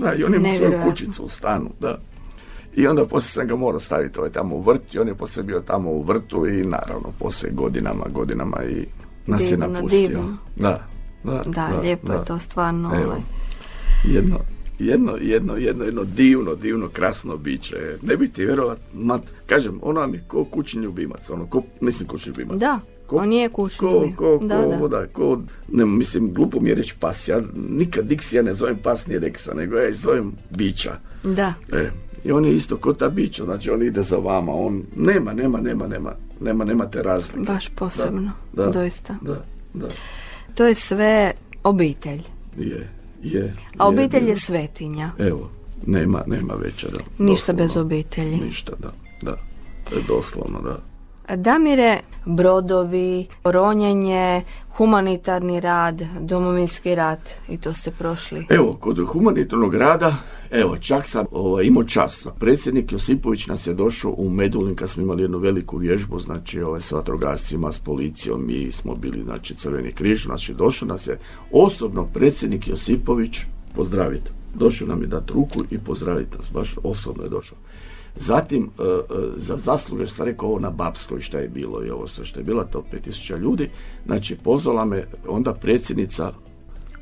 Da, 0.00 0.14
I 0.14 0.24
on 0.24 0.32
je 0.32 0.36
imao 0.36 0.52
svoju 0.52 0.80
kućicu 0.84 1.24
u 1.24 1.28
stanu, 1.28 1.70
da. 1.80 1.98
I 2.76 2.86
onda 2.86 3.06
poslije 3.06 3.28
sam 3.30 3.46
ga 3.48 3.56
morao 3.56 3.80
staviti 3.80 4.18
ovaj 4.18 4.30
tamo 4.30 4.54
u 4.56 4.62
vrt 4.62 4.94
i 4.94 4.98
on 4.98 5.08
je 5.08 5.14
poslije 5.14 5.44
bio 5.44 5.60
tamo 5.60 5.90
u 5.90 6.02
vrtu 6.02 6.46
i 6.46 6.64
naravno 6.64 7.12
poslije 7.18 7.52
godinama, 7.52 8.04
godinama 8.08 8.56
i 8.64 8.86
nas 9.26 9.42
je 9.42 9.48
Divno, 9.48 9.66
napustio. 9.66 10.08
divno. 10.08 10.36
Da, 10.56 10.86
da, 11.26 11.42
Da, 11.46 11.80
lijepo 11.80 12.12
je 12.12 12.24
to 12.24 12.38
stvarno. 12.38 12.90
Evo. 12.94 13.04
ovaj. 13.04 13.20
Jedno, 14.04 14.38
jedno, 14.78 15.16
jedno, 15.20 15.56
jedno, 15.56 15.84
jedno 15.84 16.04
divno, 16.04 16.54
divno, 16.54 16.88
krasno 16.88 17.36
biće. 17.36 17.76
Ne 18.02 18.16
bi 18.16 18.28
ti 18.28 18.44
vjerovat, 18.44 18.78
mat, 18.94 19.22
kažem, 19.46 19.78
ono 19.82 20.00
vam 20.00 20.14
je 20.14 20.24
ko 20.28 20.44
kućni 20.44 20.82
ljubimac, 20.82 21.30
ono, 21.30 21.46
ko, 21.46 21.62
mislim 21.80 22.08
kućni 22.08 22.30
ljubimac. 22.30 22.58
Da, 22.58 22.80
Ko- 23.06 23.16
on 23.16 23.32
je 23.32 23.48
kućni 23.48 23.78
Ko, 23.78 23.92
ljubim. 23.92 24.16
ko, 24.16 24.38
Da, 24.42 24.62
ko, 24.64 24.88
da. 24.88 24.98
da, 24.98 25.06
ko, 25.06 25.40
ne, 25.68 25.86
mislim, 25.86 26.32
glupo 26.34 26.60
mi 26.60 26.68
je 26.68 26.74
reći 26.74 26.94
pas, 27.00 27.28
ja 27.28 27.42
nikad 27.68 28.06
Dixija 28.06 28.42
ne 28.42 28.54
zovem 28.54 28.76
pas 28.76 29.06
ni 29.06 29.18
Reksa, 29.18 29.54
nego 29.54 29.76
ja 29.76 29.88
ih 29.88 29.96
zovem 29.96 30.32
bića. 30.50 30.96
Da. 31.24 31.54
E, 31.72 31.90
I 32.24 32.32
on 32.32 32.44
je 32.44 32.54
isto 32.54 32.76
ko 32.76 32.92
ta 32.92 33.08
bića, 33.08 33.44
znači 33.44 33.70
on 33.70 33.82
ide 33.82 34.02
za 34.02 34.16
vama, 34.16 34.52
on 34.54 34.82
nema, 34.96 35.32
nema, 35.32 35.60
nema, 35.60 35.86
nema, 35.86 36.12
nema, 36.40 36.64
nemate 36.64 37.02
razlike. 37.02 37.38
Baš 37.40 37.68
posebno, 37.68 38.32
Da, 38.52 38.64
da, 38.64 38.70
doista. 38.70 39.16
Da, 39.22 39.44
da, 39.74 39.86
To 40.56 40.66
je 40.66 40.74
sve 40.74 41.32
obitelj. 41.64 42.22
je, 42.58 42.88
je. 43.22 43.54
A 43.78 43.88
obitelj 43.88 44.24
je 44.24 44.28
je. 44.28 44.40
svetinja. 44.40 45.10
Evo, 45.18 45.50
nema, 45.86 46.22
nema 46.26 46.54
večera. 46.54 46.98
Ništa 47.18 47.52
doslovno. 47.52 47.62
bez 47.62 47.76
obitelji. 47.76 48.36
Ništa, 48.36 48.72
da, 48.78 48.92
da. 49.22 49.36
To 49.88 49.96
je 49.96 50.02
doslovno, 50.08 50.60
da. 50.60 50.78
Damire, 51.36 51.98
brodovi, 52.24 53.26
ronjenje, 53.44 54.42
humanitarni 54.76 55.60
rad, 55.60 56.02
domovinski 56.20 56.94
rat 56.94 57.30
i 57.48 57.58
to 57.58 57.74
ste 57.74 57.90
prošli. 57.90 58.46
Evo, 58.50 58.72
kod 58.72 59.06
humanitarnog 59.06 59.74
rada, 59.74 60.16
evo, 60.50 60.76
čak 60.78 61.06
sam 61.06 61.26
ovaj, 61.30 61.64
imao 61.64 61.84
čast. 61.84 62.28
Predsjednik 62.38 62.92
Josipović 62.92 63.46
nas 63.46 63.66
je 63.66 63.74
došao 63.74 64.14
u 64.16 64.30
Medulin 64.30 64.74
kad 64.74 64.90
smo 64.90 65.02
imali 65.02 65.22
jednu 65.22 65.38
veliku 65.38 65.76
vježbu, 65.76 66.18
znači 66.18 66.62
ovaj, 66.62 66.80
s 66.80 66.92
vatrogascima, 66.92 67.72
s 67.72 67.78
policijom, 67.78 68.46
mi 68.46 68.72
smo 68.72 68.94
bili, 68.94 69.22
znači, 69.22 69.54
Crveni 69.54 69.92
križ, 69.92 70.24
znači 70.24 70.54
došao 70.54 70.88
nas 70.88 71.06
je 71.06 71.18
osobno 71.50 72.04
predsjednik 72.04 72.68
Josipović 72.68 73.38
pozdraviti. 73.74 74.30
Došao 74.54 74.88
nam 74.88 75.02
je 75.02 75.08
dati 75.08 75.32
ruku 75.32 75.64
i 75.70 75.78
pozdraviti 75.78 76.36
nas, 76.36 76.50
baš 76.52 76.76
osobno 76.82 77.22
je 77.24 77.30
došao. 77.30 77.58
Zatim, 78.16 78.70
e, 78.78 78.82
e, 78.82 78.98
za 79.36 79.56
zasluge, 79.56 80.06
sam 80.06 80.26
rekao 80.26 80.48
ovo 80.48 80.58
na 80.58 80.70
Babskoj 80.70 81.20
šta 81.20 81.38
je 81.38 81.48
bilo 81.48 81.84
i 81.84 81.90
ovo 81.90 82.08
sve 82.08 82.24
što 82.24 82.40
je 82.40 82.44
bilo, 82.44 82.64
to 82.64 82.84
5000 82.92 83.38
ljudi, 83.38 83.70
znači 84.06 84.36
pozvala 84.36 84.84
me 84.84 85.04
onda 85.28 85.52
predsjednica 85.54 86.32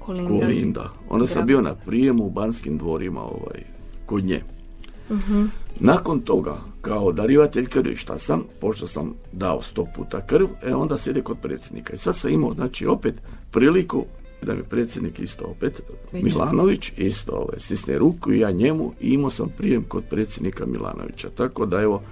Kolinda. 0.07 0.47
Kolinda. 0.47 0.93
Onda 1.09 1.27
sam 1.27 1.47
bio 1.47 1.61
na 1.61 1.75
prijemu 1.75 2.27
u 2.27 2.31
Banskim 2.31 2.79
dvorima 2.79 3.23
ovaj, 3.23 3.65
kod 4.07 4.25
nje. 4.25 4.43
Nakon 5.81 6.21
toga, 6.21 6.57
kao 6.81 7.13
darivatelj 7.13 7.67
krvi 7.67 7.97
šta 7.97 8.19
sam, 8.19 8.45
pošto 8.61 8.87
sam 8.87 9.15
dao 9.33 9.63
sto 9.63 9.87
puta 9.97 10.27
krv, 10.27 10.47
e 10.63 10.75
onda 10.75 10.97
sjede 10.97 11.23
kod 11.23 11.37
predsjednika. 11.43 11.95
I 11.95 11.99
sad 11.99 12.17
sam 12.17 12.31
imao, 12.31 12.55
znači, 12.55 12.87
opet 12.87 13.15
priliku 13.51 14.05
da 14.43 14.55
mi 14.55 14.63
predsjednik 14.63 15.21
isto 15.21 15.45
opet. 15.45 15.83
Milanović, 16.13 16.93
isto 16.97 17.33
ovaj, 17.33 17.59
stisne 17.59 17.99
ruku 17.99 18.33
i 18.33 18.41
ja 18.41 18.51
njemu 18.51 18.93
i 19.01 19.09
imao 19.09 19.31
sam 19.31 19.49
prijem 19.57 19.83
kod 19.83 20.05
predsjednika 20.11 20.67
Milanovića. 20.67 21.31
Tako 21.31 21.67
da, 21.67 21.81
evo, 21.81 22.03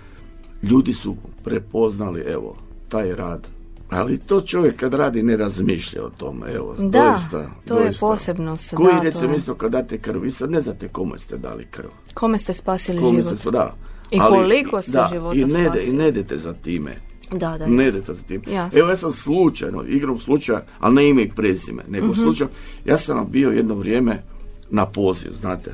ljudi 0.63 0.93
su 0.93 1.17
prepoznali, 1.45 2.21
evo, 2.21 2.57
taj 2.89 3.17
rad. 3.17 3.49
Ali 3.93 4.19
to 4.19 4.41
čovjek 4.41 4.77
kad 4.77 4.95
radi 4.95 5.23
ne 5.23 5.37
razmišlja 5.37 6.05
o 6.05 6.11
tome, 6.11 6.53
evo, 6.53 6.75
Da, 6.79 6.85
doista. 7.03 7.51
to 7.67 7.79
je 7.79 7.85
doista. 7.85 8.07
posebnost, 8.07 8.75
Koji 8.75 8.95
da, 8.95 9.01
recimo 9.01 9.33
je. 9.33 9.37
isto 9.37 9.55
kad 9.55 9.73
date 9.73 9.99
krv, 9.99 10.21
vi 10.21 10.31
sad 10.31 10.51
ne 10.51 10.61
znate 10.61 10.89
kome 10.89 11.19
ste 11.19 11.39
dali 11.39 11.67
krv. 11.67 11.89
Kome 12.15 12.39
ste 12.39 12.53
spasili 12.53 13.01
Kome 13.01 13.23
život? 13.23 13.39
sve 13.39 13.53
da. 13.53 13.75
I 14.11 14.19
koliko 14.21 14.83
ste 14.83 14.91
da, 14.93 15.09
života 15.13 15.37
i 15.37 15.45
ne, 15.45 15.65
spasili. 15.65 15.87
I 15.87 15.93
ne 15.93 16.09
idete 16.09 16.39
za 16.39 16.53
time. 16.55 16.97
Da, 17.31 17.59
da, 17.59 17.67
ne 17.67 17.89
idete 17.89 18.15
za 18.15 18.23
tim. 18.23 18.43
Jasno. 18.49 18.79
Evo 18.79 18.89
ja 18.89 18.97
sam 18.97 19.13
slučajno, 19.13 19.85
igrom 19.85 20.19
slučaja, 20.19 20.65
ali 20.79 20.95
ne 20.95 21.09
ime 21.09 21.23
i 21.23 21.31
prezime, 21.31 21.83
nego 21.89 22.07
Mhm. 22.07 22.15
slučaj, 22.15 22.47
ja 22.85 22.99
sam 22.99 23.27
bio 23.29 23.51
jedno 23.51 23.75
vrijeme 23.75 24.23
na 24.71 24.87
poziv, 24.87 25.31
znate. 25.33 25.73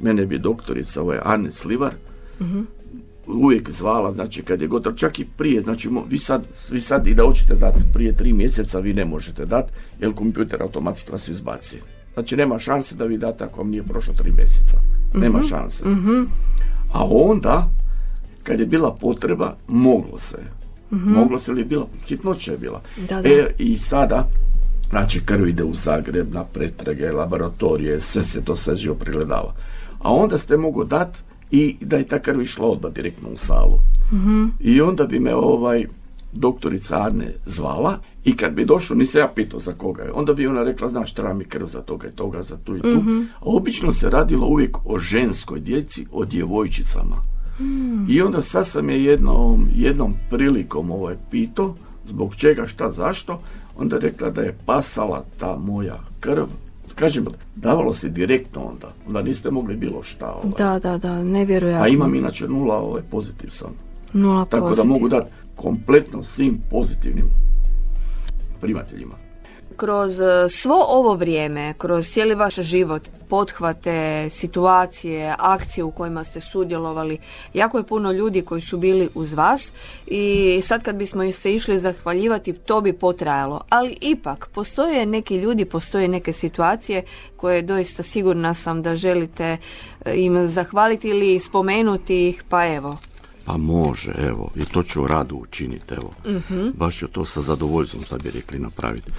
Mene 0.00 0.26
bi 0.26 0.38
doktorica, 0.38 1.02
ovaj 1.02 1.18
Arne 1.22 1.50
Slivar, 1.50 1.94
Mhm. 2.40 2.60
Uvijek 3.26 3.70
zvala, 3.70 4.12
znači 4.12 4.42
kad 4.42 4.62
je 4.62 4.68
gotovo, 4.68 4.96
čak 4.96 5.18
i 5.18 5.24
prije, 5.26 5.62
znači 5.62 5.88
vi 6.08 6.18
sad, 6.18 6.42
vi 6.70 6.80
sad 6.80 7.06
i 7.06 7.14
da 7.14 7.22
hoćete 7.22 7.54
dati 7.54 7.80
prije 7.92 8.14
tri 8.14 8.32
mjeseca, 8.32 8.78
vi 8.78 8.94
ne 8.94 9.04
možete 9.04 9.46
dati, 9.46 9.72
jer 10.00 10.14
kompjuter 10.14 10.62
automatski 10.62 11.12
vas 11.12 11.28
izbaci. 11.28 11.76
Znači 12.14 12.36
nema 12.36 12.58
šanse 12.58 12.94
da 12.94 13.04
vi 13.04 13.18
date 13.18 13.44
ako 13.44 13.60
vam 13.60 13.70
nije 13.70 13.82
prošlo 13.82 14.14
tri 14.14 14.32
mjeseca. 14.32 14.78
Nema 15.14 15.38
Mhm. 15.38 15.48
šanse. 15.48 15.84
A 16.92 17.04
onda, 17.04 17.70
kad 18.42 18.60
je 18.60 18.66
bila 18.66 18.94
potreba, 18.94 19.56
moglo 19.68 20.18
se. 20.18 20.38
Moglo 20.90 21.40
se 21.40 21.50
ili 21.50 21.60
je 21.60 21.64
bila, 21.64 21.86
hitnoća 22.06 22.52
je 22.52 22.58
bila. 22.58 22.80
Da, 23.08 23.22
da. 23.22 23.28
E, 23.28 23.54
i 23.58 23.78
sada, 23.78 24.28
znači 24.90 25.20
krv 25.20 25.48
ide 25.48 25.64
u 25.64 25.74
Zagreb 25.74 26.34
na 26.34 26.44
pretrage, 26.44 27.12
laboratorije, 27.12 28.00
sve 28.00 28.24
se 28.24 28.44
to 28.44 28.56
sve 28.56 28.76
živo 28.76 28.94
pregledava. 28.94 29.54
A 29.98 30.12
onda 30.12 30.38
ste 30.38 30.56
mogu 30.56 30.84
dat 30.84 31.22
i 31.50 31.76
da 31.80 31.96
je 31.96 32.06
ta 32.06 32.18
krv 32.18 32.40
išla 32.40 32.66
odmah 32.66 32.92
direktno 32.92 33.28
u 33.28 33.36
salu. 33.36 33.78
I 34.60 34.80
onda 34.80 35.04
bi 35.06 35.20
me 35.20 35.34
ovaj 35.34 35.86
doktorica 36.32 37.02
Arne 37.02 37.34
zvala 37.46 37.98
i 38.24 38.36
kad 38.36 38.52
bi 38.52 38.64
došao, 38.64 38.96
nisam 38.96 39.20
ja 39.20 39.28
pitao 39.34 39.60
za 39.60 39.72
koga 39.72 40.02
je, 40.02 40.12
onda 40.12 40.34
bi 40.34 40.46
ona 40.46 40.62
rekla, 40.62 40.88
znaš, 40.88 41.12
treba 41.14 41.34
mi 41.34 41.44
krv 41.44 41.66
za 41.66 41.80
toga 41.82 42.08
i 42.08 42.10
toga, 42.10 42.42
za 42.42 42.56
tu 42.64 42.76
i 42.76 42.80
tu. 42.80 43.02
A 43.40 43.42
obično 43.42 43.92
se 43.92 44.10
radilo 44.10 44.46
uvijek 44.46 44.76
o 44.84 44.98
ženskoj 44.98 45.60
djeci, 45.60 46.06
o 46.12 46.24
djevojčicama. 46.24 47.16
I 48.08 48.22
onda 48.22 48.42
sad 48.42 48.66
sam 48.66 48.90
je 48.90 49.04
jednom, 49.04 49.68
jednom 49.76 50.14
prilikom 50.30 50.90
ovaj 50.90 51.16
pitao, 51.30 51.74
zbog 52.08 52.34
čega, 52.34 52.66
šta, 52.66 52.90
zašto, 52.90 53.40
onda 53.76 53.96
je 53.96 54.00
rekla 54.00 54.30
da 54.30 54.42
je 54.42 54.58
pasala 54.66 55.24
ta 55.38 55.56
moja 55.56 55.98
krv. 56.20 56.44
Kažem, 56.96 57.24
davalo 57.56 57.94
se 57.94 58.08
direktno 58.08 58.62
onda, 58.62 58.92
onda 59.06 59.22
niste 59.22 59.50
mogli 59.50 59.76
bilo 59.76 60.02
šta. 60.02 60.32
Ovaj. 60.32 60.52
Da, 60.58 60.78
da, 60.78 60.98
da, 60.98 61.22
nevjerojatno. 61.24 61.84
A 61.84 61.88
imam 61.88 62.14
inače 62.14 62.48
nula 62.48 62.76
ovaj, 62.76 63.02
pozitiv 63.10 63.48
sam. 63.50 63.70
Nula 64.12 64.44
Tako 64.44 64.64
da 64.64 64.68
pozitiv. 64.68 64.88
mogu 64.88 65.08
dati 65.08 65.30
kompletno 65.56 66.24
svim 66.24 66.60
pozitivnim 66.70 67.30
primateljima. 68.60 69.14
Kroz 69.76 70.20
e, 70.20 70.48
svo 70.48 70.84
ovo 70.88 71.14
vrijeme, 71.14 71.74
kroz 71.78 72.08
cijeli 72.08 72.34
vaš 72.34 72.54
život, 72.54 73.02
pothvate, 73.28 74.30
situacije, 74.30 75.34
akcije 75.38 75.84
u 75.84 75.90
kojima 75.90 76.24
ste 76.24 76.40
sudjelovali, 76.40 77.18
jako 77.54 77.78
je 77.78 77.84
puno 77.84 78.12
ljudi 78.12 78.42
koji 78.42 78.62
su 78.62 78.78
bili 78.78 79.08
uz 79.14 79.34
vas 79.34 79.72
i 80.06 80.60
sad 80.64 80.82
kad 80.82 80.96
bismo 80.96 81.32
se 81.32 81.54
išli 81.54 81.80
zahvaljivati, 81.80 82.52
to 82.52 82.80
bi 82.80 82.92
potrajalo. 82.92 83.60
Ali 83.68 83.96
ipak, 84.00 84.48
postoje 84.54 85.06
neki 85.06 85.36
ljudi, 85.36 85.64
postoje 85.64 86.08
neke 86.08 86.32
situacije 86.32 87.02
koje 87.36 87.62
doista 87.62 88.02
sigurna 88.02 88.54
sam 88.54 88.82
da 88.82 88.96
želite 88.96 89.56
e, 90.04 90.14
im 90.14 90.46
zahvaliti 90.46 91.08
ili 91.08 91.40
spomenuti 91.40 92.28
ih, 92.28 92.44
pa 92.48 92.66
evo. 92.66 92.96
Pa 93.46 93.56
može, 93.56 94.12
evo, 94.18 94.50
i 94.56 94.64
to 94.64 94.82
ću 94.82 95.06
rado 95.06 95.34
učiniti, 95.34 95.94
evo. 95.94 96.38
Mhm. 96.38 96.68
Baš 96.74 96.98
ću 96.98 97.08
to 97.08 97.24
sa 97.24 97.40
zadovoljstvom, 97.40 98.04
sad 98.04 98.22
bi 98.22 98.30
rekli, 98.30 98.58
napraviti. 98.58 99.10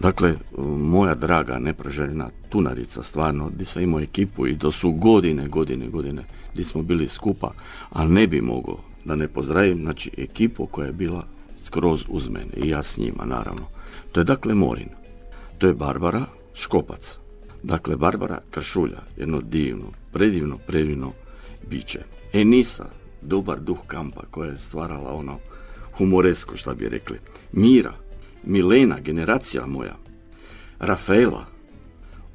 Dakle, 0.00 0.34
moja 0.78 1.14
draga, 1.14 1.58
neproželjena 1.58 2.30
tunarica, 2.48 3.02
stvarno, 3.02 3.50
di 3.50 3.64
sam 3.64 3.82
imao 3.82 4.00
ekipu 4.00 4.46
i 4.46 4.58
to 4.58 4.72
su 4.72 4.92
godine, 4.92 5.48
godine, 5.48 5.88
godine, 5.88 6.24
di 6.54 6.64
smo 6.64 6.82
bili 6.82 7.08
skupa, 7.08 7.52
a 7.90 8.06
ne 8.06 8.26
bi 8.26 8.40
mogao 8.40 8.78
da 9.04 9.14
ne 9.14 9.28
pozdravim, 9.28 9.78
znači, 9.82 10.10
ekipu 10.16 10.66
koja 10.66 10.86
je 10.86 10.92
bila 10.92 11.24
skroz 11.56 12.04
uz 12.08 12.28
mene 12.28 12.52
i 12.56 12.68
ja 12.68 12.82
s 12.82 12.98
njima, 12.98 13.24
naravno. 13.24 13.62
To 14.12 14.20
je 14.20 14.24
dakle 14.24 14.54
Morin, 14.54 14.88
to 15.58 15.66
je 15.66 15.74
Barbara 15.74 16.24
Škopac, 16.54 17.18
dakle 17.62 17.96
Barbara 17.96 18.40
Kršulja, 18.50 19.00
jedno 19.16 19.40
divno, 19.40 19.86
predivno, 20.12 20.58
predivno 20.66 21.12
biće. 21.70 22.00
Enisa, 22.32 22.86
dobar 23.22 23.60
duh 23.60 23.78
kampa 23.86 24.22
koja 24.30 24.50
je 24.50 24.58
stvarala 24.58 25.12
ono 25.12 25.38
humoresko, 25.92 26.56
šta 26.56 26.74
bi 26.74 26.88
rekli. 26.88 27.18
Mira, 27.52 27.92
Milena, 28.44 29.00
generacija 29.00 29.66
moja, 29.66 29.96
Rafaela, 30.78 31.46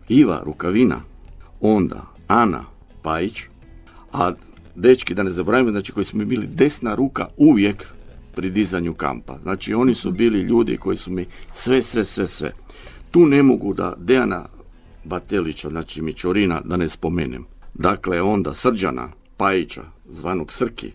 Iva, 0.10 0.42
Rukavina, 0.46 1.02
onda 1.62 2.02
Ana, 2.28 2.66
Pajić, 3.02 3.42
a 4.14 4.32
dečki, 4.76 5.14
da 5.14 5.24
ne 5.24 5.32
zaboravimo, 5.32 5.72
znači 5.72 5.92
koji 5.92 6.06
smo 6.06 6.26
bili 6.26 6.48
desna 6.48 6.96
ruka 6.96 7.28
uvijek 7.38 7.88
pri 8.36 8.50
dizanju 8.50 8.94
kampa. 8.94 9.38
Znači 9.44 9.74
oni 9.74 9.96
su 9.96 10.12
bili 10.12 10.42
ljudi 10.42 10.78
koji 10.78 10.98
su 10.98 11.12
mi 11.12 11.26
sve, 11.54 11.82
sve, 11.82 12.06
sve, 12.06 12.28
sve. 12.28 12.54
Tu 13.12 13.26
ne 13.26 13.44
mogu 13.44 13.74
da 13.74 13.94
Dejana 13.98 14.46
Batelića, 15.04 15.70
znači 15.70 16.02
Mičorina, 16.02 16.62
da 16.66 16.78
ne 16.78 16.90
spomenem. 16.90 17.46
Dakle, 17.74 18.22
onda 18.22 18.54
Srđana 18.54 19.10
Pajića, 19.38 19.84
zvanog 20.14 20.54
Srki, 20.54 20.92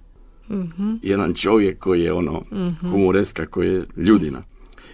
jedan 1.02 1.34
čovjek 1.34 1.78
koji 1.78 2.02
je 2.02 2.12
ono 2.12 2.42
humoreska, 2.80 3.46
koji 3.46 3.68
je 3.74 3.84
ljudina. 3.96 4.42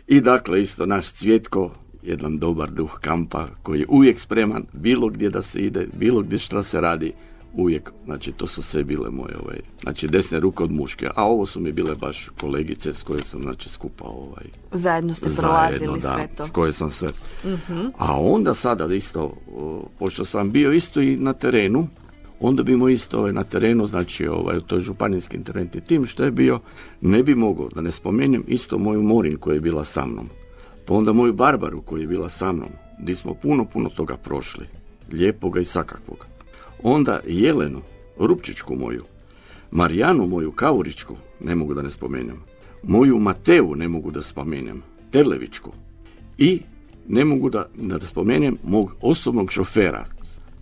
I 0.07 0.21
dakle 0.21 0.63
isto 0.63 0.87
naš 0.87 1.13
Cvjetko, 1.13 1.71
jedan 2.03 2.39
dobar 2.39 2.71
duh 2.71 2.99
kampa 3.01 3.47
koji 3.63 3.81
je 3.81 3.87
uvijek 3.89 4.21
spreman 4.21 4.65
bilo 4.73 5.09
gdje 5.09 5.31
da 5.31 5.43
se 5.43 5.61
ide, 5.61 5.87
bilo 5.93 6.21
gdje 6.21 6.39
što 6.39 6.63
se 6.63 6.81
radi, 6.81 7.13
uvijek, 7.57 7.91
znači 8.05 8.33
to 8.33 8.47
su 8.47 8.63
sve 8.63 8.85
bile 8.85 9.11
moje, 9.11 9.37
ovaj, 9.45 9.61
znači 9.83 10.09
desne 10.09 10.41
ruke 10.41 10.63
od 10.63 10.71
muške, 10.71 11.09
a 11.15 11.25
ovo 11.25 11.47
su 11.47 11.61
mi 11.61 11.73
bile 11.73 11.95
baš 11.95 12.29
kolegice 12.41 12.95
s 12.95 13.03
koje 13.03 13.25
sam, 13.25 13.43
znači, 13.43 13.69
skupa, 13.69 14.05
ovaj, 14.05 14.45
Zajedno 14.73 15.15
ste 15.15 15.29
zajedno, 15.29 15.43
prolazili 15.43 16.01
da, 16.01 16.15
sve 16.15 16.29
to. 16.37 16.47
s 16.47 16.51
koje 16.51 16.73
sam 16.73 16.91
sve. 16.91 17.09
A 17.99 18.21
onda 18.21 18.55
sada 18.55 18.95
isto, 18.95 19.37
pošto 19.99 20.25
sam 20.25 20.51
bio 20.51 20.73
isto 20.73 21.01
i 21.01 21.17
na 21.17 21.33
terenu, 21.33 21.89
onda 22.41 22.63
bi 22.63 22.77
mu 22.77 22.89
isto 22.89 23.19
ovaj, 23.19 23.33
na 23.33 23.45
terenu, 23.45 23.87
znači 23.87 24.29
ovaj, 24.29 24.61
to 24.67 24.75
je 24.75 24.81
županijski 24.81 25.37
interventni 25.37 25.81
tim 25.81 26.07
što 26.07 26.25
je 26.25 26.31
bio, 26.31 26.61
ne 27.01 27.23
bi 27.23 27.35
mogao, 27.35 27.69
da 27.69 27.81
ne 27.81 27.91
spomenem, 27.91 28.45
isto 28.49 28.79
moju 28.79 29.03
Morin 29.03 29.37
koja 29.37 29.55
je 29.55 29.61
bila 29.61 29.85
sa 29.85 30.07
mnom. 30.07 30.29
Pa 30.87 30.95
onda 30.95 31.13
moju 31.13 31.33
Barbaru 31.33 31.83
koja 31.83 32.01
je 32.01 32.07
bila 32.07 32.29
sa 32.29 32.53
mnom, 32.53 32.69
gdje 32.99 33.17
smo 33.17 33.35
puno, 33.35 33.65
puno 33.65 33.89
toga 33.89 34.17
prošli. 34.17 34.67
Lijepoga 35.13 35.61
i 35.61 35.65
sakakvoga. 35.65 36.25
Onda 36.83 37.21
Jelenu, 37.27 37.81
Rupčićku 38.19 38.77
moju, 38.77 39.05
Marijanu 39.71 40.27
moju 40.27 40.53
Kavuričku, 40.53 41.17
ne 41.41 41.55
mogu 41.55 41.75
da 41.75 41.83
ne 41.83 41.91
spomenem. 41.91 42.37
Moju 42.83 43.19
Matevu 43.19 43.75
ne 43.75 43.89
mogu 43.89 44.11
da 44.11 44.23
spomenem. 44.23 44.83
Terlevičku. 45.11 45.73
I 46.39 46.61
ne 47.09 47.25
mogu 47.25 47.51
da, 47.51 47.67
da 47.75 48.01
spomenem 48.01 48.59
mog 48.65 48.95
osobnog 49.01 49.53
šofera. 49.53 50.07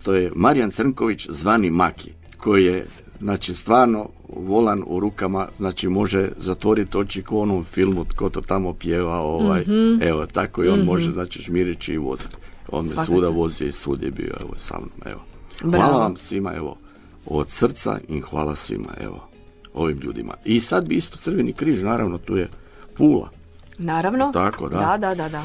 To 0.03 0.13
je 0.13 0.31
Marijan 0.35 0.71
Crnković 0.71 1.27
zvani 1.29 1.69
Maki, 1.69 2.11
koji 2.37 2.65
je 2.65 2.85
znači 3.19 3.53
stvarno 3.53 4.09
volan 4.35 4.83
u 4.87 4.99
rukama, 4.99 5.47
znači 5.57 5.87
može 5.87 6.29
zatvoriti 6.37 6.97
oči 6.97 7.23
ko 7.23 7.39
onom 7.39 7.63
filmu 7.63 8.05
tko 8.05 8.29
to 8.29 8.41
tamo 8.41 8.73
pjeva, 8.73 9.19
ovaj, 9.19 9.63
evo 10.01 10.25
tako 10.25 10.63
i 10.63 10.67
on 10.67 10.79
može 10.79 11.11
znači 11.11 11.41
žmirići 11.41 11.93
i 11.93 11.97
voziti. 11.97 12.35
On 12.69 12.85
me 12.85 13.03
svuda 13.05 13.29
vozio 13.29 13.67
i 13.67 13.71
svud 13.71 14.03
je 14.03 14.11
bio 14.11 14.33
evo 14.41 14.53
sa 14.57 14.77
mnom, 14.77 14.91
evo. 15.05 15.21
Bravo. 15.63 15.85
Hvala 15.85 16.03
vam 16.03 16.17
svima, 16.17 16.53
evo, 16.55 16.77
od 17.25 17.49
srca 17.49 17.99
i 18.09 18.21
hvala 18.21 18.55
svima, 18.55 18.89
evo, 18.99 19.27
ovim 19.73 19.99
ljudima. 19.99 20.33
I 20.45 20.59
sad 20.59 20.87
bi 20.87 20.95
isto 20.95 21.17
Crveni 21.17 21.53
križ, 21.53 21.81
naravno, 21.81 22.17
tu 22.17 22.37
je 22.37 22.49
Pula. 22.97 23.29
Naravno. 23.77 24.31
Tako, 24.31 24.69
da. 24.69 24.77
Da, 24.77 24.97
da, 24.97 25.15
da, 25.15 25.29
da. 25.29 25.43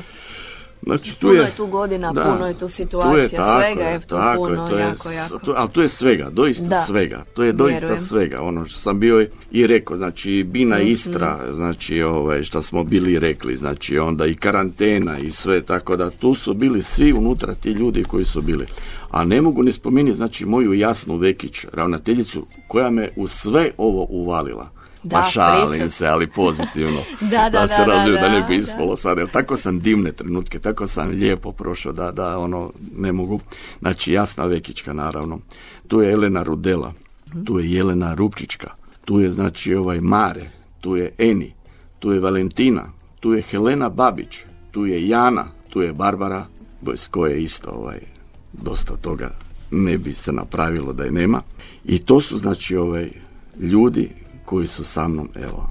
Znači, 0.83 1.13
tu 1.13 1.21
Puno 1.21 1.33
je, 1.33 1.41
je 1.41 1.51
tu 1.51 1.67
godina, 1.67 2.13
da, 2.13 2.23
puno 2.25 2.47
je 2.47 2.55
tu 2.55 2.59
tu 2.59 2.69
situacija, 2.69 3.29
tako 3.37 3.61
svega 3.61 3.83
je 3.83 4.01
tu 4.01 4.07
tako 4.09 4.37
puno, 4.39 4.69
to 4.69 4.77
je 4.77 4.81
jako, 4.81 5.09
s- 5.09 5.15
jako. 5.15 5.39
tu- 5.39 5.53
ali 5.57 5.71
tu 5.71 5.81
je 5.81 5.89
svega, 5.89 6.31
doista 6.31 6.65
Da. 6.67 6.83
svega. 6.83 7.25
To 7.35 7.45
je 7.45 7.53
doista 7.53 7.79
Vjerujem. 7.79 8.01
svega. 8.01 8.41
Ono 8.43 8.65
što 8.65 8.79
sam 8.81 9.01
bio 9.01 9.27
i 9.51 9.67
rekao, 9.67 9.97
znači 9.97 10.45
Bina 10.45 10.77
Mhm. 10.79 10.87
Istra, 10.87 11.41
znači 11.55 12.03
ovaj, 12.03 12.43
što 12.43 12.63
smo 12.63 12.85
bili 12.85 13.19
rekli, 13.19 13.57
znači 13.57 13.99
onda 13.99 14.27
i 14.27 14.35
karantena 14.35 15.19
i 15.19 15.31
sve, 15.31 15.63
tako 15.63 15.97
da 15.97 16.11
tu 16.11 16.35
su 16.35 16.55
bili 16.55 16.83
svi 16.83 17.13
unutra 17.13 17.55
ti 17.55 17.71
ljudi 17.71 18.05
koji 18.05 18.25
su 18.25 18.41
bili. 18.41 18.67
A 19.11 19.25
ne 19.25 19.41
mogu 19.41 19.63
ni 19.63 19.73
spomenuti, 19.73 20.17
znači 20.17 20.45
moju 20.47 20.73
Jasnu 20.75 21.17
Vekić, 21.17 21.65
ravnateljicu, 21.73 22.47
koja 22.69 22.91
me 22.91 23.09
u 23.17 23.27
sve 23.27 23.71
ovo 23.77 24.07
uvalila. 24.11 24.71
Da, 25.03 25.17
pa 25.17 25.31
šalim 25.31 25.71
pričat. 25.71 25.93
se, 25.93 26.07
ali 26.07 26.27
pozitivno. 26.27 27.01
Da, 27.21 27.51
da, 27.51 27.69
se 27.69 27.85
da, 27.87 28.05
da, 28.07 28.21
da, 28.21 28.29
ne 28.29 28.41
bi 28.49 28.57
da. 28.57 28.63
ispalo 28.63 28.97
sad. 28.97 29.19
Jer 29.19 29.29
tako 29.29 29.57
sam 29.57 29.81
divne 29.81 30.13
trenutke, 30.13 30.59
tako 30.59 30.87
sam 30.87 31.09
lijepo 31.09 31.53
prošao 31.53 31.93
da, 31.93 32.13
da 32.13 32.39
ono 32.39 32.73
ne 32.97 33.13
mogu. 33.13 33.41
Znači 33.81 34.13
Jasna 34.13 34.45
Vekićka 34.45 34.93
naravno. 34.93 35.39
Tu 35.89 36.01
je 36.01 36.13
Elena 36.13 36.43
Rudela, 36.43 36.93
tu 37.45 37.59
je 37.59 37.73
Jelena 37.73 38.15
Rupčićka, 38.15 38.71
tu 39.05 39.21
je 39.21 39.31
znači 39.31 39.75
ovaj 39.75 40.01
Mare, 40.01 40.51
tu 40.81 40.97
je 40.97 41.11
Eni, 41.19 41.55
tu 41.99 42.13
je 42.13 42.21
Valentina, 42.21 42.83
tu 43.21 43.33
je 43.33 43.43
Helena 43.43 43.89
Babić, 43.89 44.39
tu 44.71 44.87
je 44.87 45.09
Jana, 45.09 45.47
tu 45.71 45.81
je 45.83 45.93
Barbara, 45.93 46.47
bez 46.81 47.09
koje 47.09 47.43
isto 47.43 47.71
ovaj, 47.71 47.99
dosta 48.53 48.97
toga 48.97 49.31
ne 49.71 49.99
bi 49.99 50.15
se 50.15 50.33
napravilo 50.33 50.93
da 50.93 51.05
je 51.05 51.11
nema. 51.11 51.41
I 51.85 51.99
to 51.99 52.21
su 52.21 52.39
znači 52.39 52.77
ovaj 52.77 53.11
ljudi 53.61 54.11
koji 54.49 54.67
su 54.67 54.85
sa 54.85 55.09
mnom, 55.09 55.29
evo, 55.35 55.71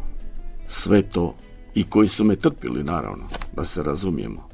sve 0.67 1.01
to 1.01 1.36
i 1.75 1.84
koji 1.84 2.07
su 2.07 2.23
me 2.23 2.36
trpili 2.36 2.84
naravno, 2.84 3.28
da 3.55 3.63
se 3.63 3.84
razumijemo. 3.84 4.49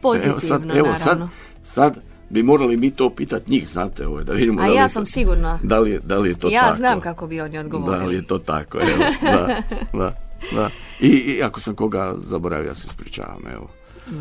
Pozitivno, 0.00 0.32
evo 0.32 0.40
sad, 0.40 0.76
evo 0.76 0.88
sad, 0.98 1.06
naravno. 1.06 1.28
sad 1.62 1.98
bi 2.30 2.42
morali 2.42 2.76
mi 2.76 2.90
to 2.90 3.10
pitati 3.10 3.50
njih, 3.50 3.68
znate, 3.68 4.06
ovaj, 4.06 4.24
da 4.24 4.32
vidimo 4.32 4.62
A 4.62 4.64
da 4.64 4.70
li 4.70 4.76
ja 4.76 4.88
sam 4.88 5.04
to, 5.04 5.10
sigurna. 5.10 5.58
Da 5.62 5.78
li 5.78 6.00
da 6.04 6.18
li 6.18 6.28
je 6.28 6.38
to 6.38 6.48
ja 6.48 6.62
tako. 6.62 6.76
znam 6.76 7.00
kako 7.00 7.26
bi 7.26 7.40
oni 7.40 7.58
odgovorili. 7.58 7.98
Da 7.98 8.06
li 8.06 8.14
je 8.14 8.26
to 8.26 8.38
tako, 8.38 8.78
evo, 8.78 9.04
da, 9.22 9.62
da, 9.92 10.14
da. 10.54 10.70
I, 11.00 11.08
I 11.08 11.42
ako 11.42 11.60
sam 11.60 11.74
koga 11.74 12.14
zaboravio, 12.26 12.68
ja 12.68 12.74
se 12.74 12.86
ispričavam, 12.88 13.42
evo. 13.54 13.68
E, 14.06 14.12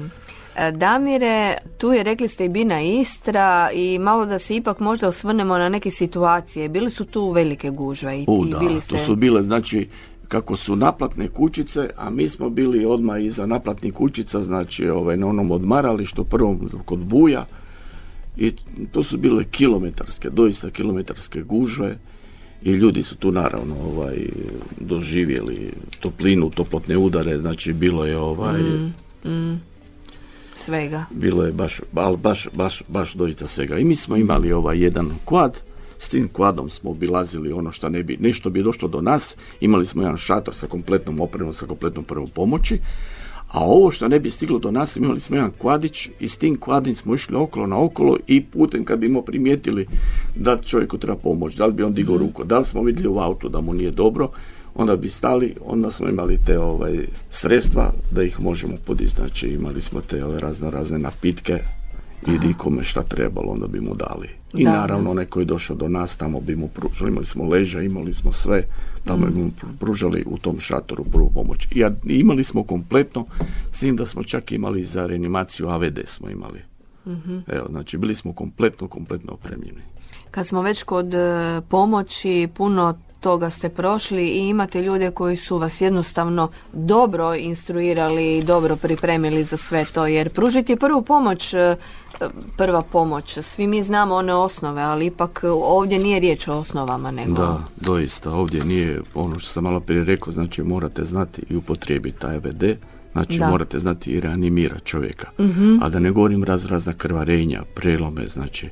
Damire, 0.74 1.58
tu 1.78 1.92
je 1.94 2.04
rekli 2.04 2.28
ste 2.28 2.46
i 2.46 2.50
Bina 2.50 2.82
Istra 2.82 3.70
i 3.74 4.00
malo 4.00 4.26
da 4.26 4.40
se 4.40 4.56
ipak 4.56 4.80
možda 4.80 5.08
osvrnemo 5.08 5.58
na 5.58 5.70
neke 5.70 5.92
situacije. 5.92 6.70
Bili 6.70 6.92
su 6.92 7.06
tu 7.06 7.32
velike 7.32 7.70
gužve 7.70 8.20
i, 8.20 8.26
U, 8.28 8.46
i 8.48 8.52
da, 8.52 8.60
bili 8.60 8.76
to 8.76 8.82
ste... 8.82 8.98
su 8.98 9.16
bile, 9.16 9.44
znači, 9.44 9.88
kako 10.28 10.58
su 10.58 10.76
naplatne 10.76 11.28
kućice, 11.28 11.90
a 11.98 12.10
mi 12.10 12.30
smo 12.30 12.50
bili 12.50 12.86
odmah 12.86 13.24
iza 13.24 13.46
naplatnih 13.46 13.94
kućica, 13.94 14.44
znači 14.44 14.90
ovaj, 14.90 15.18
na 15.18 15.28
onom 15.28 15.52
odmaralištu 15.52 16.24
prvom 16.24 16.70
kod 16.86 17.00
Buja 17.00 17.46
i 18.38 18.52
to 18.92 19.04
su 19.04 19.18
bile 19.18 19.44
kilometarske, 19.44 20.30
doista 20.30 20.70
kilometarske 20.70 21.42
gužve 21.42 21.98
i 22.64 22.72
ljudi 22.72 23.04
su 23.04 23.16
tu 23.16 23.32
naravno 23.32 23.76
ovaj, 23.86 24.16
doživjeli 24.80 25.72
toplinu, 26.00 26.50
toplotne 26.50 26.98
udare, 26.98 27.38
znači 27.38 27.74
bilo 27.74 28.06
je 28.06 28.18
ovaj, 28.18 28.62
Svega. 30.56 31.06
bilo 31.12 31.44
je 31.44 31.52
baš, 31.52 31.82
al 31.96 32.18
baš, 32.18 32.48
baš, 32.54 32.84
baš 32.88 33.14
doista 33.14 33.48
svega. 33.48 33.78
I 33.78 33.84
mi 33.84 33.96
smo 33.96 34.18
imali 34.18 34.52
ovaj 34.52 34.78
jedan 34.84 35.12
kvad, 35.26 35.62
s 36.00 36.10
tim 36.10 36.30
kvadom 36.34 36.70
smo 36.70 36.92
obilazili 36.92 37.54
ono 37.54 37.72
što 37.72 37.90
ne 37.90 38.04
bi, 38.04 38.18
nešto 38.20 38.50
bi 38.50 38.64
došlo 38.64 38.88
do 38.88 39.02
nas, 39.02 39.36
imali 39.62 39.86
smo 39.86 40.02
jedan 40.02 40.18
šator 40.18 40.56
sa 40.56 40.68
kompletnom 40.68 41.20
opremom, 41.20 41.54
sa 41.54 41.66
kompletnom 41.66 42.06
prvom 42.06 42.30
pomoći, 42.30 42.80
a 43.52 43.60
ovo 43.60 43.92
što 43.92 44.08
ne 44.08 44.20
bi 44.20 44.32
stiglo 44.32 44.60
do 44.60 44.72
nas, 44.72 44.96
imali 44.96 45.20
smo 45.20 45.36
jedan 45.36 45.52
kvadić 45.58 46.10
i 46.20 46.28
s 46.28 46.38
tim 46.38 46.58
kvadim 46.60 46.96
smo 46.96 47.14
išli 47.14 47.36
okolo 47.36 47.68
na 47.68 47.84
okolo 47.84 48.18
i 48.28 48.44
putem 48.44 48.86
kad 48.86 49.00
bimo 49.00 49.22
primijetili 49.22 49.88
da 50.36 50.58
čovjeku 50.58 50.98
treba 50.98 51.18
pomoć, 51.18 51.56
da 51.56 51.66
li 51.66 51.74
bi 51.74 51.84
on 51.84 51.94
digao 51.94 52.18
ruku, 52.18 52.44
da 52.44 52.58
li 52.58 52.66
smo 52.66 52.82
vidjeli 52.82 53.08
u 53.08 53.20
autu 53.20 53.50
da 53.50 53.62
mu 53.62 53.74
nije 53.74 53.92
dobro, 53.92 54.30
onda 54.76 54.96
bi 54.96 55.10
stali, 55.10 55.56
onda 55.66 55.92
smo 55.92 56.08
imali 56.08 56.40
te 56.46 56.60
ovaj, 56.60 57.06
sredstva 57.30 57.92
da 58.12 58.24
ih 58.24 58.42
možemo 58.42 58.74
podići. 58.86 59.16
Znači 59.16 59.48
imali 59.48 59.82
smo 59.82 60.02
te 60.02 60.26
ove 60.26 60.40
razno 60.40 60.70
razne 60.70 61.00
napitke 61.00 61.60
i 62.28 62.40
di 62.40 62.54
kome 62.58 62.84
šta 62.84 63.02
trebalo, 63.02 63.52
onda 63.52 63.68
bi 63.68 63.82
mu 63.82 63.96
dali. 63.96 64.30
I 64.54 64.64
Da, 64.64 64.72
naravno 64.72 65.12
onaj 65.12 65.26
koji 65.26 65.42
je 65.42 65.46
došao 65.46 65.76
do 65.76 65.88
nas, 65.88 66.18
tamo 66.18 66.40
bi 66.40 66.56
mu 66.56 66.68
pružali, 66.68 67.12
imali 67.12 67.26
smo 67.26 67.46
leža, 67.46 67.82
imali 67.82 68.14
smo 68.14 68.32
sve, 68.32 68.64
tamo 69.04 69.28
bi 69.28 69.40
mu 69.40 69.50
pru- 69.50 69.78
pružali 69.80 70.24
u 70.28 70.38
tom 70.38 70.60
šatoru 70.60 71.04
prvu 71.04 71.32
pomoć. 71.34 71.68
I, 71.72 71.86
imali 72.06 72.44
smo 72.44 72.64
kompletno, 72.64 73.26
s 73.72 73.80
tim 73.80 73.96
da 73.96 74.06
smo 74.06 74.24
čak 74.24 74.52
imali 74.52 74.84
za 74.84 75.08
reanimaciju 75.08 75.70
AVD 75.70 76.00
smo 76.06 76.30
imali. 76.30 76.60
Evo, 77.48 77.66
znači 77.70 77.98
bili 77.98 78.16
smo 78.16 78.34
kompletno, 78.34 78.88
kompletno 78.88 79.34
opremljeni. 79.34 79.82
Kad 80.32 80.48
smo 80.48 80.62
već 80.62 80.84
kod 80.84 81.14
e, 81.14 81.62
pomoći, 81.70 82.48
puno 82.54 82.98
toga 83.24 83.50
ste 83.50 83.70
prošli 83.70 84.28
i 84.28 84.48
imate 84.50 84.82
ljude 84.82 85.12
koji 85.12 85.38
su 85.38 85.58
vas 85.58 85.82
jednostavno 85.82 86.50
dobro 86.74 87.36
instruirali 87.36 88.38
i 88.38 88.44
dobro 88.44 88.76
pripremili 88.76 89.44
za 89.44 89.58
sve 89.58 89.86
to. 89.86 90.06
Jer 90.08 90.30
pružiti 90.30 90.76
prvu 90.76 91.02
pomoć, 91.02 91.54
e, 91.54 91.76
prva 92.58 92.82
pomoć, 92.82 93.38
svi 93.42 93.68
mi 93.68 93.84
znamo 93.84 94.16
one 94.16 94.34
osnove, 94.34 94.82
ali 94.82 95.06
ipak 95.06 95.42
ovdje 95.64 96.00
nije 96.00 96.20
riječ 96.20 96.48
o 96.48 96.54
osnovama 96.54 97.12
nego... 97.12 97.34
Da, 97.34 97.60
doista, 97.76 98.32
ovdje 98.32 98.66
nije 98.66 99.02
ono 99.14 99.40
što 99.40 99.50
sam 99.50 99.64
malo 99.64 99.80
prije 99.80 100.04
rekao, 100.04 100.34
znači 100.34 100.64
morate 100.64 101.04
znati 101.04 101.42
i 101.50 101.56
upotrijebiti 101.56 102.20
taj 102.20 102.36
EVD, 102.36 102.64
znači 103.12 103.40
Da. 103.40 103.50
morate 103.50 103.80
znati 103.80 104.12
i 104.12 104.20
reanimirati 104.20 104.86
čovjeka. 104.86 105.28
A 105.82 105.90
da 105.90 106.00
ne 106.00 106.12
govorim 106.12 106.44
raz 106.44 106.66
razna 106.66 106.94
krvarenja, 106.94 107.62
prelome, 107.76 108.28
znači 108.28 108.70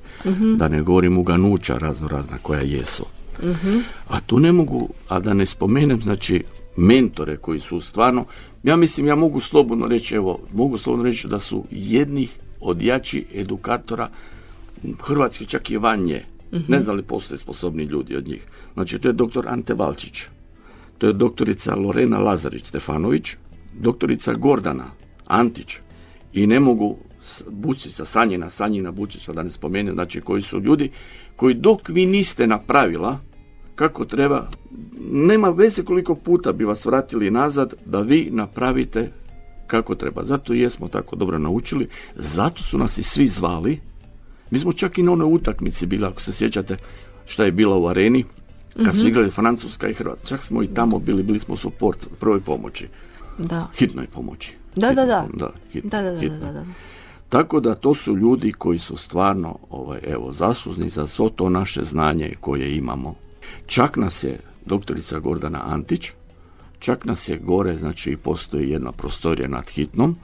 da 0.57 0.67
ne 0.67 0.81
govorim 0.81 1.17
uganuća 1.17 1.77
razno 1.77 2.07
razna 2.07 2.37
koja 2.41 2.61
jesu. 2.61 3.05
A 4.07 4.19
tu 4.19 4.39
ne 4.39 4.51
mogu, 4.51 4.89
a 5.07 5.19
da 5.19 5.33
ne 5.33 5.45
spomenem, 5.45 6.01
znači 6.01 6.43
mentore 6.77 7.37
koji 7.37 7.59
su 7.59 7.81
stvarno, 7.81 8.25
ja 8.63 8.75
mislim, 8.75 9.07
ja 9.07 9.15
mogu 9.15 9.39
slobodno 9.39 9.87
reći, 9.87 10.15
evo, 10.15 10.39
mogu 10.53 10.77
slobodno 10.77 11.05
reći 11.05 11.27
da 11.27 11.39
su 11.39 11.63
jednih 11.71 12.39
od 12.59 12.81
jačih 12.81 13.25
edukatora 13.33 14.09
Hrvatski 14.99 15.45
čak 15.45 15.69
i 15.69 15.77
van 15.77 15.99
nje. 15.99 16.25
Ne 16.67 16.79
znam 16.79 16.95
li 16.95 17.03
postoje 17.03 17.37
sposobni 17.37 17.83
ljudi 17.83 18.15
od 18.15 18.27
njih. 18.27 18.45
Znači, 18.73 18.99
to 18.99 19.07
je 19.07 19.13
doktor 19.13 19.47
Ante 19.47 19.73
Valčić, 19.73 20.21
to 20.97 21.07
je 21.07 21.13
doktorica 21.13 21.75
Lorena 21.75 22.19
Lazarić 22.19 22.65
Stefanović, 22.65 23.35
doktorica 23.79 24.33
Gordana 24.33 24.91
Antić 25.27 25.77
i 26.33 26.47
ne 26.47 26.59
mogu 26.59 26.97
Bučica, 27.49 28.05
Sanjina, 28.05 28.49
Sanjina 28.49 28.91
Bučića, 28.91 29.33
da 29.33 29.43
ne 29.43 29.51
spomenem, 29.51 29.93
znači 29.93 30.21
koji 30.21 30.41
su 30.41 30.59
ljudi 30.59 30.91
koji 31.41 31.53
dok 31.53 31.89
vi 31.89 32.05
niste 32.05 32.47
napravila 32.47 33.17
kako 33.75 34.05
treba, 34.05 34.49
nema 35.11 35.49
veze 35.49 35.83
koliko 35.83 36.15
puta 36.15 36.51
bi 36.51 36.65
vas 36.65 36.85
vratili 36.85 37.31
nazad 37.31 37.73
da 37.85 38.01
vi 38.01 38.29
napravite 38.31 39.11
kako 39.67 39.95
treba. 39.95 40.23
Zato 40.23 40.53
jesmo 40.53 40.87
tako 40.87 41.15
dobro 41.15 41.39
naučili, 41.39 41.87
zato 42.15 42.63
su 42.63 42.77
nas 42.77 42.97
i 42.97 43.03
svi 43.03 43.27
zvali. 43.27 43.79
Mi 44.51 44.59
smo 44.59 44.73
čak 44.73 44.97
i 44.97 45.03
na 45.03 45.11
onoj 45.11 45.33
utakmici 45.33 45.85
bili, 45.85 46.05
ako 46.05 46.21
se 46.21 46.33
sjećate, 46.33 46.77
šta 47.25 47.45
je 47.45 47.51
bila 47.51 47.77
u 47.77 47.87
areni, 47.87 48.25
kad 48.85 48.95
su 48.95 49.07
igrali 49.07 49.31
Francuska 49.31 49.89
i 49.89 49.93
Hrvatska. 49.93 50.27
Čak 50.27 50.43
smo 50.43 50.63
i 50.63 50.67
tamo 50.67 50.99
bili, 50.99 51.23
bili 51.23 51.39
smo 51.39 51.57
suport 51.57 52.07
prvoj 52.19 52.39
pomoći, 52.39 52.87
Da. 53.37 53.67
hitnoj 53.75 54.07
pomoći. 54.07 54.53
Da, 54.75 54.93
da, 54.93 55.01
Hitnoj 55.01 55.05
da. 55.05 55.27
da, 55.33 55.51
Da, 55.83 56.01
da, 56.01 56.11
da, 56.11 56.51
da. 56.51 56.65
Tako 57.31 57.59
da 57.59 57.75
to 57.75 57.93
su 57.95 58.17
ljudi 58.17 58.51
koji 58.51 58.79
su 58.79 58.97
stvarno 58.97 59.57
ovaj, 59.69 59.99
evo, 60.07 60.31
zaslužni 60.31 60.89
za 60.89 61.07
svo 61.07 61.29
to 61.29 61.49
naše 61.49 61.83
znanje 61.83 62.33
koje 62.39 62.75
imamo. 62.75 63.15
Čak 63.65 63.97
nas 63.97 64.23
je 64.23 64.39
doktorica 64.65 65.19
Gordana 65.19 65.61
Antić, 65.65 66.11
čak 66.79 67.05
nas 67.05 67.29
je 67.29 67.37
gore, 67.37 67.77
znači 67.77 68.17
postoji 68.17 68.69
jedna 68.69 68.91
prostorija 68.91 69.47
nad 69.47 69.69
hitnom, 69.69 70.15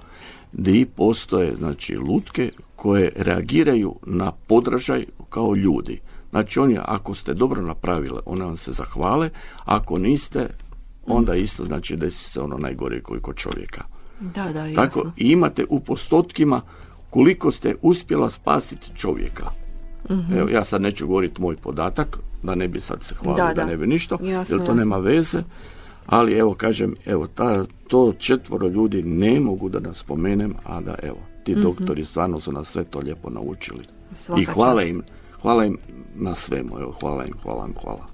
gdje 0.52 0.86
postoje 0.86 1.56
znači 1.56 1.98
lutke 1.98 2.52
koje 2.76 3.12
reagiraju 3.16 3.96
na 4.06 4.32
podražaj 4.32 5.06
kao 5.30 5.56
ljudi. 5.56 6.00
Znači 6.30 6.60
oni 6.60 6.78
ako 6.82 7.14
ste 7.14 7.34
dobro 7.34 7.62
napravile, 7.62 8.20
one 8.26 8.46
vam 8.46 8.58
se 8.58 8.72
zahvale, 8.72 9.30
ako 9.66 9.98
niste, 9.98 10.50
onda 11.06 11.36
isto 11.36 11.66
znači 11.66 11.96
desi 11.96 12.24
se 12.24 12.42
ono 12.42 12.58
najgore 12.58 13.02
koji 13.02 13.22
kod 13.22 13.36
čovjeka. 13.36 13.84
Da, 14.20 14.54
da, 14.54 14.66
jasno. 14.66 14.84
Tako 14.84 15.12
imate 15.18 15.66
u 15.70 15.80
postotkima 15.80 16.62
koliko 17.10 17.52
ste 17.52 17.76
uspjela 17.82 18.30
spasiti 18.30 18.88
čovjeka. 18.96 19.50
Mhm. 20.10 20.34
Evo, 20.34 20.50
ja 20.50 20.64
sad 20.64 20.82
neću 20.82 21.08
govoriti 21.08 21.42
moj 21.42 21.56
podatak, 21.56 22.18
da 22.44 22.56
ne 22.56 22.68
bi 22.68 22.80
sad 22.80 23.04
se 23.04 23.16
hvalio, 23.16 23.36
Da, 23.38 23.48
da, 23.48 23.54
da. 23.54 23.66
ne 23.66 23.78
bi 23.78 23.88
ništa, 23.88 24.18
Jasno, 24.22 24.30
jer 24.56 24.60
to 24.60 24.64
jasno. 24.64 24.74
nema 24.76 24.98
veze. 24.98 25.44
Ali 26.06 26.34
evo, 26.34 26.54
kažem, 26.54 26.96
evo, 27.06 27.28
ta, 27.28 27.66
to 27.88 28.14
četvoro 28.14 28.68
ljudi 28.68 29.04
ne 29.04 29.40
mogu 29.40 29.70
da 29.70 29.80
nas 29.80 29.98
spomenem, 29.98 30.54
a 30.66 30.82
da 30.82 30.96
evo, 31.04 31.18
ti 31.44 31.56
doktori 31.56 32.06
stvarno 32.06 32.40
su 32.40 32.52
nas 32.52 32.68
sve 32.68 32.84
to 32.84 33.00
lijepo 33.00 33.30
naučili. 33.30 33.84
Svaka 34.14 34.42
I 34.42 34.46
hvala 34.46 34.82
čast. 34.82 34.90
im, 34.90 35.04
hvala 35.42 35.66
im 35.66 35.78
na 36.16 36.36
svemu, 36.36 36.80
evo, 36.80 36.96
hvala 37.02 37.26
im, 37.26 37.34
hvala 37.44 37.66
im, 37.68 37.74
hvala. 37.82 38.08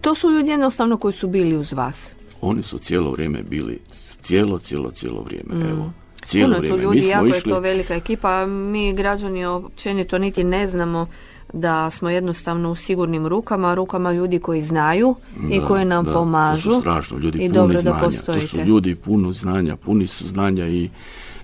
To 0.00 0.14
su 0.14 0.30
ljudi 0.30 0.50
jednostavno 0.50 0.96
koji 0.96 1.14
su 1.14 1.28
bili 1.28 1.56
uz 1.56 1.72
vas. 1.72 2.14
Oni 2.40 2.62
su 2.62 2.78
cijelo 2.78 3.10
vrijeme 3.12 3.42
bili, 3.42 3.80
cijelo, 4.20 4.58
cijelo, 4.58 4.90
cijelo 4.90 5.22
vrijeme, 5.22 5.70
evo. 5.70 5.90
Cijelo 6.24 6.48
Mm. 6.48 6.54
Puno 6.56 6.66
je 6.66 6.70
tu 6.70 6.76
vrijeme. 6.76 6.82
ljudi, 6.82 6.96
Mi 6.96 7.02
smo 7.02 7.12
jako 7.12 7.26
išli, 7.26 7.50
je 7.50 7.54
to 7.54 7.60
velika 7.60 7.94
ekipa. 7.94 8.46
Mi 8.46 8.92
građani 8.92 9.44
općenito 9.44 10.18
niti 10.18 10.44
ne 10.44 10.66
znamo 10.66 11.06
da 11.52 11.90
smo 11.90 12.10
jednostavno 12.10 12.70
u 12.70 12.74
sigurnim 12.74 13.26
rukama, 13.26 13.74
rukama 13.74 14.12
ljudi 14.12 14.38
koji 14.38 14.62
znaju 14.62 15.14
i 15.50 15.60
Da, 15.60 15.66
koji 15.66 15.84
nam 15.84 16.04
da, 16.04 16.12
pomažu. 16.12 16.70
To 16.70 16.74
su 16.74 16.80
strašno, 16.80 17.18
ljudi 17.18 17.38
I 17.38 17.40
puni 17.40 17.54
dobro 17.54 17.74
da 17.74 17.80
znanja. 17.80 17.98
To 17.98 18.04
postojite. 18.04 18.46
su 18.46 18.60
ljudi 18.60 18.94
puno 18.94 19.32
znanja, 19.32 19.76
puni 19.76 20.06
su 20.06 20.28
znanja 20.28 20.68
i 20.68 20.90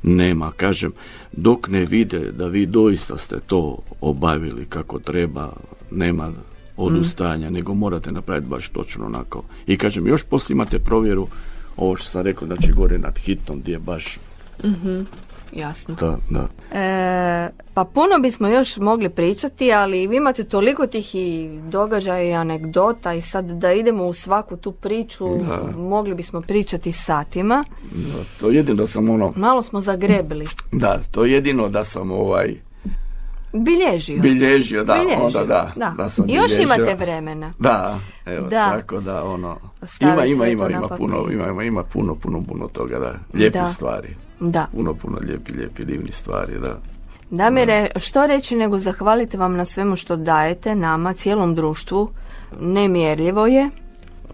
nema, 0.02 0.52
kažem, 0.52 0.92
dok 1.32 1.68
ne 1.68 1.84
vide 1.84 2.32
da 2.32 2.46
vi 2.46 2.66
doista 2.66 3.16
ste 3.16 3.40
to 3.46 3.78
obavili 4.00 4.66
kako 4.68 4.98
treba, 4.98 5.52
nema 5.90 6.32
odustajanja, 6.76 7.50
nego 7.50 7.74
morate 7.74 8.12
napraviti 8.12 8.48
baš 8.48 8.68
točno 8.68 9.06
onako. 9.06 9.42
I 9.66 9.76
kažem, 9.76 10.06
još 10.06 10.22
poslije 10.22 10.54
imate 10.54 10.78
provjeru, 10.78 11.28
ovo 11.76 11.96
što 11.96 12.06
sam 12.06 12.22
rekao, 12.22 12.46
znači 12.46 12.72
gore 12.72 12.98
nad 12.98 13.18
hitnom, 13.18 13.60
gdje 13.60 13.72
je 13.72 13.78
baš, 13.78 14.18
Jasno. 15.52 15.94
da, 15.94 16.16
da. 16.30 16.48
E, 16.72 17.48
pa 17.74 17.84
puno 17.84 18.18
bismo 18.18 18.48
još 18.48 18.76
mogli 18.76 19.08
pričati, 19.08 19.72
ali 19.72 20.06
vi 20.06 20.16
imate 20.16 20.44
toliko 20.44 20.86
tih 20.86 21.14
i 21.14 21.48
događaja 21.62 22.22
i 22.22 22.32
anegdota 22.32 23.14
i 23.14 23.22
sad 23.22 23.44
da 23.46 23.72
idemo 23.72 24.04
u 24.04 24.12
svaku 24.12 24.56
tu 24.56 24.72
priču, 24.72 25.28
mogli 25.78 26.14
bismo 26.14 26.40
pričati 26.40 26.92
satima. 26.92 27.64
da. 27.92 28.24
To 28.40 28.50
jedino 28.50 28.76
da 28.76 28.86
sam 28.86 29.08
ono, 29.10 29.32
Malo 29.36 29.62
smo 29.62 29.80
zagrebili. 29.80 30.46
da, 30.72 30.98
to 31.10 31.24
jedino 31.24 31.68
da 31.68 31.84
sam 31.84 32.10
ovaj, 32.10 32.54
Bilježio. 33.54 34.18
bilježio, 34.18 34.84
da, 34.84 34.94
Bilježio, 34.94 35.24
onda 35.26 35.44
da, 35.44 35.72
da. 35.76 35.94
da 35.96 36.08
sam 36.08 36.24
Još 36.24 36.46
bilježio. 36.48 36.62
imate 36.64 36.94
vremena. 36.94 37.52
Da, 37.58 37.98
evo, 38.26 38.48
Da. 38.48 38.70
tako 38.70 39.00
da 39.00 39.24
ono, 39.24 39.56
Stavit 39.84 40.02
ima, 40.26 40.46
ima, 40.46 40.66
ima, 40.66 40.70
ima 40.70 40.88
puno, 40.88 41.24
ima, 41.32 41.48
ima, 41.48 41.62
ima 41.62 41.82
puno, 41.82 42.14
puno, 42.14 42.42
puno 42.42 42.68
toga, 42.68 42.98
da, 42.98 43.14
lijepi 43.34 43.58
Da. 43.58 43.66
stvari, 43.66 44.16
Da. 44.40 44.66
puno, 44.72 44.94
puno 44.94 45.18
lijepi, 45.26 45.52
lijepi, 45.52 45.84
divni 45.84 46.12
stvari, 46.12 46.58
da. 46.60 46.80
Damire, 47.30 47.90
što 47.96 48.26
reći 48.26 48.56
nego 48.56 48.78
zahvaliti 48.78 49.36
vam 49.36 49.56
na 49.56 49.64
svemu 49.64 49.96
što 49.96 50.16
dajete 50.16 50.74
nama, 50.74 51.12
cijelom 51.12 51.54
društvu. 51.54 52.10
Nemjerljivo 52.60 53.46
je. 53.46 53.70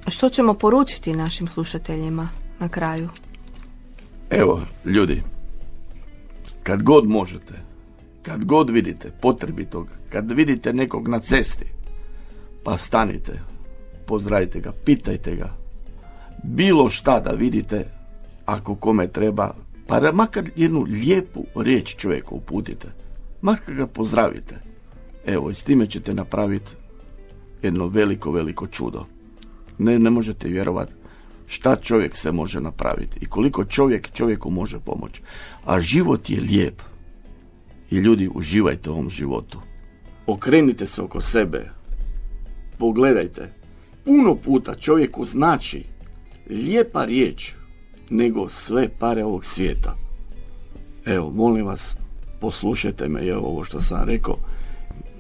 Što 0.09 0.29
ćemo 0.29 0.55
poručiti 0.55 1.17
našim 1.17 1.49
slušateljima 1.49 2.29
na 2.59 2.69
kraju? 2.69 3.09
Evo, 4.31 4.63
ljudi, 4.85 5.23
kad 6.63 6.83
god 6.83 7.09
možete, 7.09 7.55
kad 8.23 8.45
god 8.45 8.71
vidite 8.71 9.11
potrebitog, 9.21 9.89
kad 10.11 10.31
vidite 10.31 10.73
nekog 10.73 11.09
na 11.09 11.21
cesti, 11.21 11.67
pa 12.65 12.77
stanite, 12.77 13.33
pozdravite 14.07 14.61
ga, 14.61 14.73
pitajte 14.85 15.37
ga, 15.37 15.57
bilo 16.43 16.91
šta 16.91 17.21
da 17.21 17.31
vidite, 17.31 17.85
ako 18.47 18.75
kome 18.75 19.09
treba, 19.09 19.55
pa 19.87 20.13
makar 20.13 20.51
jednu 20.57 20.87
lijepu 20.89 21.45
riječ 21.57 21.97
čovjeku 21.97 22.37
uputite, 22.37 22.89
makar 23.43 23.75
ga 23.75 23.87
pozdravite. 23.87 24.55
Evo, 25.27 25.51
i 25.51 25.55
s 25.55 25.63
time 25.63 25.87
ćete 25.87 26.15
napraviti 26.15 26.71
jedno 27.63 27.87
veliko, 27.87 28.31
veliko 28.31 28.67
čudo. 28.67 29.05
Ne, 29.79 29.99
ne 29.99 30.11
možete 30.11 30.49
vjerovati 30.49 30.93
šta 31.47 31.77
čovjek 31.77 32.17
se 32.17 32.33
može 32.33 32.61
napraviti 32.61 33.19
i 33.21 33.27
koliko 33.27 33.65
čovjek 33.65 34.13
čovjeku 34.13 34.51
može 34.51 34.79
pomoći. 34.81 35.23
A 35.65 35.81
život 35.81 36.31
je 36.31 36.41
lijep. 36.41 36.83
I 37.91 37.97
ljudi, 37.97 38.31
uživajte 38.35 38.91
u 38.91 38.93
ovom 38.93 39.11
životu. 39.11 39.61
Okrenite 40.27 40.87
se 40.87 41.03
oko 41.03 41.21
sebe. 41.21 41.71
Pogledajte. 42.79 43.53
Puno 44.05 44.35
puta 44.35 44.75
čovjeku 44.75 45.25
znači 45.25 45.85
lijepa 46.51 47.05
riječ 47.05 47.53
nego 48.11 48.49
sve 48.49 48.89
pare 48.99 49.25
ovog 49.25 49.45
svijeta. 49.45 49.97
Evo, 51.05 51.31
molim 51.31 51.67
vas, 51.67 51.97
poslušajte 52.41 53.09
me, 53.09 53.27
evo 53.27 53.49
ovo 53.49 53.65
što 53.65 53.81
sam 53.81 54.05
rekao. 54.05 54.37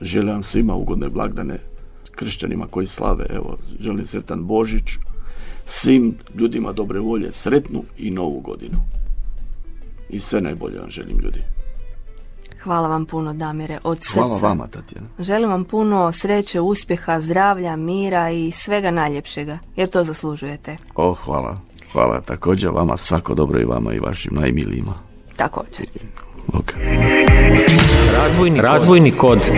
Želim 0.00 0.42
svima 0.42 0.74
ugodne 0.74 1.08
blagdane 1.08 1.58
kršćanima 2.16 2.66
koji 2.70 2.86
slave, 2.86 3.26
evo, 3.30 3.56
želim 3.80 4.06
sretan 4.06 4.44
Božić, 4.44 4.84
svim 5.64 6.14
ljudima 6.34 6.72
dobre 6.72 7.00
volje, 7.00 7.32
sretnu 7.32 7.82
i 7.98 8.10
novu 8.10 8.40
godinu. 8.40 8.78
I 10.10 10.20
sve 10.20 10.40
najbolje 10.40 10.78
vam 10.78 10.90
želim 10.90 11.18
ljudi. 11.18 11.42
Hvala 12.62 12.88
vam 12.88 13.06
puno, 13.06 13.34
Damire, 13.34 13.78
od 13.84 13.98
srca. 14.00 14.20
Hvala 14.20 14.38
vama, 14.38 14.66
Tatjana. 14.66 15.08
Želim 15.18 15.50
vam 15.50 15.64
puno 15.64 16.12
sreće, 16.12 16.60
uspjeha, 16.60 17.20
zdravlja, 17.20 17.76
mira 17.76 18.30
i 18.30 18.50
svega 18.50 18.90
najljepšega, 18.90 19.58
jer 19.76 19.88
to 19.88 20.04
zaslužujete. 20.04 20.76
O, 20.94 21.14
hvala. 21.14 21.60
Hvala 21.96 22.20
također 22.20 22.70
vama, 22.70 22.96
svako 22.96 23.34
dobro 23.34 23.60
i 23.60 23.64
vama 23.64 23.92
i 23.92 23.98
vašim 23.98 24.34
najmilijima. 24.34 24.94
Također. 25.36 25.86
Bog. 26.46 26.72
Razvojni, 28.12 28.60
Razvojni 28.60 29.10
kod 29.10 29.50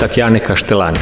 Tatjane 0.00 0.40
Kaštelani. 0.40 0.98